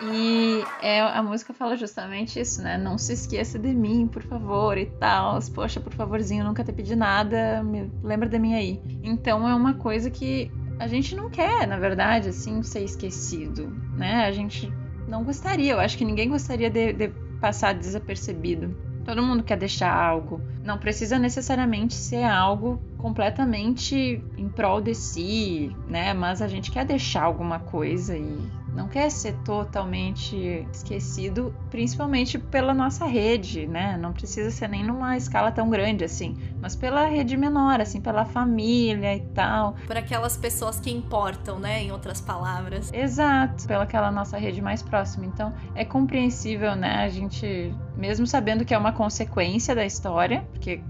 E 0.01 0.65
é, 0.81 1.01
a 1.01 1.23
música 1.23 1.53
fala 1.53 1.77
justamente 1.77 2.39
isso, 2.39 2.63
né? 2.63 2.79
Não 2.79 2.97
se 2.97 3.13
esqueça 3.13 3.59
de 3.59 3.75
mim, 3.75 4.07
por 4.07 4.23
favor, 4.23 4.79
e 4.79 4.87
tal. 4.87 5.39
Poxa, 5.55 5.81
por 5.81 5.93
favorzinho, 5.93 6.45
nunca 6.45 6.63
te 6.63 6.73
pedi 6.73 6.95
nada, 6.95 7.63
me 7.63 7.91
lembra 8.03 8.29
de 8.29 8.39
mim 8.39 8.55
aí. 8.55 8.81
Então 9.03 9.49
é 9.49 9.55
uma 9.55 9.75
coisa 9.75 10.11
que 10.11 10.51
a 10.79 10.87
gente 10.87 11.17
não 11.17 11.29
quer, 11.29 11.67
na 11.67 11.77
verdade, 11.77 12.29
assim, 12.29 12.63
ser 12.63 12.85
esquecido, 12.85 13.73
né? 13.97 14.27
A 14.27 14.33
gente 14.33 14.73
não 15.09 15.25
gostaria, 15.25 15.73
eu 15.73 15.81
acho 15.81 15.99
que 15.99 16.05
ninguém 16.05 16.29
gostaria 16.29 16.71
de, 16.71 16.93
de 16.93 17.09
passar 17.41 17.75
desapercebido. 17.75 18.75
Todo 19.05 19.23
mundo 19.23 19.43
quer 19.43 19.57
deixar 19.57 19.93
algo. 19.93 20.41
Não 20.63 20.77
precisa 20.77 21.19
necessariamente 21.19 21.95
ser 21.95 22.25
algo 22.25 22.79
completamente 22.99 24.23
em 24.37 24.49
prol 24.51 24.83
de 24.83 24.95
si, 24.95 25.75
né? 25.89 26.13
Mas 26.13 26.43
a 26.43 26.47
gente 26.47 26.71
quer 26.71 26.85
deixar 26.85 27.23
alguma 27.23 27.59
coisa 27.59 28.17
e 28.17 28.39
não 28.79 28.87
quer 28.87 29.11
ser 29.11 29.35
totalmente 29.45 30.65
esquecido, 30.73 31.53
principalmente 31.69 32.39
pela 32.39 32.73
nossa 32.73 33.07
rede, 33.07 33.67
né? 33.67 33.97
Não 33.97 34.13
precisa 34.13 34.53
ser 34.53 34.69
nem 34.69 34.85
numa 34.85 35.17
escala 35.17 35.51
tão 35.51 35.69
grande 35.69 36.05
assim, 36.05 36.37
mas 36.63 36.77
pela 36.77 37.05
rede 37.07 37.37
menor, 37.37 37.81
assim, 37.81 38.01
pela 38.01 38.25
família 38.25 39.17
e 39.17 39.21
tal. 39.35 39.75
Por 39.85 39.97
aquelas 39.97 40.37
pessoas 40.37 40.79
que 40.79 40.93
importam, 40.93 41.59
né? 41.59 41.83
Em 41.83 41.91
outras 41.91 42.21
palavras. 42.21 42.93
Exato, 42.93 43.67
pela 43.67 43.83
aquela 43.83 44.13
nossa 44.13 44.39
rede 44.39 44.63
mais 44.63 44.81
próxima. 44.81 45.27
Então, 45.27 45.53
é 45.75 45.85
compreensível, 45.85 46.77
né? 46.77 47.03
A 47.05 47.09
gente, 47.09 47.75
mesmo 47.97 48.29
sabendo 48.29 48.65
que 48.65 48.73
é 48.73 48.79
uma 48.79 48.93
consequência 48.93 49.75
da 49.75 49.85
história, 49.85 50.47
porque 50.53 50.81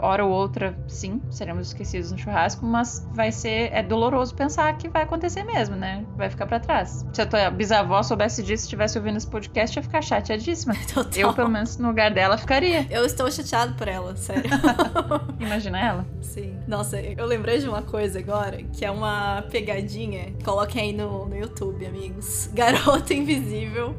hora 0.00 0.24
ou 0.24 0.30
outra, 0.30 0.76
sim, 0.88 1.20
seremos 1.30 1.68
esquecidos 1.68 2.10
no 2.10 2.18
churrasco, 2.18 2.64
mas 2.64 3.06
vai 3.12 3.30
ser 3.30 3.70
é 3.72 3.82
doloroso 3.82 4.34
pensar 4.34 4.76
que 4.76 4.88
vai 4.88 5.02
acontecer 5.02 5.44
mesmo, 5.44 5.76
né? 5.76 6.04
Vai 6.16 6.30
ficar 6.30 6.46
para 6.46 6.60
trás. 6.60 7.06
Se 7.12 7.22
a 7.22 7.26
tua 7.26 7.50
bisavó 7.50 8.02
soubesse 8.02 8.42
disso, 8.42 8.64
estivesse 8.64 8.98
ouvindo 8.98 9.16
esse 9.16 9.26
podcast, 9.26 9.78
ia 9.78 9.82
ficar 9.82 10.02
chateadíssima. 10.02 10.74
Total. 10.92 11.20
Eu, 11.20 11.32
pelo 11.34 11.48
menos, 11.48 11.76
no 11.76 11.88
lugar 11.88 12.10
dela, 12.10 12.38
ficaria. 12.38 12.86
Eu 12.90 13.04
estou 13.04 13.30
chateado 13.30 13.74
por 13.74 13.88
ela, 13.88 14.16
sério. 14.16 14.50
Imagina 15.38 15.78
ela? 15.78 16.06
Sim. 16.20 16.58
Nossa, 16.66 17.00
eu 17.00 17.26
lembrei 17.26 17.58
de 17.58 17.68
uma 17.68 17.82
coisa 17.82 18.18
agora, 18.18 18.62
que 18.62 18.84
é 18.84 18.90
uma 18.90 19.42
pegadinha. 19.50 20.32
Coloquem 20.44 20.82
aí 20.82 20.92
no, 20.92 21.26
no 21.26 21.36
YouTube, 21.36 21.84
amigos. 21.86 22.50
Garota 22.52 23.14
Invisível. 23.14 23.94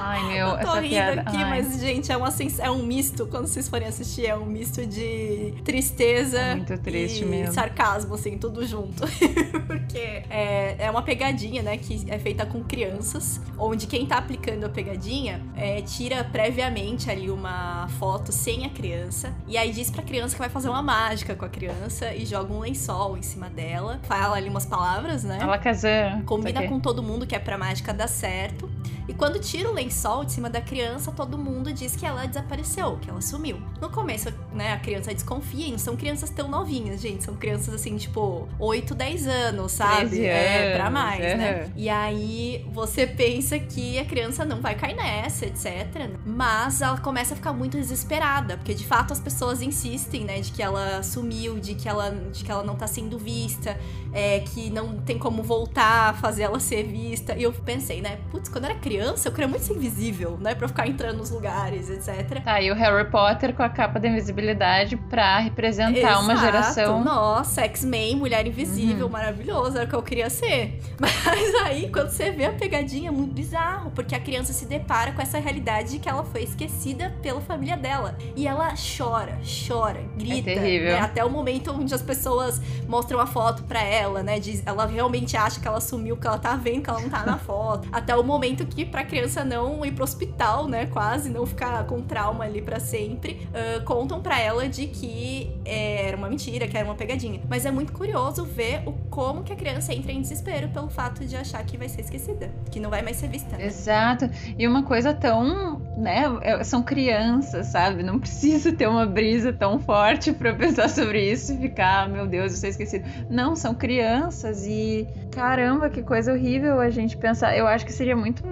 Ai, 0.00 0.32
meu, 0.32 0.48
eu 0.48 0.58
tô 0.58 0.74
rindo 0.74 0.88
piada. 0.88 1.20
aqui, 1.20 1.36
Ai. 1.36 1.50
mas, 1.50 1.80
gente, 1.80 2.10
é, 2.10 2.16
uma, 2.16 2.28
é 2.58 2.70
um 2.70 2.82
misto, 2.82 3.26
quando 3.26 3.46
vocês 3.46 3.68
forem 3.68 3.86
assistir, 3.86 4.26
é 4.26 4.36
um 4.36 4.46
misto 4.46 4.86
de 4.86 5.54
tristeza 5.64 6.38
é 6.38 6.54
muito 6.54 6.78
triste 6.78 7.22
e 7.22 7.26
mesmo. 7.26 7.54
sarcasmo, 7.54 8.14
assim, 8.14 8.38
tudo 8.38 8.66
junto. 8.66 9.04
Porque 9.66 10.22
é, 10.30 10.76
é 10.78 10.90
uma 10.90 11.02
pegadinha, 11.02 11.62
né, 11.62 11.76
que 11.76 12.04
é 12.08 12.18
feita 12.18 12.44
com 12.44 12.62
crianças, 12.62 13.40
onde 13.58 13.86
quem 13.86 14.06
tá 14.06 14.18
aplicando 14.18 14.64
a 14.64 14.68
pegadinha 14.68 15.40
é, 15.56 15.80
tira 15.82 16.24
previamente 16.24 17.10
ali 17.10 17.30
uma 17.30 17.88
foto 17.98 18.32
sem 18.32 18.64
a 18.64 18.70
criança, 18.70 19.32
e 19.46 19.56
aí 19.56 19.72
diz 19.72 19.90
pra 19.90 20.02
criança 20.02 20.34
que 20.34 20.40
vai 20.40 20.48
fazer 20.48 20.68
uma 20.68 20.82
mágica 20.82 21.34
com 21.34 21.44
a 21.44 21.48
criança 21.48 22.14
e 22.14 22.26
joga 22.26 22.52
um 22.52 22.60
lençol 22.60 23.16
em 23.16 23.22
cima 23.22 23.48
dela, 23.48 24.00
fala 24.04 24.36
ali 24.36 24.48
umas 24.48 24.66
palavras, 24.66 25.24
né? 25.24 25.38
Alakazam. 25.40 26.22
Combina 26.26 26.66
com 26.68 26.80
todo 26.80 27.02
mundo 27.02 27.26
que 27.26 27.34
é 27.34 27.38
pra 27.38 27.56
mágica 27.56 27.92
dar 27.92 28.08
certo. 28.08 28.70
E 29.06 29.14
quando 29.14 29.38
tira 29.38 29.70
o 29.70 29.72
lençol 29.72 30.24
de 30.24 30.32
cima 30.32 30.48
da 30.48 30.60
criança, 30.60 31.12
todo 31.12 31.36
mundo 31.36 31.72
diz 31.72 31.94
que 31.94 32.06
ela 32.06 32.26
desapareceu, 32.26 32.98
que 33.00 33.10
ela 33.10 33.20
sumiu. 33.20 33.60
No 33.80 33.90
começo, 33.90 34.32
né, 34.52 34.72
a 34.72 34.78
criança 34.78 35.12
desconfia, 35.12 35.68
e 35.68 35.70
não 35.72 35.78
são 35.78 35.96
crianças 35.96 36.30
tão 36.30 36.48
novinhas, 36.48 37.00
gente. 37.00 37.24
São 37.24 37.36
crianças 37.36 37.74
assim, 37.74 37.96
tipo, 37.96 38.48
8, 38.58 38.94
10 38.94 39.26
anos, 39.26 39.72
sabe? 39.72 40.24
é, 40.24 40.74
pra 40.76 40.90
mais, 40.90 41.20
é. 41.20 41.36
né? 41.36 41.72
E 41.76 41.88
aí 41.88 42.64
você 42.72 43.06
pensa 43.06 43.58
que 43.58 43.98
a 43.98 44.04
criança 44.04 44.44
não 44.44 44.60
vai 44.60 44.74
cair 44.74 44.94
nessa, 44.96 45.46
etc. 45.46 46.10
Mas 46.24 46.80
ela 46.80 46.98
começa 46.98 47.34
a 47.34 47.36
ficar 47.36 47.52
muito 47.52 47.76
desesperada, 47.76 48.56
porque 48.56 48.74
de 48.74 48.84
fato 48.84 49.12
as 49.12 49.20
pessoas 49.20 49.60
insistem, 49.60 50.24
né, 50.24 50.40
de 50.40 50.50
que 50.50 50.62
ela 50.62 51.02
sumiu, 51.02 51.58
de 51.58 51.74
que 51.74 51.88
ela, 51.88 52.10
de 52.10 52.42
que 52.42 52.50
ela 52.50 52.62
não 52.62 52.74
tá 52.74 52.86
sendo 52.86 53.18
vista, 53.18 53.78
é, 54.12 54.40
que 54.40 54.70
não 54.70 54.96
tem 54.98 55.18
como 55.18 55.42
voltar 55.42 56.10
a 56.10 56.14
fazer 56.14 56.44
ela 56.44 56.58
ser 56.58 56.84
vista. 56.84 57.36
E 57.36 57.42
eu 57.42 57.52
pensei, 57.52 58.00
né, 58.00 58.18
putz, 58.30 58.48
quando 58.48 58.64
eu 58.64 58.70
era 58.70 58.78
criança, 58.78 58.93
criança, 58.94 59.28
eu 59.28 59.32
queria 59.32 59.48
muito 59.48 59.64
ser 59.64 59.74
invisível, 59.74 60.38
né? 60.40 60.54
Pra 60.54 60.68
ficar 60.68 60.86
entrando 60.86 61.18
nos 61.18 61.30
lugares, 61.30 61.90
etc. 61.90 62.40
Tá, 62.44 62.60
e 62.60 62.70
o 62.70 62.74
Harry 62.74 63.10
Potter 63.10 63.52
com 63.52 63.62
a 63.62 63.68
capa 63.68 63.98
da 63.98 64.08
invisibilidade 64.08 64.96
pra 64.96 65.38
representar 65.40 65.98
Exato. 65.98 66.20
uma 66.20 66.36
geração. 66.36 67.02
Nossa, 67.02 67.62
X-Men, 67.62 68.14
Mulher 68.16 68.46
Invisível, 68.46 69.06
uhum. 69.06 69.12
maravilhoso, 69.12 69.76
era 69.76 69.86
o 69.86 69.88
que 69.88 69.94
eu 69.96 70.02
queria 70.02 70.30
ser. 70.30 70.80
Mas 71.00 71.54
aí, 71.64 71.90
quando 71.90 72.10
você 72.10 72.30
vê 72.30 72.44
a 72.44 72.52
pegadinha, 72.52 73.08
é 73.08 73.12
muito 73.12 73.34
bizarro, 73.34 73.90
porque 73.90 74.14
a 74.14 74.20
criança 74.20 74.52
se 74.52 74.64
depara 74.64 75.10
com 75.10 75.20
essa 75.20 75.38
realidade 75.40 75.90
de 75.90 75.98
que 75.98 76.08
ela 76.08 76.22
foi 76.24 76.44
esquecida 76.44 77.12
pela 77.20 77.40
família 77.40 77.76
dela. 77.76 78.16
E 78.36 78.46
ela 78.46 78.74
chora, 78.96 79.38
chora, 79.66 80.02
grita. 80.16 80.50
É 80.50 80.54
terrível. 80.54 80.92
Né? 80.92 81.00
Até 81.00 81.24
o 81.24 81.30
momento 81.30 81.72
onde 81.72 81.92
as 81.92 82.02
pessoas 82.02 82.60
mostram 82.86 83.18
a 83.18 83.26
foto 83.26 83.64
pra 83.64 83.82
ela, 83.82 84.22
né? 84.22 84.38
Diz, 84.38 84.62
ela 84.64 84.86
realmente 84.86 85.36
acha 85.36 85.58
que 85.58 85.66
ela 85.66 85.80
sumiu, 85.80 86.16
que 86.16 86.26
ela 86.26 86.38
tá 86.38 86.54
vendo 86.54 86.82
que 86.82 86.90
ela 86.90 87.00
não 87.00 87.10
tá 87.10 87.24
na 87.26 87.38
foto. 87.38 87.88
Até 87.90 88.14
o 88.14 88.22
momento 88.22 88.64
que 88.64 88.83
pra 88.86 89.04
criança 89.04 89.44
não 89.44 89.84
ir 89.84 89.92
pro 89.92 90.04
hospital, 90.04 90.68
né? 90.68 90.86
Quase, 90.86 91.30
não 91.30 91.46
ficar 91.46 91.84
com 91.86 92.00
trauma 92.02 92.44
ali 92.44 92.62
para 92.62 92.80
sempre. 92.80 93.48
Uh, 93.50 93.84
contam 93.84 94.20
para 94.20 94.40
ela 94.40 94.68
de 94.68 94.86
que 94.86 95.50
é, 95.64 96.08
era 96.08 96.16
uma 96.16 96.28
mentira, 96.28 96.66
que 96.66 96.76
era 96.76 96.86
uma 96.86 96.94
pegadinha. 96.94 97.40
Mas 97.48 97.66
é 97.66 97.70
muito 97.70 97.92
curioso 97.92 98.44
ver 98.44 98.82
o 98.86 98.92
como 99.10 99.42
que 99.42 99.52
a 99.52 99.56
criança 99.56 99.94
entra 99.94 100.12
em 100.12 100.20
desespero 100.20 100.68
pelo 100.68 100.88
fato 100.88 101.24
de 101.24 101.36
achar 101.36 101.64
que 101.64 101.76
vai 101.76 101.88
ser 101.88 102.02
esquecida, 102.02 102.50
que 102.70 102.80
não 102.80 102.90
vai 102.90 103.02
mais 103.02 103.16
ser 103.16 103.28
vista. 103.28 103.56
Né? 103.56 103.66
Exato. 103.66 104.28
E 104.58 104.66
uma 104.66 104.82
coisa 104.82 105.14
tão, 105.14 105.80
né? 105.96 106.24
É, 106.42 106.64
são 106.64 106.82
crianças, 106.82 107.68
sabe? 107.68 108.02
Não 108.02 108.18
precisa 108.18 108.72
ter 108.72 108.86
uma 108.86 109.06
brisa 109.06 109.52
tão 109.52 109.78
forte 109.78 110.32
para 110.32 110.52
pensar 110.56 110.88
sobre 110.88 111.30
isso 111.30 111.52
e 111.52 111.58
ficar, 111.58 112.08
meu 112.08 112.26
Deus, 112.26 112.52
eu 112.52 112.58
sou 112.58 112.68
esquecido. 112.68 113.04
Não, 113.30 113.54
são 113.54 113.74
crianças 113.74 114.66
e 114.66 115.06
caramba, 115.34 115.90
que 115.90 116.02
coisa 116.02 116.32
horrível 116.32 116.80
a 116.80 116.90
gente 116.90 117.16
pensar. 117.16 117.56
Eu 117.56 117.66
acho 117.66 117.84
que 117.84 117.92
seria 117.92 118.16
muito 118.16 118.42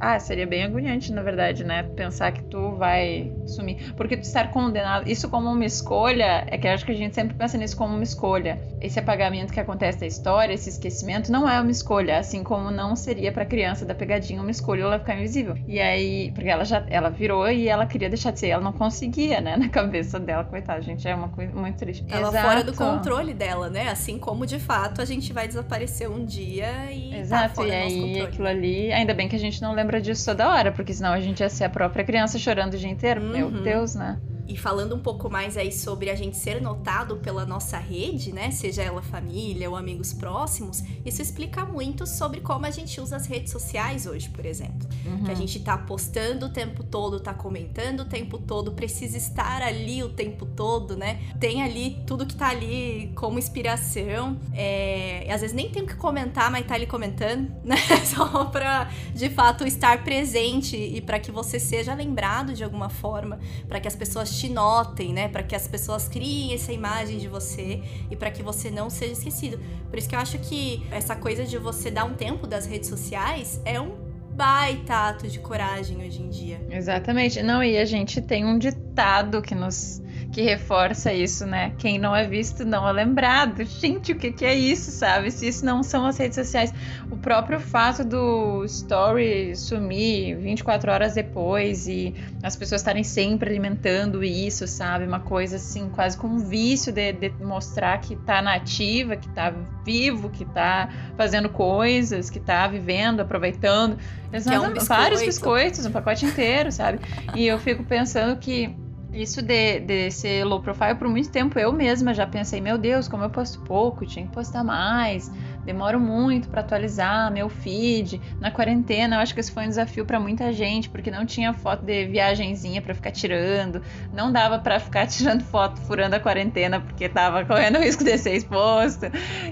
Ah, 0.00 0.18
seria 0.18 0.46
bem 0.46 0.64
agoniante, 0.64 1.12
na 1.12 1.22
verdade, 1.22 1.62
né? 1.62 1.82
Pensar 1.82 2.32
que 2.32 2.42
tu 2.44 2.72
vai 2.76 3.30
sumir. 3.46 3.92
Porque 3.94 4.16
tu 4.16 4.22
estar 4.22 4.50
condenado. 4.50 5.06
Isso 5.06 5.28
como 5.28 5.50
uma 5.50 5.64
escolha, 5.64 6.46
é 6.46 6.56
que 6.56 6.66
eu 6.66 6.72
acho 6.72 6.86
que 6.86 6.92
a 6.92 6.96
gente 6.96 7.14
sempre 7.14 7.36
pensa 7.36 7.58
nisso 7.58 7.76
como 7.76 7.94
uma 7.94 8.02
escolha. 8.02 8.58
Esse 8.80 8.98
apagamento 8.98 9.52
que 9.52 9.60
acontece 9.60 10.00
da 10.00 10.06
história, 10.06 10.54
esse 10.54 10.70
esquecimento, 10.70 11.30
não 11.30 11.48
é 11.48 11.60
uma 11.60 11.70
escolha. 11.70 12.18
Assim 12.18 12.42
como 12.42 12.70
não 12.70 12.96
seria 12.96 13.30
pra 13.30 13.44
criança 13.44 13.84
da 13.84 13.94
pegadinha 13.94 14.40
uma 14.40 14.50
escolha 14.50 14.82
ela 14.82 14.98
ficar 14.98 15.16
invisível. 15.16 15.54
E 15.68 15.78
aí, 15.78 16.32
porque 16.32 16.48
ela 16.48 16.64
já 16.64 16.82
ela 16.88 17.10
virou 17.10 17.50
e 17.50 17.68
ela 17.68 17.84
queria 17.84 18.08
deixar 18.08 18.30
de 18.30 18.40
ser. 18.40 18.48
Ela 18.48 18.62
não 18.62 18.72
conseguia, 18.72 19.40
né? 19.42 19.56
Na 19.60 19.68
cabeça 19.68 20.18
dela, 20.18 20.44
coitada, 20.44 20.80
gente. 20.80 21.06
É 21.06 21.14
uma 21.14 21.28
coisa 21.28 21.54
muito 21.54 21.76
triste. 21.76 22.06
Ela 22.08 22.28
Exato. 22.28 22.48
fora 22.48 22.64
do 22.64 22.72
controle 22.72 23.34
dela, 23.34 23.68
né? 23.68 23.90
Assim 23.90 24.18
como 24.18 24.46
de 24.46 24.58
fato 24.58 25.02
a 25.02 25.04
gente 25.04 25.30
vai 25.30 25.46
desaparecer 25.46 26.10
um 26.10 26.24
dia 26.24 26.90
e. 26.90 27.10
Tá 27.10 27.16
Exato, 27.18 27.54
tá 27.56 27.66
e 27.66 27.70
aí 27.70 28.20
aquilo 28.22 28.48
ali. 28.48 28.90
Ainda 28.92 29.12
bem 29.12 29.28
que 29.28 29.36
a 29.36 29.38
gente 29.38 29.60
não 29.60 29.74
lembra 29.74 29.89
disso 29.98 30.26
toda 30.26 30.50
hora, 30.50 30.70
porque 30.70 30.92
senão 30.92 31.12
a 31.12 31.20
gente 31.20 31.40
ia 31.40 31.48
ser 31.48 31.64
a 31.64 31.70
própria 31.70 32.04
criança 32.04 32.38
chorando 32.38 32.74
o 32.74 32.78
dia 32.78 32.90
inteiro. 32.90 33.22
Uhum. 33.22 33.30
Meu 33.30 33.50
Deus, 33.50 33.94
né? 33.94 34.18
E 34.50 34.56
falando 34.56 34.96
um 34.96 34.98
pouco 34.98 35.30
mais 35.30 35.56
aí 35.56 35.70
sobre 35.70 36.10
a 36.10 36.14
gente 36.16 36.36
ser 36.36 36.60
notado 36.60 37.18
pela 37.18 37.46
nossa 37.46 37.78
rede, 37.78 38.32
né? 38.32 38.50
Seja 38.50 38.82
ela 38.82 39.00
família 39.00 39.70
ou 39.70 39.76
amigos 39.76 40.12
próximos, 40.12 40.82
isso 41.06 41.22
explica 41.22 41.64
muito 41.64 42.04
sobre 42.04 42.40
como 42.40 42.66
a 42.66 42.70
gente 42.70 43.00
usa 43.00 43.14
as 43.14 43.26
redes 43.26 43.52
sociais 43.52 44.06
hoje, 44.06 44.28
por 44.28 44.44
exemplo. 44.44 44.88
Uhum. 45.06 45.22
Que 45.22 45.30
a 45.30 45.34
gente 45.36 45.60
tá 45.60 45.78
postando 45.78 46.46
o 46.46 46.48
tempo 46.48 46.82
todo, 46.82 47.20
tá 47.20 47.32
comentando 47.32 48.00
o 48.00 48.04
tempo 48.04 48.38
todo, 48.38 48.72
precisa 48.72 49.16
estar 49.16 49.62
ali 49.62 50.02
o 50.02 50.08
tempo 50.08 50.44
todo, 50.44 50.96
né? 50.96 51.20
Tem 51.38 51.62
ali 51.62 52.02
tudo 52.04 52.26
que 52.26 52.34
tá 52.34 52.48
ali 52.48 53.12
como 53.14 53.38
inspiração. 53.38 54.36
É... 54.52 55.32
Às 55.32 55.42
vezes 55.42 55.54
nem 55.54 55.70
tem 55.70 55.84
o 55.84 55.86
que 55.86 55.94
comentar, 55.94 56.50
mas 56.50 56.66
tá 56.66 56.74
ali 56.74 56.88
comentando, 56.88 57.52
né? 57.62 57.76
Só 58.04 58.46
pra 58.46 58.90
de 59.14 59.30
fato 59.30 59.64
estar 59.64 60.02
presente 60.02 60.76
e 60.76 61.00
para 61.00 61.20
que 61.20 61.30
você 61.30 61.60
seja 61.60 61.94
lembrado 61.94 62.52
de 62.52 62.64
alguma 62.64 62.88
forma, 62.88 63.38
para 63.68 63.78
que 63.78 63.86
as 63.86 63.94
pessoas 63.94 64.39
te 64.40 64.48
notem, 64.48 65.12
né? 65.12 65.28
Para 65.28 65.42
que 65.42 65.54
as 65.54 65.68
pessoas 65.68 66.08
criem 66.08 66.54
essa 66.54 66.72
imagem 66.72 67.18
de 67.18 67.28
você 67.28 67.82
e 68.10 68.16
para 68.16 68.30
que 68.30 68.42
você 68.42 68.70
não 68.70 68.88
seja 68.88 69.12
esquecido. 69.12 69.60
Por 69.90 69.98
isso 69.98 70.08
que 70.08 70.14
eu 70.14 70.20
acho 70.20 70.38
que 70.38 70.82
essa 70.90 71.14
coisa 71.14 71.44
de 71.44 71.58
você 71.58 71.90
dar 71.90 72.04
um 72.04 72.14
tempo 72.14 72.46
das 72.46 72.64
redes 72.66 72.88
sociais 72.88 73.60
é 73.64 73.78
um 73.78 73.92
baita 74.32 75.08
ato 75.08 75.28
de 75.28 75.38
coragem 75.38 75.98
hoje 75.98 76.22
em 76.22 76.30
dia. 76.30 76.60
Exatamente. 76.70 77.42
Não, 77.42 77.62
e 77.62 77.76
a 77.76 77.84
gente 77.84 78.22
tem 78.22 78.46
um 78.46 78.58
ditado 78.58 79.42
que 79.42 79.54
nos 79.54 80.00
que 80.32 80.42
reforça 80.42 81.12
isso, 81.12 81.44
né? 81.44 81.72
Quem 81.76 81.98
não 81.98 82.14
é 82.14 82.26
visto 82.26 82.64
não 82.64 82.88
é 82.88 82.92
lembrado. 82.92 83.64
Gente, 83.64 84.12
o 84.12 84.16
que, 84.16 84.30
que 84.30 84.44
é 84.44 84.54
isso, 84.54 84.90
sabe? 84.92 85.30
Se 85.30 85.48
isso 85.48 85.64
não 85.64 85.82
são 85.82 86.06
as 86.06 86.18
redes 86.18 86.36
sociais. 86.36 86.72
O 87.10 87.16
próprio 87.16 87.58
fato 87.58 88.04
do 88.04 88.64
story 88.64 89.56
sumir 89.56 90.36
24 90.36 90.92
horas 90.92 91.14
depois 91.14 91.88
e 91.88 92.14
as 92.42 92.54
pessoas 92.54 92.80
estarem 92.80 93.02
sempre 93.02 93.50
alimentando 93.50 94.22
isso, 94.22 94.68
sabe? 94.68 95.04
Uma 95.04 95.20
coisa 95.20 95.56
assim, 95.56 95.88
quase 95.88 96.16
com 96.16 96.28
um 96.28 96.38
vício 96.38 96.92
de, 96.92 97.12
de 97.12 97.32
mostrar 97.40 97.98
que 97.98 98.14
tá 98.14 98.40
nativa, 98.40 99.16
que 99.16 99.28
tá 99.30 99.52
vivo, 99.84 100.30
que 100.30 100.44
tá 100.44 100.88
fazendo 101.16 101.48
coisas, 101.48 102.30
que 102.30 102.38
tá 102.38 102.68
vivendo, 102.68 103.20
aproveitando. 103.20 103.98
Exatamente. 104.32 104.78
É 104.78 104.82
um. 104.82 104.84
Vários 104.84 105.22
biscoitos, 105.22 105.84
um 105.86 105.90
pacote 105.90 106.24
inteiro, 106.24 106.70
sabe? 106.70 107.00
E 107.34 107.46
eu 107.46 107.58
fico 107.58 107.82
pensando 107.82 108.36
que 108.36 108.76
isso 109.12 109.42
de, 109.42 109.80
de 109.80 110.10
ser 110.10 110.44
low 110.44 110.60
profile 110.60 110.94
por 110.94 111.08
muito 111.08 111.30
tempo 111.30 111.58
eu 111.58 111.72
mesma 111.72 112.14
já 112.14 112.26
pensei, 112.26 112.60
meu 112.60 112.78
Deus, 112.78 113.08
como 113.08 113.24
eu 113.24 113.30
posto 113.30 113.58
pouco, 113.60 114.06
tinha 114.06 114.24
que 114.24 114.32
postar 114.32 114.62
mais, 114.62 115.30
demoro 115.64 115.98
muito 115.98 116.48
para 116.48 116.60
atualizar 116.60 117.32
meu 117.32 117.48
feed. 117.48 118.20
Na 118.40 118.50
quarentena, 118.50 119.16
eu 119.16 119.20
acho 119.20 119.34
que 119.34 119.40
esse 119.40 119.50
foi 119.50 119.64
um 119.64 119.68
desafio 119.68 120.04
para 120.04 120.20
muita 120.20 120.52
gente, 120.52 120.88
porque 120.88 121.10
não 121.10 121.26
tinha 121.26 121.52
foto 121.52 121.84
de 121.84 122.06
viagenzinha 122.06 122.80
para 122.80 122.94
ficar 122.94 123.10
tirando, 123.10 123.82
não 124.12 124.32
dava 124.32 124.58
para 124.58 124.78
ficar 124.78 125.06
tirando 125.08 125.42
foto 125.42 125.80
furando 125.80 126.16
a 126.16 126.20
quarentena 126.20 126.80
porque 126.80 127.08
tava 127.08 127.44
correndo 127.44 127.78
o 127.78 127.82
risco 127.82 128.04
de 128.04 128.16
ser 128.16 128.34
exposto. 128.36 129.06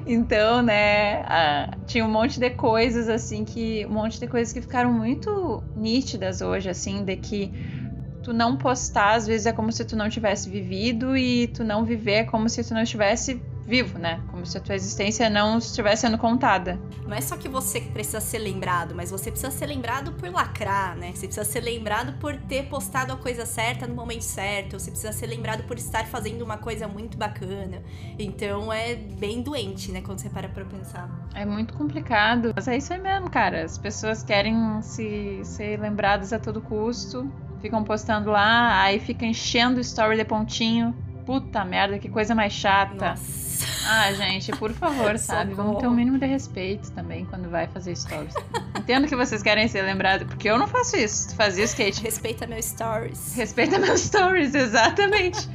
Então, 0.07 0.63
né, 0.63 1.25
tinha 1.87 2.05
um 2.05 2.11
monte 2.11 2.39
de 2.39 2.51
coisas 2.51 3.09
assim 3.09 3.45
que 3.45 3.85
um 3.87 3.93
monte 3.93 4.21
de 4.21 4.27
coisas 4.27 4.53
que 4.53 4.61
ficaram 4.61 4.93
muito 4.93 5.65
nítidas 5.75 6.41
hoje 6.41 6.69
assim, 6.71 7.05
de 7.05 7.17
que 7.17 7.53
tu 8.29 8.35
não 8.35 8.59
postar, 8.59 9.15
às 9.15 9.27
vezes 9.27 9.47
é 9.47 9.53
como 9.55 9.73
se 9.73 9.83
tu 9.87 9.97
não 9.97 10.11
tivesse 10.11 10.51
vivido 10.51 11.17
e 11.17 11.49
tu 11.49 11.65
não 11.65 11.83
viver 11.83 12.13
é 12.13 12.25
como 12.25 12.47
se 12.47 12.63
tu 12.63 12.75
não 12.75 12.83
estivesse 12.83 13.41
vivo, 13.65 13.99
né? 13.99 14.21
Como 14.31 14.45
se 14.45 14.57
a 14.57 14.61
tua 14.61 14.75
existência 14.75 15.31
não 15.31 15.57
estivesse 15.57 16.03
sendo 16.03 16.19
contada. 16.19 16.79
Não 17.07 17.15
é 17.15 17.21
só 17.23 17.39
que 17.39 17.49
você 17.49 17.81
precisa 17.81 18.21
ser 18.21 18.39
lembrado, 18.39 18.95
mas 18.95 19.11
você 19.11 19.31
precisa 19.31 19.51
ser 19.51 19.67
lembrado 19.67 20.13
por 20.13 20.31
lacrar, 20.31 20.95
né? 20.97 21.13
Você 21.15 21.27
precisa 21.27 21.45
ser 21.45 21.61
lembrado 21.61 22.19
por 22.19 22.37
ter 22.37 22.67
postado 22.69 23.15
a 23.15 23.17
coisa 23.17 23.47
certa 23.47 23.87
no 23.87 23.95
momento 23.95 24.23
certo. 24.23 24.79
Você 24.79 24.91
precisa 24.91 25.13
ser 25.13 25.27
lembrado 25.27 25.65
por 25.65 25.79
estar 25.79 26.07
fazendo 26.07 26.43
uma 26.43 26.59
coisa 26.59 26.87
muito 26.87 27.17
bacana. 27.17 27.83
Então 28.19 28.71
é 28.71 28.95
bem 28.95 29.41
doente, 29.41 29.91
né? 29.91 30.03
Quando 30.03 30.19
você 30.19 30.29
para 30.29 30.51
pra 30.51 30.67
pensar. 30.67 31.09
É 31.35 31.47
muito 31.47 31.73
complicado. 31.75 32.53
Mas 32.55 32.69
é 32.69 32.77
isso 32.77 32.93
aí 32.93 33.01
mesmo, 33.01 33.31
cara. 33.31 33.65
As 33.65 33.79
pessoas 33.79 34.23
querem 34.23 34.83
se 34.83 35.41
ser 35.45 35.79
lembradas 35.81 36.33
a 36.33 36.39
todo 36.39 36.61
custo 36.61 37.31
ficam 37.61 37.85
postando 37.85 38.31
lá, 38.31 38.83
aí 38.83 38.99
fica 39.01 39.25
enchendo 39.25 39.79
o 39.79 39.81
story 39.81 40.17
de 40.17 40.25
pontinho. 40.25 40.95
Puta 41.27 41.65
merda, 41.65 41.99
que 41.99 42.09
coisa 42.09 42.35
mais 42.35 42.53
chata. 42.53 43.11
Nossa. 43.11 43.49
Ah, 43.87 44.13
gente, 44.13 44.53
por 44.53 44.73
favor, 44.73 45.17
sabe? 45.19 45.55
Vamos 45.55 45.79
ter 45.79 45.87
um 45.87 45.95
mínimo 45.95 46.19
de 46.19 46.27
respeito 46.27 46.91
também 46.93 47.25
quando 47.25 47.49
vai 47.49 47.67
fazer 47.67 47.97
stories. 47.97 48.35
Entendo 48.79 49.07
que 49.07 49.17
vocês 49.17 49.43
querem 49.43 49.67
ser 49.69 49.83
lembrados, 49.83 50.27
porque 50.27 50.49
eu 50.49 50.59
não 50.59 50.67
faço 50.67 50.97
isso. 50.97 51.29
Tu 51.29 51.37
fazia 51.37 51.65
skate. 51.65 52.03
Respeita 52.03 52.47
meus 52.47 52.67
stories. 52.67 53.35
Respeita 53.35 53.79
meus 53.79 54.01
stories, 54.01 54.55
exatamente. 54.57 55.49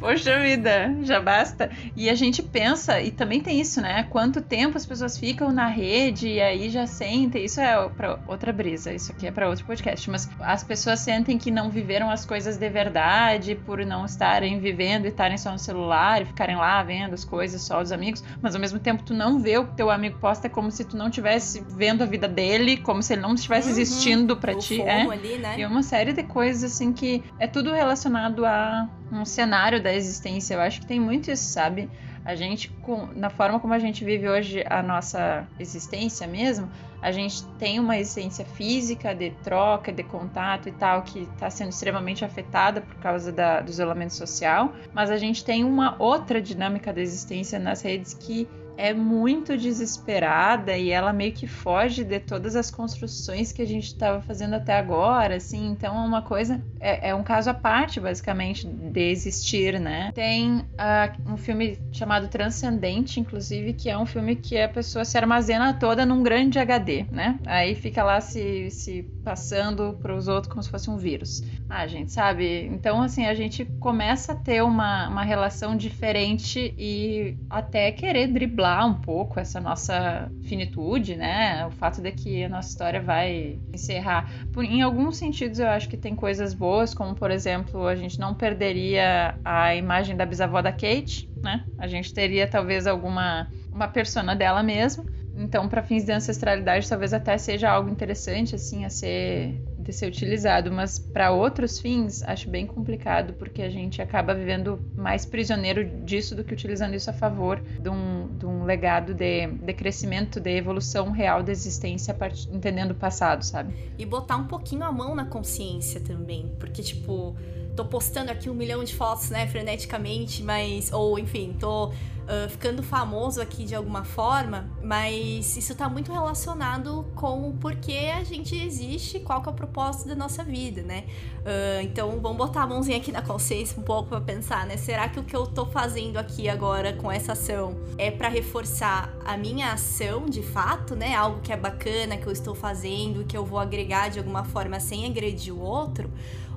Poxa 0.00 0.40
vida, 0.40 0.96
já 1.02 1.20
basta. 1.20 1.70
E 1.94 2.08
a 2.08 2.14
gente 2.14 2.42
pensa, 2.42 3.00
e 3.02 3.10
também 3.10 3.40
tem 3.40 3.60
isso, 3.60 3.82
né? 3.82 4.04
Quanto 4.04 4.40
tempo 4.40 4.78
as 4.78 4.86
pessoas 4.86 5.18
ficam 5.18 5.52
na 5.52 5.66
rede 5.66 6.26
e 6.26 6.40
aí 6.40 6.70
já 6.70 6.86
sentem. 6.86 7.44
Isso 7.44 7.60
é 7.60 7.88
para 7.90 8.18
outra 8.26 8.50
brisa, 8.50 8.92
isso 8.94 9.12
aqui 9.12 9.26
é 9.26 9.30
para 9.30 9.48
outro 9.48 9.66
podcast. 9.66 10.10
Mas 10.10 10.28
as 10.40 10.64
pessoas 10.64 11.00
sentem 11.00 11.36
que 11.36 11.50
não 11.50 11.68
viveram 11.68 12.10
as 12.10 12.24
coisas 12.24 12.56
de 12.56 12.70
verdade 12.70 13.54
por 13.54 13.84
não 13.84 14.06
estarem 14.06 14.58
vivendo 14.58 15.04
e 15.04 15.08
estarem 15.08 15.36
só 15.36 15.52
no 15.52 15.58
celular 15.58 16.22
e 16.22 16.24
ficarem 16.24 16.56
lá 16.56 16.82
vendo 16.82 17.12
as 17.12 17.24
coisas 17.24 17.60
só 17.60 17.82
dos 17.82 17.92
amigos. 17.92 18.24
Mas 18.40 18.54
ao 18.54 18.60
mesmo 18.60 18.78
tempo, 18.78 19.02
tu 19.02 19.12
não 19.12 19.38
vê 19.38 19.58
o 19.58 19.66
que 19.66 19.76
teu 19.76 19.90
amigo 19.90 20.18
posta 20.18 20.46
é 20.46 20.50
como 20.50 20.70
se 20.70 20.82
tu 20.82 20.96
não 20.96 21.08
estivesse 21.08 21.62
vendo 21.76 22.02
a 22.02 22.06
vida 22.06 22.26
dele, 22.26 22.78
como 22.78 23.02
se 23.02 23.12
ele 23.12 23.20
não 23.20 23.34
estivesse 23.34 23.66
uhum. 23.66 23.78
existindo 23.78 24.34
para 24.36 24.54
ti. 24.54 24.80
É. 24.80 25.02
Ali, 25.02 25.36
né? 25.36 25.56
E 25.58 25.66
uma 25.66 25.82
série 25.82 26.14
de 26.14 26.22
coisas 26.22 26.72
assim 26.72 26.90
que 26.90 27.22
é 27.38 27.46
tudo 27.46 27.70
relacionado 27.72 28.46
a 28.46 28.88
um 29.10 29.24
cenário 29.24 29.82
da 29.82 29.92
existência. 29.92 30.54
Eu 30.54 30.60
acho 30.60 30.80
que 30.80 30.86
tem 30.86 31.00
muito 31.00 31.30
isso, 31.30 31.52
sabe? 31.52 31.88
A 32.24 32.34
gente, 32.34 32.68
com, 32.82 33.06
na 33.16 33.30
forma 33.30 33.58
como 33.58 33.72
a 33.72 33.78
gente 33.78 34.04
vive 34.04 34.28
hoje 34.28 34.62
a 34.68 34.82
nossa 34.82 35.48
existência 35.58 36.26
mesmo, 36.26 36.70
a 37.00 37.10
gente 37.10 37.46
tem 37.58 37.80
uma 37.80 37.96
existência 37.98 38.44
física 38.44 39.14
de 39.14 39.30
troca, 39.42 39.90
de 39.90 40.02
contato 40.02 40.68
e 40.68 40.72
tal, 40.72 41.02
que 41.02 41.20
está 41.20 41.48
sendo 41.48 41.70
extremamente 41.70 42.24
afetada 42.24 42.82
por 42.82 42.96
causa 42.96 43.32
da, 43.32 43.60
do 43.60 43.70
isolamento 43.70 44.14
social, 44.14 44.74
mas 44.92 45.10
a 45.10 45.16
gente 45.16 45.42
tem 45.42 45.64
uma 45.64 45.96
outra 45.98 46.42
dinâmica 46.42 46.92
da 46.92 47.00
existência 47.00 47.58
nas 47.58 47.80
redes 47.80 48.12
que 48.12 48.46
é 48.80 48.94
muito 48.94 49.58
desesperada 49.58 50.74
e 50.74 50.90
ela 50.90 51.12
meio 51.12 51.32
que 51.32 51.46
foge 51.46 52.02
de 52.02 52.18
todas 52.18 52.56
as 52.56 52.70
construções 52.70 53.52
que 53.52 53.60
a 53.60 53.66
gente 53.66 53.88
estava 53.88 54.22
fazendo 54.22 54.54
até 54.54 54.74
agora, 54.74 55.36
assim. 55.36 55.66
Então 55.66 55.94
é 55.94 56.06
uma 56.06 56.22
coisa, 56.22 56.64
é, 56.80 57.10
é, 57.10 57.14
um 57.14 57.22
caso 57.22 57.50
à 57.50 57.54
parte, 57.54 58.00
basicamente, 58.00 58.66
de 58.66 59.10
existir, 59.10 59.78
né? 59.78 60.10
Tem 60.14 60.60
uh, 60.60 61.30
um 61.30 61.36
filme 61.36 61.78
chamado 61.92 62.26
Transcendente, 62.28 63.20
inclusive, 63.20 63.74
que 63.74 63.90
é 63.90 63.98
um 63.98 64.06
filme 64.06 64.34
que 64.34 64.58
a 64.58 64.68
pessoa 64.68 65.04
se 65.04 65.18
armazena 65.18 65.74
toda 65.74 66.06
num 66.06 66.22
grande 66.22 66.58
HD, 66.58 67.04
né? 67.12 67.38
Aí 67.44 67.74
fica 67.74 68.02
lá 68.02 68.18
se, 68.22 68.70
se 68.70 69.02
passando 69.22 69.98
para 70.00 70.16
os 70.16 70.26
outros 70.26 70.50
como 70.50 70.62
se 70.62 70.70
fosse 70.70 70.88
um 70.88 70.96
vírus. 70.96 71.42
Ah, 71.68 71.86
gente, 71.86 72.12
sabe? 72.12 72.64
Então, 72.72 73.02
assim, 73.02 73.26
a 73.26 73.34
gente 73.34 73.66
começa 73.78 74.32
a 74.32 74.36
ter 74.36 74.62
uma, 74.62 75.08
uma 75.08 75.22
relação 75.22 75.76
diferente 75.76 76.74
e 76.78 77.36
até 77.50 77.92
querer 77.92 78.28
driblar 78.28 78.69
um 78.86 78.94
pouco 78.94 79.38
essa 79.40 79.60
nossa 79.60 80.32
finitude, 80.40 81.16
né? 81.16 81.66
O 81.66 81.70
fato 81.70 82.00
de 82.02 82.12
que 82.12 82.44
a 82.44 82.48
nossa 82.48 82.68
história 82.70 83.00
vai 83.00 83.60
encerrar. 83.72 84.30
Por, 84.52 84.64
em 84.64 84.82
alguns 84.82 85.16
sentidos, 85.16 85.58
eu 85.58 85.68
acho 85.68 85.88
que 85.88 85.96
tem 85.96 86.14
coisas 86.16 86.54
boas, 86.54 86.94
como, 86.94 87.14
por 87.14 87.30
exemplo, 87.30 87.86
a 87.86 87.96
gente 87.96 88.18
não 88.20 88.34
perderia 88.34 89.38
a 89.44 89.74
imagem 89.74 90.16
da 90.16 90.26
bisavó 90.26 90.60
da 90.62 90.72
Kate, 90.72 91.28
né? 91.42 91.66
A 91.78 91.86
gente 91.86 92.12
teria 92.12 92.46
talvez 92.46 92.86
alguma 92.86 93.48
uma 93.72 93.86
persona 93.88 94.34
dela 94.34 94.62
mesma 94.62 95.04
então, 95.32 95.68
para 95.68 95.82
fins 95.82 96.04
de 96.04 96.12
ancestralidade, 96.12 96.88
talvez 96.88 97.12
até 97.14 97.38
seja 97.38 97.70
algo 97.70 97.88
interessante, 97.88 98.54
assim, 98.56 98.84
a 98.84 98.90
ser 98.90 99.62
de 99.80 99.92
ser 99.92 100.06
utilizado, 100.06 100.70
mas 100.70 100.98
para 100.98 101.30
outros 101.30 101.80
fins 101.80 102.22
acho 102.22 102.48
bem 102.48 102.66
complicado 102.66 103.32
porque 103.34 103.62
a 103.62 103.70
gente 103.70 104.00
acaba 104.02 104.34
vivendo 104.34 104.80
mais 104.96 105.24
prisioneiro 105.24 105.84
disso 106.04 106.34
do 106.34 106.44
que 106.44 106.52
utilizando 106.52 106.94
isso 106.94 107.10
a 107.10 107.12
favor 107.12 107.60
de 107.60 107.88
um, 107.88 108.28
de 108.38 108.46
um 108.46 108.64
legado 108.64 109.14
de, 109.14 109.46
de 109.46 109.72
crescimento, 109.72 110.40
de 110.40 110.50
evolução 110.50 111.10
real 111.10 111.42
da 111.42 111.52
existência, 111.52 112.16
entendendo 112.52 112.92
o 112.92 112.94
passado, 112.94 113.44
sabe? 113.44 113.74
E 113.98 114.04
botar 114.04 114.36
um 114.36 114.46
pouquinho 114.46 114.84
a 114.84 114.92
mão 114.92 115.14
na 115.14 115.24
consciência 115.24 116.00
também, 116.00 116.54
porque 116.58 116.82
tipo 116.82 117.36
tô 117.80 117.84
postando 117.86 118.30
aqui 118.30 118.50
um 118.50 118.54
milhão 118.54 118.84
de 118.84 118.94
fotos, 118.94 119.30
né, 119.30 119.46
freneticamente, 119.46 120.42
mas. 120.42 120.92
Ou, 120.92 121.18
enfim, 121.18 121.56
tô 121.58 121.86
uh, 121.86 122.48
ficando 122.50 122.82
famoso 122.82 123.40
aqui 123.40 123.64
de 123.64 123.74
alguma 123.74 124.04
forma, 124.04 124.70
mas 124.82 125.56
isso 125.56 125.74
tá 125.74 125.88
muito 125.88 126.12
relacionado 126.12 127.06
com 127.14 127.48
o 127.48 127.54
porquê 127.54 128.12
a 128.14 128.22
gente 128.22 128.54
existe, 128.54 129.18
qual 129.20 129.40
que 129.40 129.48
é 129.48 129.52
o 129.52 129.54
propósito 129.54 130.08
da 130.08 130.14
nossa 130.14 130.44
vida, 130.44 130.82
né? 130.82 131.04
Uh, 131.38 131.82
então, 131.82 132.20
vamos 132.20 132.36
botar 132.36 132.62
a 132.62 132.66
mãozinha 132.66 132.98
aqui 132.98 133.10
na 133.10 133.22
consciência 133.22 133.80
um 133.80 133.82
pouco 133.82 134.10
para 134.10 134.20
pensar, 134.20 134.66
né? 134.66 134.76
Será 134.76 135.08
que 135.08 135.18
o 135.18 135.24
que 135.24 135.34
eu 135.34 135.46
tô 135.46 135.64
fazendo 135.64 136.18
aqui 136.18 136.50
agora 136.50 136.92
com 136.92 137.10
essa 137.10 137.32
ação 137.32 137.80
é 137.96 138.10
para 138.10 138.28
reforçar 138.28 139.10
a 139.24 139.38
minha 139.38 139.72
ação 139.72 140.26
de 140.26 140.42
fato, 140.42 140.94
né? 140.94 141.14
Algo 141.14 141.40
que 141.40 141.50
é 141.50 141.56
bacana, 141.56 142.18
que 142.18 142.26
eu 142.26 142.32
estou 142.32 142.54
fazendo, 142.54 143.24
que 143.24 143.36
eu 143.36 143.44
vou 143.44 143.58
agregar 143.58 144.10
de 144.10 144.18
alguma 144.18 144.44
forma 144.44 144.78
sem 144.78 145.06
agredir 145.06 145.54
o 145.54 145.60
outro? 145.60 146.10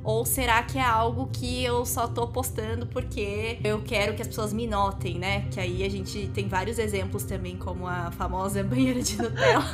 Ou 0.04 0.26
será 0.26 0.62
que 0.64 0.78
é 0.78 0.84
algo 0.84 1.30
que 1.32 1.64
eu 1.64 1.86
só 1.86 2.08
tô 2.08 2.28
postando 2.28 2.86
porque 2.88 3.58
eu 3.64 3.82
quero 3.82 4.14
que 4.14 4.22
as 4.22 4.28
pessoas 4.28 4.52
me 4.52 4.68
notem, 4.68 5.18
né? 5.18 5.46
Que 5.52 5.60
aí 5.60 5.84
a 5.84 5.90
gente 5.90 6.30
tem 6.34 6.48
vários 6.48 6.78
exemplos 6.78 7.24
também, 7.24 7.56
como 7.56 7.88
a 7.88 8.12
famosa 8.12 8.62
banheira 8.64 9.02
de 9.02 9.18
Nutella 9.18 9.66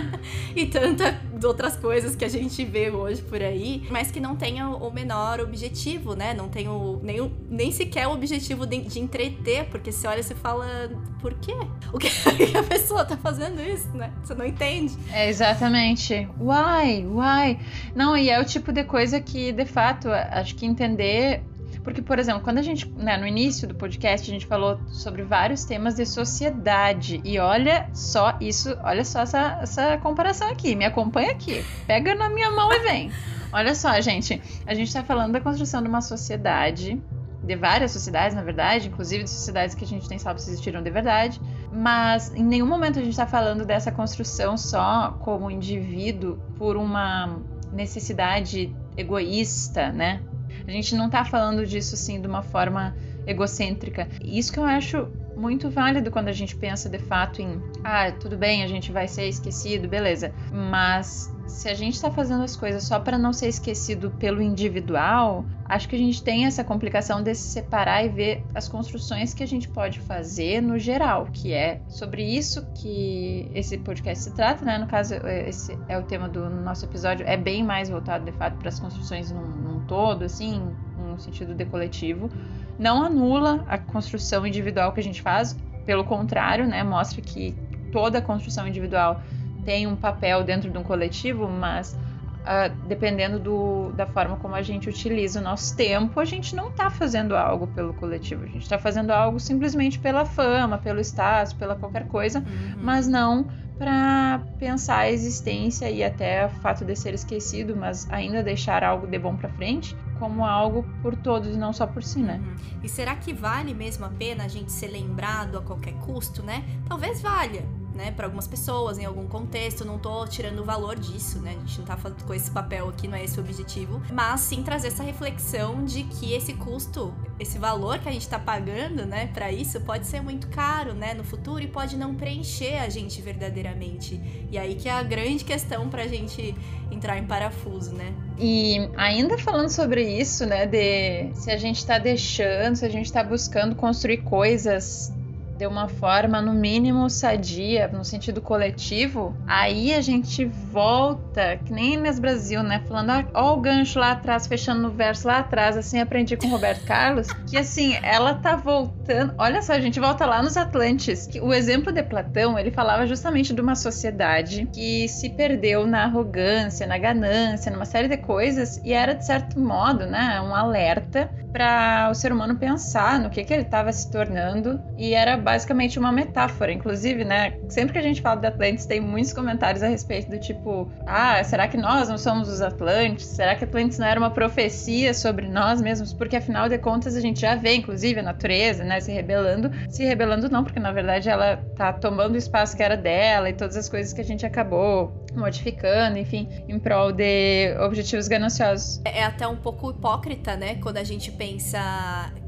e 0.56 0.66
tantas 0.66 1.14
outras 1.44 1.76
coisas 1.76 2.16
que 2.16 2.24
a 2.24 2.28
gente 2.28 2.64
vê 2.64 2.90
hoje 2.90 3.20
por 3.22 3.42
aí, 3.42 3.86
mas 3.90 4.10
que 4.10 4.18
não 4.18 4.36
tenham 4.36 4.76
o 4.76 4.90
menor 4.90 5.40
objetivo, 5.40 6.14
né? 6.14 6.32
Não 6.32 6.48
tem 6.48 6.68
o, 6.68 7.00
nem, 7.02 7.32
nem 7.50 7.70
sequer 7.70 8.06
o 8.06 8.12
objetivo 8.12 8.66
de, 8.66 8.80
de 8.80 8.98
entreter, 8.98 9.66
porque 9.66 9.92
você 9.92 10.06
olha 10.06 10.20
e 10.20 10.34
fala, 10.34 10.90
por 11.20 11.34
quê? 11.34 11.54
O 11.92 11.98
que 11.98 12.08
a 12.56 12.62
pessoa 12.62 13.04
tá 13.04 13.16
fazendo 13.16 13.60
isso, 13.60 13.88
né? 13.96 14.12
Você 14.22 14.34
não 14.34 14.44
entende. 14.44 14.96
É 15.12 15.28
exatamente. 15.28 16.28
Why? 16.40 17.06
Why? 17.06 17.58
Não, 17.94 18.16
e 18.16 18.30
é 18.30 18.40
o 18.40 18.44
tipo 18.44 18.72
de 18.72 18.82
coisa 18.82 19.20
que, 19.20 19.52
de 19.52 19.64
fato, 19.74 20.08
acho 20.10 20.54
que 20.54 20.64
entender 20.64 21.42
porque, 21.84 22.00
por 22.00 22.18
exemplo, 22.18 22.40
quando 22.40 22.58
a 22.58 22.62
gente, 22.62 22.90
né, 22.92 23.18
no 23.18 23.26
início 23.26 23.68
do 23.68 23.74
podcast, 23.74 24.28
a 24.28 24.32
gente 24.32 24.46
falou 24.46 24.80
sobre 24.88 25.22
vários 25.22 25.64
temas 25.66 25.94
de 25.94 26.06
sociedade. 26.06 27.20
E 27.22 27.38
olha 27.38 27.88
só 27.92 28.36
isso, 28.40 28.74
olha 28.82 29.04
só 29.04 29.20
essa, 29.20 29.58
essa 29.60 29.98
comparação 29.98 30.48
aqui. 30.48 30.74
Me 30.74 30.86
acompanha 30.86 31.30
aqui. 31.30 31.62
Pega 31.86 32.14
na 32.14 32.30
minha 32.30 32.50
mão 32.50 32.72
e 32.72 32.78
vem. 32.80 33.12
Olha 33.52 33.72
só, 33.72 34.00
gente. 34.00 34.42
A 34.66 34.74
gente 34.74 34.88
está 34.88 35.04
falando 35.04 35.30
da 35.32 35.40
construção 35.40 35.80
de 35.80 35.86
uma 35.86 36.00
sociedade, 36.00 37.00
de 37.40 37.54
várias 37.54 37.92
sociedades, 37.92 38.34
na 38.34 38.42
verdade, 38.42 38.88
inclusive 38.88 39.22
de 39.22 39.30
sociedades 39.30 39.76
que 39.76 39.84
a 39.84 39.86
gente 39.86 40.10
nem 40.10 40.18
sabe 40.18 40.42
se 40.42 40.50
existiram 40.50 40.82
de 40.82 40.90
verdade. 40.90 41.40
Mas 41.70 42.34
em 42.34 42.42
nenhum 42.42 42.66
momento 42.66 42.98
a 42.98 43.02
gente 43.02 43.12
está 43.12 43.28
falando 43.28 43.64
dessa 43.64 43.92
construção 43.92 44.56
só 44.56 45.12
como 45.20 45.48
indivíduo 45.52 46.36
por 46.58 46.76
uma 46.76 47.38
necessidade 47.72 48.74
egoísta, 48.96 49.92
né? 49.92 50.22
A 50.66 50.70
gente 50.70 50.94
não 50.94 51.10
tá 51.10 51.24
falando 51.24 51.66
disso 51.66 51.94
assim 51.94 52.20
de 52.20 52.26
uma 52.26 52.42
forma 52.42 52.96
egocêntrica. 53.26 54.08
Isso 54.20 54.52
que 54.52 54.58
eu 54.58 54.64
acho 54.64 55.12
muito 55.36 55.70
válido 55.70 56.10
quando 56.10 56.28
a 56.28 56.32
gente 56.32 56.56
pensa 56.56 56.88
de 56.88 56.98
fato 56.98 57.40
em, 57.42 57.60
ah, 57.82 58.12
tudo 58.12 58.36
bem, 58.36 58.62
a 58.62 58.66
gente 58.66 58.92
vai 58.92 59.08
ser 59.08 59.28
esquecido, 59.28 59.88
beleza. 59.88 60.32
Mas 60.52 61.34
se 61.46 61.68
a 61.68 61.74
gente 61.74 61.94
está 61.94 62.10
fazendo 62.10 62.42
as 62.42 62.56
coisas 62.56 62.84
só 62.84 62.98
para 62.98 63.18
não 63.18 63.32
ser 63.32 63.48
esquecido 63.48 64.10
pelo 64.12 64.40
individual, 64.42 65.44
acho 65.66 65.88
que 65.88 65.96
a 65.96 65.98
gente 65.98 66.22
tem 66.22 66.46
essa 66.46 66.64
complicação 66.64 67.22
de 67.22 67.34
se 67.34 67.48
separar 67.48 68.04
e 68.04 68.08
ver 68.08 68.44
as 68.54 68.68
construções 68.68 69.34
que 69.34 69.42
a 69.42 69.46
gente 69.46 69.68
pode 69.68 70.00
fazer 70.00 70.60
no 70.60 70.78
geral, 70.78 71.28
que 71.32 71.52
é 71.52 71.80
sobre 71.88 72.24
isso 72.24 72.66
que 72.74 73.50
esse 73.54 73.78
podcast 73.78 74.24
se 74.24 74.34
trata, 74.34 74.64
né? 74.64 74.78
No 74.78 74.86
caso, 74.86 75.14
esse 75.14 75.78
é 75.88 75.98
o 75.98 76.02
tema 76.02 76.28
do 76.28 76.48
nosso 76.48 76.84
episódio, 76.84 77.26
é 77.26 77.36
bem 77.36 77.62
mais 77.62 77.88
voltado 77.88 78.24
de 78.24 78.32
fato 78.32 78.56
para 78.56 78.68
as 78.68 78.80
construções 78.80 79.30
num, 79.30 79.46
num 79.46 79.80
todo, 79.86 80.24
assim, 80.24 80.74
num 80.98 81.18
sentido 81.18 81.54
de 81.54 81.64
coletivo. 81.64 82.30
Não 82.78 83.02
anula 83.02 83.64
a 83.68 83.78
construção 83.78 84.46
individual 84.46 84.92
que 84.92 85.00
a 85.00 85.02
gente 85.02 85.22
faz, 85.22 85.56
pelo 85.84 86.04
contrário, 86.04 86.66
né? 86.66 86.82
Mostra 86.82 87.20
que 87.20 87.54
toda 87.92 88.18
a 88.18 88.22
construção 88.22 88.66
individual 88.66 89.20
tem 89.64 89.86
um 89.86 89.96
papel 89.96 90.42
dentro 90.44 90.70
de 90.70 90.76
um 90.76 90.82
coletivo, 90.82 91.48
mas 91.48 91.96
uh, 92.44 92.74
dependendo 92.86 93.38
do, 93.38 93.92
da 93.92 94.06
forma 94.06 94.36
como 94.36 94.54
a 94.54 94.62
gente 94.62 94.88
utiliza 94.88 95.40
o 95.40 95.42
nosso 95.42 95.76
tempo, 95.76 96.20
a 96.20 96.24
gente 96.24 96.54
não 96.54 96.68
está 96.68 96.90
fazendo 96.90 97.36
algo 97.36 97.66
pelo 97.68 97.94
coletivo, 97.94 98.44
a 98.44 98.46
gente 98.46 98.62
está 98.62 98.78
fazendo 98.78 99.10
algo 99.10 99.40
simplesmente 99.40 99.98
pela 99.98 100.24
fama, 100.24 100.78
pelo 100.78 101.00
status, 101.00 101.52
pela 101.52 101.74
qualquer 101.74 102.06
coisa, 102.06 102.40
uhum. 102.40 102.82
mas 102.82 103.08
não 103.08 103.46
para 103.78 104.40
pensar 104.58 104.98
a 104.98 105.10
existência 105.10 105.90
e 105.90 106.04
até 106.04 106.46
o 106.46 106.48
fato 106.48 106.84
de 106.84 106.94
ser 106.94 107.14
esquecido, 107.14 107.76
mas 107.76 108.08
ainda 108.10 108.42
deixar 108.42 108.84
algo 108.84 109.06
de 109.06 109.18
bom 109.18 109.34
para 109.36 109.48
frente 109.48 109.96
como 110.18 110.44
algo 110.44 110.84
por 111.02 111.16
todos 111.16 111.54
e 111.54 111.58
não 111.58 111.72
só 111.72 111.86
por 111.86 112.02
si, 112.02 112.20
né? 112.20 112.40
Uhum. 112.42 112.80
E 112.82 112.88
será 112.88 113.14
que 113.16 113.32
vale 113.32 113.74
mesmo 113.74 114.04
a 114.04 114.08
pena 114.08 114.44
a 114.44 114.48
gente 114.48 114.72
ser 114.72 114.88
lembrado 114.88 115.58
a 115.58 115.62
qualquer 115.62 115.94
custo, 115.94 116.42
né? 116.42 116.64
Talvez 116.88 117.20
valha, 117.20 117.64
né, 117.94 118.10
para 118.10 118.26
algumas 118.26 118.46
pessoas, 118.46 118.98
em 118.98 119.04
algum 119.04 119.26
contexto. 119.26 119.84
Não 119.84 119.98
tô 119.98 120.26
tirando 120.26 120.60
o 120.60 120.64
valor 120.64 120.98
disso, 120.98 121.38
né? 121.40 121.52
A 121.56 121.58
gente 121.60 121.78
não 121.78 121.86
tá 121.86 121.96
com 122.26 122.34
esse 122.34 122.50
papel 122.50 122.88
aqui, 122.88 123.06
não 123.06 123.16
é 123.16 123.24
esse 123.24 123.38
o 123.38 123.42
objetivo. 123.42 124.02
Mas 124.12 124.40
sim 124.40 124.62
trazer 124.62 124.88
essa 124.88 125.02
reflexão 125.02 125.84
de 125.84 126.02
que 126.04 126.32
esse 126.32 126.54
custo, 126.54 127.14
esse 127.38 127.58
valor 127.58 127.98
que 127.98 128.08
a 128.08 128.12
gente 128.12 128.28
tá 128.28 128.38
pagando, 128.38 129.06
né, 129.06 129.28
para 129.32 129.50
isso, 129.52 129.80
pode 129.80 130.06
ser 130.06 130.20
muito 130.20 130.48
caro, 130.48 130.94
né, 130.94 131.14
no 131.14 131.24
futuro 131.24 131.60
e 131.62 131.66
pode 131.66 131.96
não 131.96 132.14
preencher 132.14 132.78
a 132.78 132.88
gente 132.88 133.20
verdadeiramente. 133.22 134.20
E 134.50 134.58
aí 134.58 134.74
que 134.74 134.88
é 134.88 134.92
a 134.92 135.02
grande 135.02 135.44
questão 135.44 135.88
pra 135.88 136.06
gente 136.06 136.54
entrar 136.90 137.18
em 137.18 137.24
parafuso, 137.24 137.94
né? 137.94 138.12
E 138.38 138.88
ainda 138.96 139.38
falando 139.38 139.68
sobre 139.68 140.02
isso, 140.02 140.44
né, 140.46 140.66
de 140.66 141.32
se 141.34 141.50
a 141.50 141.56
gente 141.56 141.84
tá 141.84 141.98
deixando, 141.98 142.76
se 142.76 142.84
a 142.84 142.88
gente 142.88 143.12
tá 143.12 143.22
buscando 143.22 143.74
construir 143.74 144.18
coisas 144.18 145.12
de 145.56 145.66
uma 145.66 145.88
forma, 145.88 146.40
no 146.40 146.52
mínimo, 146.52 147.08
sadia, 147.08 147.88
no 147.88 148.04
sentido 148.04 148.40
coletivo, 148.40 149.36
aí 149.46 149.94
a 149.94 150.00
gente 150.00 150.44
volta, 150.44 151.56
que 151.64 151.72
nem 151.72 151.94
Inês 151.94 152.18
Brasil, 152.18 152.62
né? 152.62 152.82
Falando, 152.86 153.10
ó, 153.10 153.24
ó, 153.34 153.54
o 153.54 153.60
gancho 153.60 153.98
lá 153.98 154.12
atrás, 154.12 154.46
fechando 154.46 154.82
no 154.82 154.90
verso 154.90 155.26
lá 155.28 155.38
atrás, 155.38 155.76
assim, 155.76 156.00
aprendi 156.00 156.36
com 156.36 156.46
o 156.46 156.50
Roberto 156.50 156.84
Carlos, 156.84 157.28
que 157.48 157.56
assim, 157.56 157.96
ela 158.02 158.34
tá 158.34 158.56
voltando. 158.56 159.34
Olha 159.38 159.62
só, 159.62 159.72
a 159.72 159.80
gente 159.80 160.00
volta 160.00 160.26
lá 160.26 160.42
nos 160.42 160.56
Atlantes. 160.56 161.26
Que 161.26 161.40
o 161.40 161.52
exemplo 161.52 161.92
de 161.92 162.02
Platão, 162.02 162.58
ele 162.58 162.70
falava 162.70 163.06
justamente 163.06 163.54
de 163.54 163.60
uma 163.60 163.74
sociedade 163.74 164.68
que 164.72 165.08
se 165.08 165.30
perdeu 165.30 165.86
na 165.86 166.04
arrogância, 166.04 166.86
na 166.86 166.98
ganância, 166.98 167.70
numa 167.70 167.84
série 167.84 168.08
de 168.08 168.16
coisas, 168.16 168.80
e 168.84 168.92
era, 168.92 169.14
de 169.14 169.24
certo 169.24 169.58
modo, 169.58 170.06
né, 170.06 170.40
um 170.40 170.54
alerta 170.54 171.30
para 171.54 172.08
o 172.10 172.14
ser 172.14 172.32
humano 172.32 172.56
pensar 172.56 173.20
no 173.20 173.30
que, 173.30 173.44
que 173.44 173.54
ele 173.54 173.62
estava 173.62 173.92
se 173.92 174.10
tornando 174.10 174.82
e 174.98 175.14
era 175.14 175.36
basicamente 175.36 176.00
uma 176.00 176.10
metáfora. 176.10 176.72
Inclusive, 176.72 177.24
né, 177.24 177.56
sempre 177.68 177.92
que 177.92 177.98
a 178.00 178.02
gente 178.02 178.20
fala 178.20 178.40
de 178.40 178.48
Atlantis 178.48 178.86
tem 178.86 179.00
muitos 179.00 179.32
comentários 179.32 179.80
a 179.80 179.86
respeito 179.86 180.28
do 180.28 180.40
tipo, 180.40 180.90
ah, 181.06 181.42
será 181.44 181.68
que 181.68 181.76
nós 181.76 182.08
não 182.08 182.18
somos 182.18 182.48
os 182.48 182.60
Atlantes? 182.60 183.26
Será 183.26 183.54
que 183.54 183.62
Atlantis 183.62 184.00
não 184.00 184.06
era 184.08 184.18
uma 184.18 184.32
profecia 184.32 185.14
sobre 185.14 185.46
nós 185.46 185.80
mesmos? 185.80 186.12
Porque 186.12 186.34
afinal 186.34 186.68
de 186.68 186.76
contas 186.76 187.14
a 187.14 187.20
gente 187.20 187.40
já 187.40 187.54
vê, 187.54 187.76
inclusive, 187.76 188.18
a 188.18 188.22
natureza, 188.24 188.82
né, 188.82 188.98
se 188.98 189.12
rebelando. 189.12 189.70
Se 189.88 190.04
rebelando 190.04 190.50
não, 190.50 190.64
porque 190.64 190.80
na 190.80 190.90
verdade 190.90 191.28
ela 191.28 191.58
tá 191.76 191.92
tomando 191.92 192.34
o 192.34 192.36
espaço 192.36 192.76
que 192.76 192.82
era 192.82 192.96
dela 192.96 193.48
e 193.48 193.52
todas 193.52 193.76
as 193.76 193.88
coisas 193.88 194.12
que 194.12 194.20
a 194.20 194.24
gente 194.24 194.44
acabou 194.44 195.24
modificando, 195.32 196.18
enfim, 196.18 196.48
em 196.68 196.80
prol 196.80 197.12
de 197.12 197.76
objetivos 197.78 198.26
gananciosos. 198.26 199.00
É, 199.04 199.20
é 199.20 199.24
até 199.24 199.46
um 199.46 199.56
pouco 199.56 199.92
hipócrita, 199.92 200.56
né, 200.56 200.78
quando 200.82 200.96
a 200.96 201.04
gente 201.04 201.30
pensa 201.30 201.43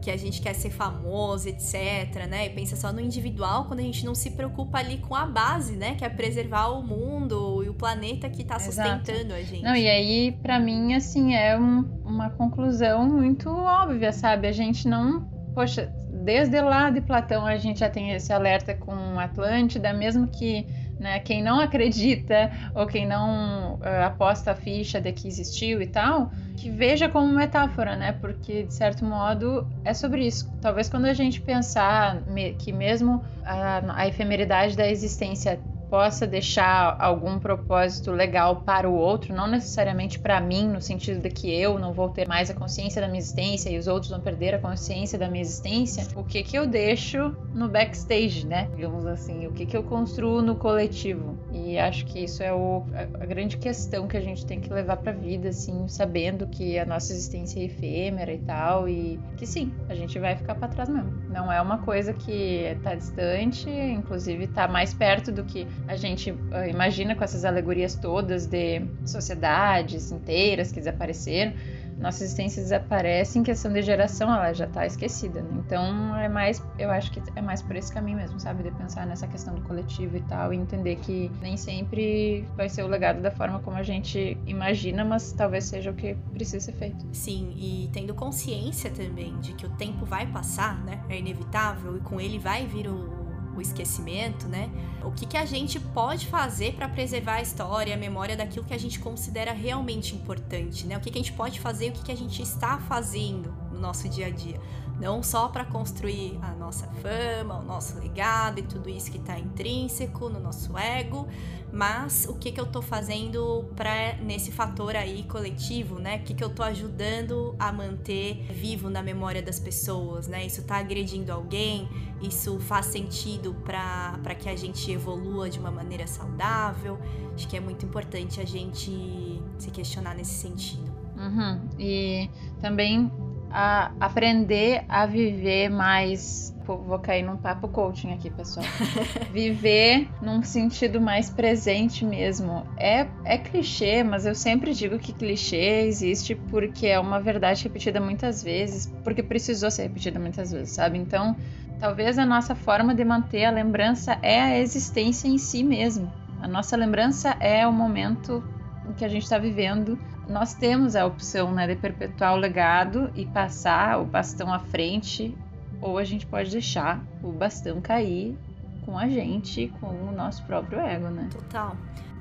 que 0.00 0.10
a 0.10 0.16
gente 0.16 0.40
quer 0.40 0.54
ser 0.54 0.70
famoso, 0.70 1.48
etc, 1.48 2.26
né, 2.28 2.46
e 2.46 2.50
pensa 2.50 2.76
só 2.76 2.92
no 2.92 3.00
individual, 3.00 3.64
quando 3.64 3.80
a 3.80 3.82
gente 3.82 4.04
não 4.04 4.14
se 4.14 4.30
preocupa 4.30 4.78
ali 4.78 4.98
com 4.98 5.14
a 5.14 5.26
base, 5.26 5.76
né, 5.76 5.94
que 5.94 6.04
é 6.04 6.08
preservar 6.08 6.68
o 6.68 6.82
mundo 6.82 7.62
e 7.64 7.68
o 7.68 7.74
planeta 7.74 8.28
que 8.28 8.44
tá 8.44 8.58
sustentando 8.58 9.34
a 9.34 9.42
gente. 9.42 9.62
Não, 9.62 9.76
e 9.76 9.88
aí, 9.88 10.32
para 10.42 10.58
mim, 10.58 10.94
assim, 10.94 11.34
é 11.34 11.58
um, 11.58 11.80
uma 12.04 12.30
conclusão 12.30 13.06
muito 13.06 13.48
óbvia, 13.50 14.12
sabe? 14.12 14.46
A 14.46 14.52
gente 14.52 14.86
não, 14.88 15.22
poxa, 15.54 15.92
desde 16.26 16.60
lá 16.60 16.90
de 16.90 17.00
Platão 17.00 17.46
a 17.46 17.56
gente 17.56 17.80
já 17.80 17.88
tem 17.88 18.10
esse 18.12 18.32
alerta 18.32 18.74
com 18.74 19.18
Atlântida, 19.18 19.92
mesmo 19.92 20.26
que 20.26 20.66
né? 20.98 21.20
Quem 21.20 21.42
não 21.42 21.60
acredita 21.60 22.50
ou 22.74 22.86
quem 22.86 23.06
não 23.06 23.74
uh, 23.74 24.04
aposta 24.06 24.52
a 24.52 24.54
ficha 24.54 25.00
de 25.00 25.12
que 25.12 25.28
existiu 25.28 25.80
e 25.82 25.86
tal, 25.86 26.30
que 26.56 26.70
veja 26.70 27.08
como 27.08 27.32
metáfora, 27.34 27.96
né? 27.96 28.12
Porque 28.12 28.64
de 28.64 28.74
certo 28.74 29.04
modo 29.04 29.68
é 29.84 29.92
sobre 29.94 30.26
isso. 30.26 30.50
Talvez 30.60 30.88
quando 30.88 31.06
a 31.06 31.14
gente 31.14 31.40
pensar 31.40 32.24
que 32.58 32.72
mesmo 32.72 33.22
a, 33.42 34.02
a 34.02 34.08
efemeridade 34.08 34.76
da 34.76 34.88
existência 34.88 35.62
possa 35.88 36.26
deixar 36.26 36.96
algum 36.98 37.38
propósito 37.38 38.10
legal 38.10 38.56
para 38.62 38.88
o 38.88 38.94
outro, 38.94 39.34
não 39.34 39.46
necessariamente 39.46 40.18
para 40.18 40.40
mim, 40.40 40.68
no 40.68 40.80
sentido 40.80 41.20
de 41.20 41.30
que 41.30 41.52
eu 41.52 41.78
não 41.78 41.92
vou 41.92 42.08
ter 42.08 42.26
mais 42.28 42.50
a 42.50 42.54
consciência 42.54 43.00
da 43.00 43.08
minha 43.08 43.18
existência 43.18 43.70
e 43.70 43.78
os 43.78 43.86
outros 43.86 44.10
vão 44.10 44.20
perder 44.20 44.54
a 44.54 44.58
consciência 44.58 45.18
da 45.18 45.28
minha 45.28 45.42
existência, 45.42 46.06
o 46.16 46.24
que 46.24 46.42
que 46.42 46.56
eu 46.56 46.66
deixo 46.66 47.34
no 47.54 47.68
backstage, 47.68 48.46
né? 48.46 48.68
Digamos 48.74 49.06
assim, 49.06 49.46
o 49.46 49.52
que 49.52 49.66
que 49.66 49.76
eu 49.76 49.82
construo 49.82 50.42
no 50.42 50.56
coletivo. 50.56 51.38
E 51.52 51.78
acho 51.78 52.04
que 52.06 52.24
isso 52.24 52.42
é 52.42 52.52
o, 52.52 52.84
a, 52.94 53.26
grande 53.26 53.56
questão 53.56 54.06
que 54.06 54.16
a 54.16 54.20
gente 54.20 54.44
tem 54.44 54.60
que 54.60 54.72
levar 54.72 54.96
para 54.98 55.12
a 55.12 55.14
vida, 55.14 55.48
assim, 55.48 55.88
sabendo 55.88 56.46
que 56.46 56.78
a 56.78 56.84
nossa 56.84 57.12
existência 57.12 57.60
é 57.60 57.64
efêmera 57.64 58.32
e 58.32 58.38
tal, 58.38 58.88
e 58.88 59.18
que 59.36 59.46
sim, 59.46 59.72
a 59.88 59.94
gente 59.94 60.18
vai 60.18 60.36
ficar 60.36 60.54
para 60.54 60.68
trás 60.68 60.88
mesmo. 60.88 61.12
Não 61.28 61.50
é 61.50 61.60
uma 61.60 61.78
coisa 61.78 62.12
que 62.12 62.76
tá 62.82 62.94
distante, 62.94 63.68
inclusive 63.70 64.46
tá 64.48 64.68
mais 64.68 64.92
perto 64.92 65.32
do 65.32 65.44
que 65.44 65.66
a 65.86 65.96
gente 65.96 66.30
uh, 66.30 66.68
imagina 66.68 67.14
com 67.14 67.24
essas 67.24 67.44
alegorias 67.44 67.94
todas 67.94 68.46
de 68.46 68.82
sociedades 69.04 70.10
inteiras 70.10 70.72
que 70.72 70.78
desapareceram 70.78 71.52
nossa 71.98 72.22
existência 72.22 72.62
desaparece 72.62 73.38
em 73.38 73.42
questão 73.42 73.72
de 73.72 73.80
geração, 73.80 74.28
ela 74.32 74.52
já 74.52 74.66
tá 74.66 74.84
esquecida, 74.84 75.40
né? 75.40 75.48
Então 75.64 76.14
é 76.16 76.28
mais, 76.28 76.62
eu 76.78 76.90
acho 76.90 77.10
que 77.10 77.22
é 77.34 77.40
mais 77.40 77.62
por 77.62 77.74
esse 77.74 77.92
caminho 77.92 78.18
mesmo, 78.18 78.38
sabe? 78.38 78.62
De 78.62 78.70
pensar 78.72 79.06
nessa 79.06 79.26
questão 79.26 79.54
do 79.54 79.62
coletivo 79.62 80.16
e 80.16 80.20
tal, 80.22 80.52
e 80.52 80.56
entender 80.56 80.96
que 80.96 81.30
nem 81.40 81.56
sempre 81.56 82.46
vai 82.54 82.68
ser 82.68 82.82
o 82.82 82.86
legado 82.86 83.22
da 83.22 83.30
forma 83.30 83.60
como 83.60 83.76
a 83.76 83.82
gente 83.82 84.36
imagina, 84.46 85.04
mas 85.04 85.32
talvez 85.32 85.64
seja 85.64 85.90
o 85.90 85.94
que 85.94 86.14
precisa 86.32 86.60
ser 86.66 86.72
feito. 86.72 87.06
Sim, 87.12 87.54
e 87.56 87.88
tendo 87.92 88.14
consciência 88.14 88.90
também 88.90 89.38
de 89.40 89.54
que 89.54 89.64
o 89.64 89.70
tempo 89.70 90.04
vai 90.04 90.26
passar, 90.26 90.84
né? 90.84 91.00
É 91.08 91.18
inevitável, 91.18 91.96
e 91.96 92.00
com 92.00 92.20
ele 92.20 92.38
vai 92.38 92.66
vir 92.66 92.88
o 92.88 93.25
o 93.58 93.62
esquecimento, 93.62 94.46
né? 94.48 94.70
O 95.04 95.10
que, 95.10 95.26
que 95.26 95.36
a 95.36 95.44
gente 95.44 95.78
pode 95.78 96.26
fazer 96.26 96.74
para 96.74 96.88
preservar 96.88 97.36
a 97.36 97.42
história, 97.42 97.94
a 97.94 97.96
memória 97.96 98.36
daquilo 98.36 98.64
que 98.64 98.74
a 98.74 98.78
gente 98.78 98.98
considera 98.98 99.52
realmente 99.52 100.14
importante, 100.14 100.86
né? 100.86 100.96
O 100.96 101.00
que, 101.00 101.10
que 101.10 101.18
a 101.18 101.22
gente 101.22 101.32
pode 101.32 101.60
fazer, 101.60 101.90
o 101.90 101.92
que, 101.92 102.02
que 102.04 102.12
a 102.12 102.16
gente 102.16 102.42
está 102.42 102.78
fazendo 102.78 103.54
no 103.72 103.78
nosso 103.78 104.08
dia 104.08 104.26
a 104.26 104.30
dia 104.30 104.60
não 105.00 105.22
só 105.22 105.48
para 105.48 105.64
construir 105.64 106.38
a 106.42 106.52
nossa 106.52 106.86
fama, 106.86 107.58
o 107.58 107.62
nosso 107.62 107.98
legado 107.98 108.58
e 108.58 108.62
tudo 108.62 108.88
isso 108.88 109.10
que 109.10 109.18
está 109.18 109.38
intrínseco 109.38 110.28
no 110.28 110.40
nosso 110.40 110.76
ego, 110.76 111.28
mas 111.72 112.26
o 112.28 112.34
que, 112.34 112.50
que 112.50 112.58
eu 112.58 112.64
estou 112.64 112.80
fazendo 112.80 113.66
para 113.76 114.16
nesse 114.16 114.50
fator 114.50 114.96
aí 114.96 115.24
coletivo, 115.24 115.98
né? 115.98 116.16
O 116.16 116.22
que, 116.22 116.32
que 116.32 116.42
eu 116.42 116.48
estou 116.48 116.64
ajudando 116.64 117.54
a 117.58 117.70
manter 117.70 118.46
vivo 118.50 118.88
na 118.88 119.02
memória 119.02 119.42
das 119.42 119.60
pessoas, 119.60 120.26
né? 120.26 120.46
Isso 120.46 120.62
está 120.62 120.76
agredindo 120.76 121.30
alguém? 121.30 121.88
Isso 122.22 122.58
faz 122.60 122.86
sentido 122.86 123.54
para 123.64 124.34
que 124.34 124.48
a 124.48 124.56
gente 124.56 124.90
evolua 124.90 125.50
de 125.50 125.58
uma 125.58 125.70
maneira 125.70 126.06
saudável? 126.06 126.98
Acho 127.34 127.46
que 127.46 127.56
é 127.56 127.60
muito 127.60 127.84
importante 127.84 128.40
a 128.40 128.46
gente 128.46 129.42
se 129.58 129.70
questionar 129.70 130.14
nesse 130.14 130.34
sentido. 130.34 130.90
Uhum. 131.16 131.68
E 131.78 132.30
também 132.60 133.10
a 133.50 133.92
aprender 134.00 134.84
a 134.88 135.06
viver 135.06 135.68
mais. 135.68 136.54
Vou 136.66 136.98
cair 136.98 137.22
num 137.22 137.36
papo 137.36 137.68
coaching 137.68 138.12
aqui, 138.12 138.28
pessoal. 138.28 138.66
viver 139.30 140.08
num 140.20 140.42
sentido 140.42 141.00
mais 141.00 141.30
presente 141.30 142.04
mesmo. 142.04 142.66
É, 142.76 143.06
é 143.24 143.38
clichê, 143.38 144.02
mas 144.02 144.26
eu 144.26 144.34
sempre 144.34 144.74
digo 144.74 144.98
que 144.98 145.12
clichê 145.12 145.82
existe 145.86 146.34
porque 146.34 146.88
é 146.88 146.98
uma 146.98 147.20
verdade 147.20 147.62
repetida 147.62 148.00
muitas 148.00 148.42
vezes, 148.42 148.92
porque 149.04 149.22
precisou 149.22 149.70
ser 149.70 149.84
repetida 149.84 150.18
muitas 150.18 150.50
vezes, 150.50 150.74
sabe? 150.74 150.98
Então, 150.98 151.36
talvez 151.78 152.18
a 152.18 152.26
nossa 152.26 152.54
forma 152.54 152.94
de 152.94 153.04
manter 153.04 153.44
a 153.44 153.50
lembrança 153.50 154.18
é 154.22 154.40
a 154.40 154.58
existência 154.58 155.28
em 155.28 155.38
si 155.38 155.62
mesmo. 155.62 156.12
A 156.40 156.48
nossa 156.48 156.76
lembrança 156.76 157.36
é 157.40 157.66
o 157.66 157.72
momento 157.72 158.42
em 158.88 158.92
que 158.92 159.04
a 159.04 159.08
gente 159.08 159.22
está 159.22 159.38
vivendo 159.38 159.98
nós 160.28 160.54
temos 160.54 160.96
a 160.96 161.06
opção 161.06 161.52
né, 161.52 161.66
de 161.66 161.76
perpetuar 161.76 162.34
o 162.34 162.36
legado 162.36 163.10
e 163.14 163.26
passar 163.26 164.00
o 164.00 164.04
bastão 164.04 164.52
à 164.52 164.58
frente, 164.58 165.36
ou 165.80 165.98
a 165.98 166.04
gente 166.04 166.26
pode 166.26 166.50
deixar 166.50 167.02
o 167.22 167.30
bastão 167.30 167.80
cair 167.80 168.36
com 168.84 168.98
a 168.98 169.08
gente, 169.08 169.72
com 169.80 169.88
o 169.88 170.12
nosso 170.12 170.42
próprio 170.44 170.80
ego, 170.80 171.08
né? 171.08 171.28
Total. 171.30 171.76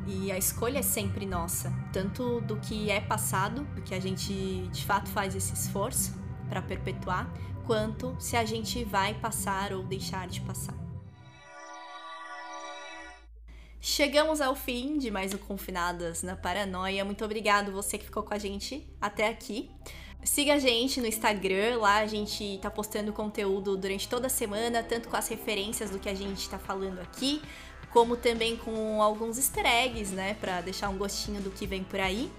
E 0.08 0.32
a 0.32 0.38
escolha 0.38 0.80
é 0.80 0.84
sempre 0.84 1.26
nossa, 1.26 1.74
tanto 1.91 2.41
do 2.41 2.58
que 2.58 2.91
é 2.91 3.01
passado, 3.01 3.64
do 3.76 3.82
que 3.82 3.93
a 3.93 3.99
gente 3.99 4.68
de 4.72 4.86
fato 4.86 5.10
faz 5.10 5.36
esse 5.36 5.53
esforço 5.53 6.16
para 6.47 6.62
perpetuar, 6.62 7.28
quanto 7.66 8.16
se 8.20 8.38
a 8.38 8.45
gente 8.45 8.84
vai 8.84 9.16
passar 9.16 9.74
ou 9.74 9.84
deixar 9.84 10.28
de 10.28 10.41
passar. 10.41 10.85
Chegamos 13.88 14.42
ao 14.42 14.56
fim 14.56 14.98
de 14.98 15.12
mais 15.12 15.32
um 15.32 15.38
Confinadas 15.38 16.24
na 16.24 16.36
Paranoia. 16.36 17.06
Muito 17.06 17.24
obrigado 17.24 17.72
você 17.72 18.00
que 18.00 18.06
ficou 18.06 18.24
com 18.24 18.34
a 18.34 18.38
gente 18.40 18.84
até 19.00 19.28
aqui. 19.28 19.70
Siga 20.24 20.56
a 20.56 20.60
gente 20.60 21.00
no 21.00 21.06
Instagram, 21.06 21.78
lá 21.78 21.98
a 21.98 22.08
gente 22.08 22.58
tá 22.64 22.72
postando 22.72 23.14
conteúdo 23.14 23.78
durante 23.78 24.10
toda 24.10 24.26
a 24.26 24.30
semana, 24.30 24.82
tanto 24.82 25.08
com 25.08 25.16
as 25.16 25.28
referências 25.28 25.92
do 25.92 26.00
que 26.00 26.10
a 26.10 26.16
gente 26.16 26.50
tá 26.50 26.58
falando 26.58 27.00
aqui, 27.00 27.44
como 27.92 28.18
também 28.18 28.58
com 28.58 29.04
alguns 29.04 29.38
easter 29.38 29.68
eggs, 29.68 30.16
né, 30.16 30.34
para 30.42 30.62
deixar 30.62 30.90
um 30.90 30.98
gostinho 30.98 31.40
do 31.40 31.52
que 31.52 31.68
vem 31.68 31.84
por 31.84 32.00
aí. 32.00 32.32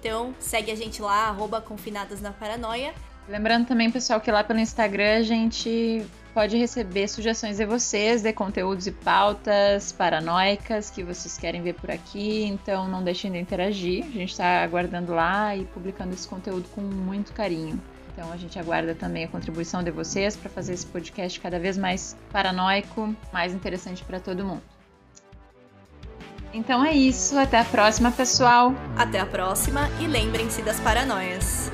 Então, 0.00 0.34
segue 0.40 0.70
a 0.70 0.74
gente 0.74 1.02
lá, 1.02 1.28
arroba 1.28 1.60
Confinadas 1.60 2.22
na 2.22 2.32
Paranoia. 2.32 2.94
Lembrando 3.28 3.66
também, 3.66 3.90
pessoal, 3.90 4.20
que 4.20 4.30
lá 4.30 4.44
pelo 4.44 4.60
Instagram 4.60 5.18
a 5.18 5.22
gente 5.22 6.06
pode 6.32 6.56
receber 6.56 7.08
sugestões 7.08 7.56
de 7.56 7.64
vocês 7.64 8.22
de 8.22 8.32
conteúdos 8.32 8.86
e 8.86 8.92
pautas 8.92 9.90
paranoicas 9.90 10.90
que 10.90 11.02
vocês 11.02 11.36
querem 11.38 11.62
ver 11.62 11.72
por 11.72 11.90
aqui, 11.90 12.44
então 12.44 12.86
não 12.86 13.02
deixem 13.02 13.32
de 13.32 13.38
interagir. 13.38 14.04
A 14.04 14.10
gente 14.10 14.30
está 14.30 14.62
aguardando 14.62 15.12
lá 15.12 15.56
e 15.56 15.64
publicando 15.64 16.14
esse 16.14 16.28
conteúdo 16.28 16.68
com 16.68 16.82
muito 16.82 17.32
carinho. 17.32 17.80
Então 18.12 18.30
a 18.30 18.36
gente 18.36 18.58
aguarda 18.58 18.94
também 18.94 19.24
a 19.24 19.28
contribuição 19.28 19.82
de 19.82 19.90
vocês 19.90 20.36
para 20.36 20.48
fazer 20.48 20.74
esse 20.74 20.86
podcast 20.86 21.40
cada 21.40 21.58
vez 21.58 21.76
mais 21.76 22.16
paranoico, 22.30 23.14
mais 23.32 23.52
interessante 23.52 24.04
para 24.04 24.20
todo 24.20 24.44
mundo. 24.44 24.62
Então 26.54 26.84
é 26.84 26.92
isso, 26.92 27.36
até 27.36 27.58
a 27.58 27.64
próxima, 27.64 28.12
pessoal. 28.12 28.72
Até 28.96 29.18
a 29.18 29.26
próxima 29.26 29.88
e 30.00 30.06
lembrem-se 30.06 30.62
das 30.62 30.78
paranoias. 30.80 31.70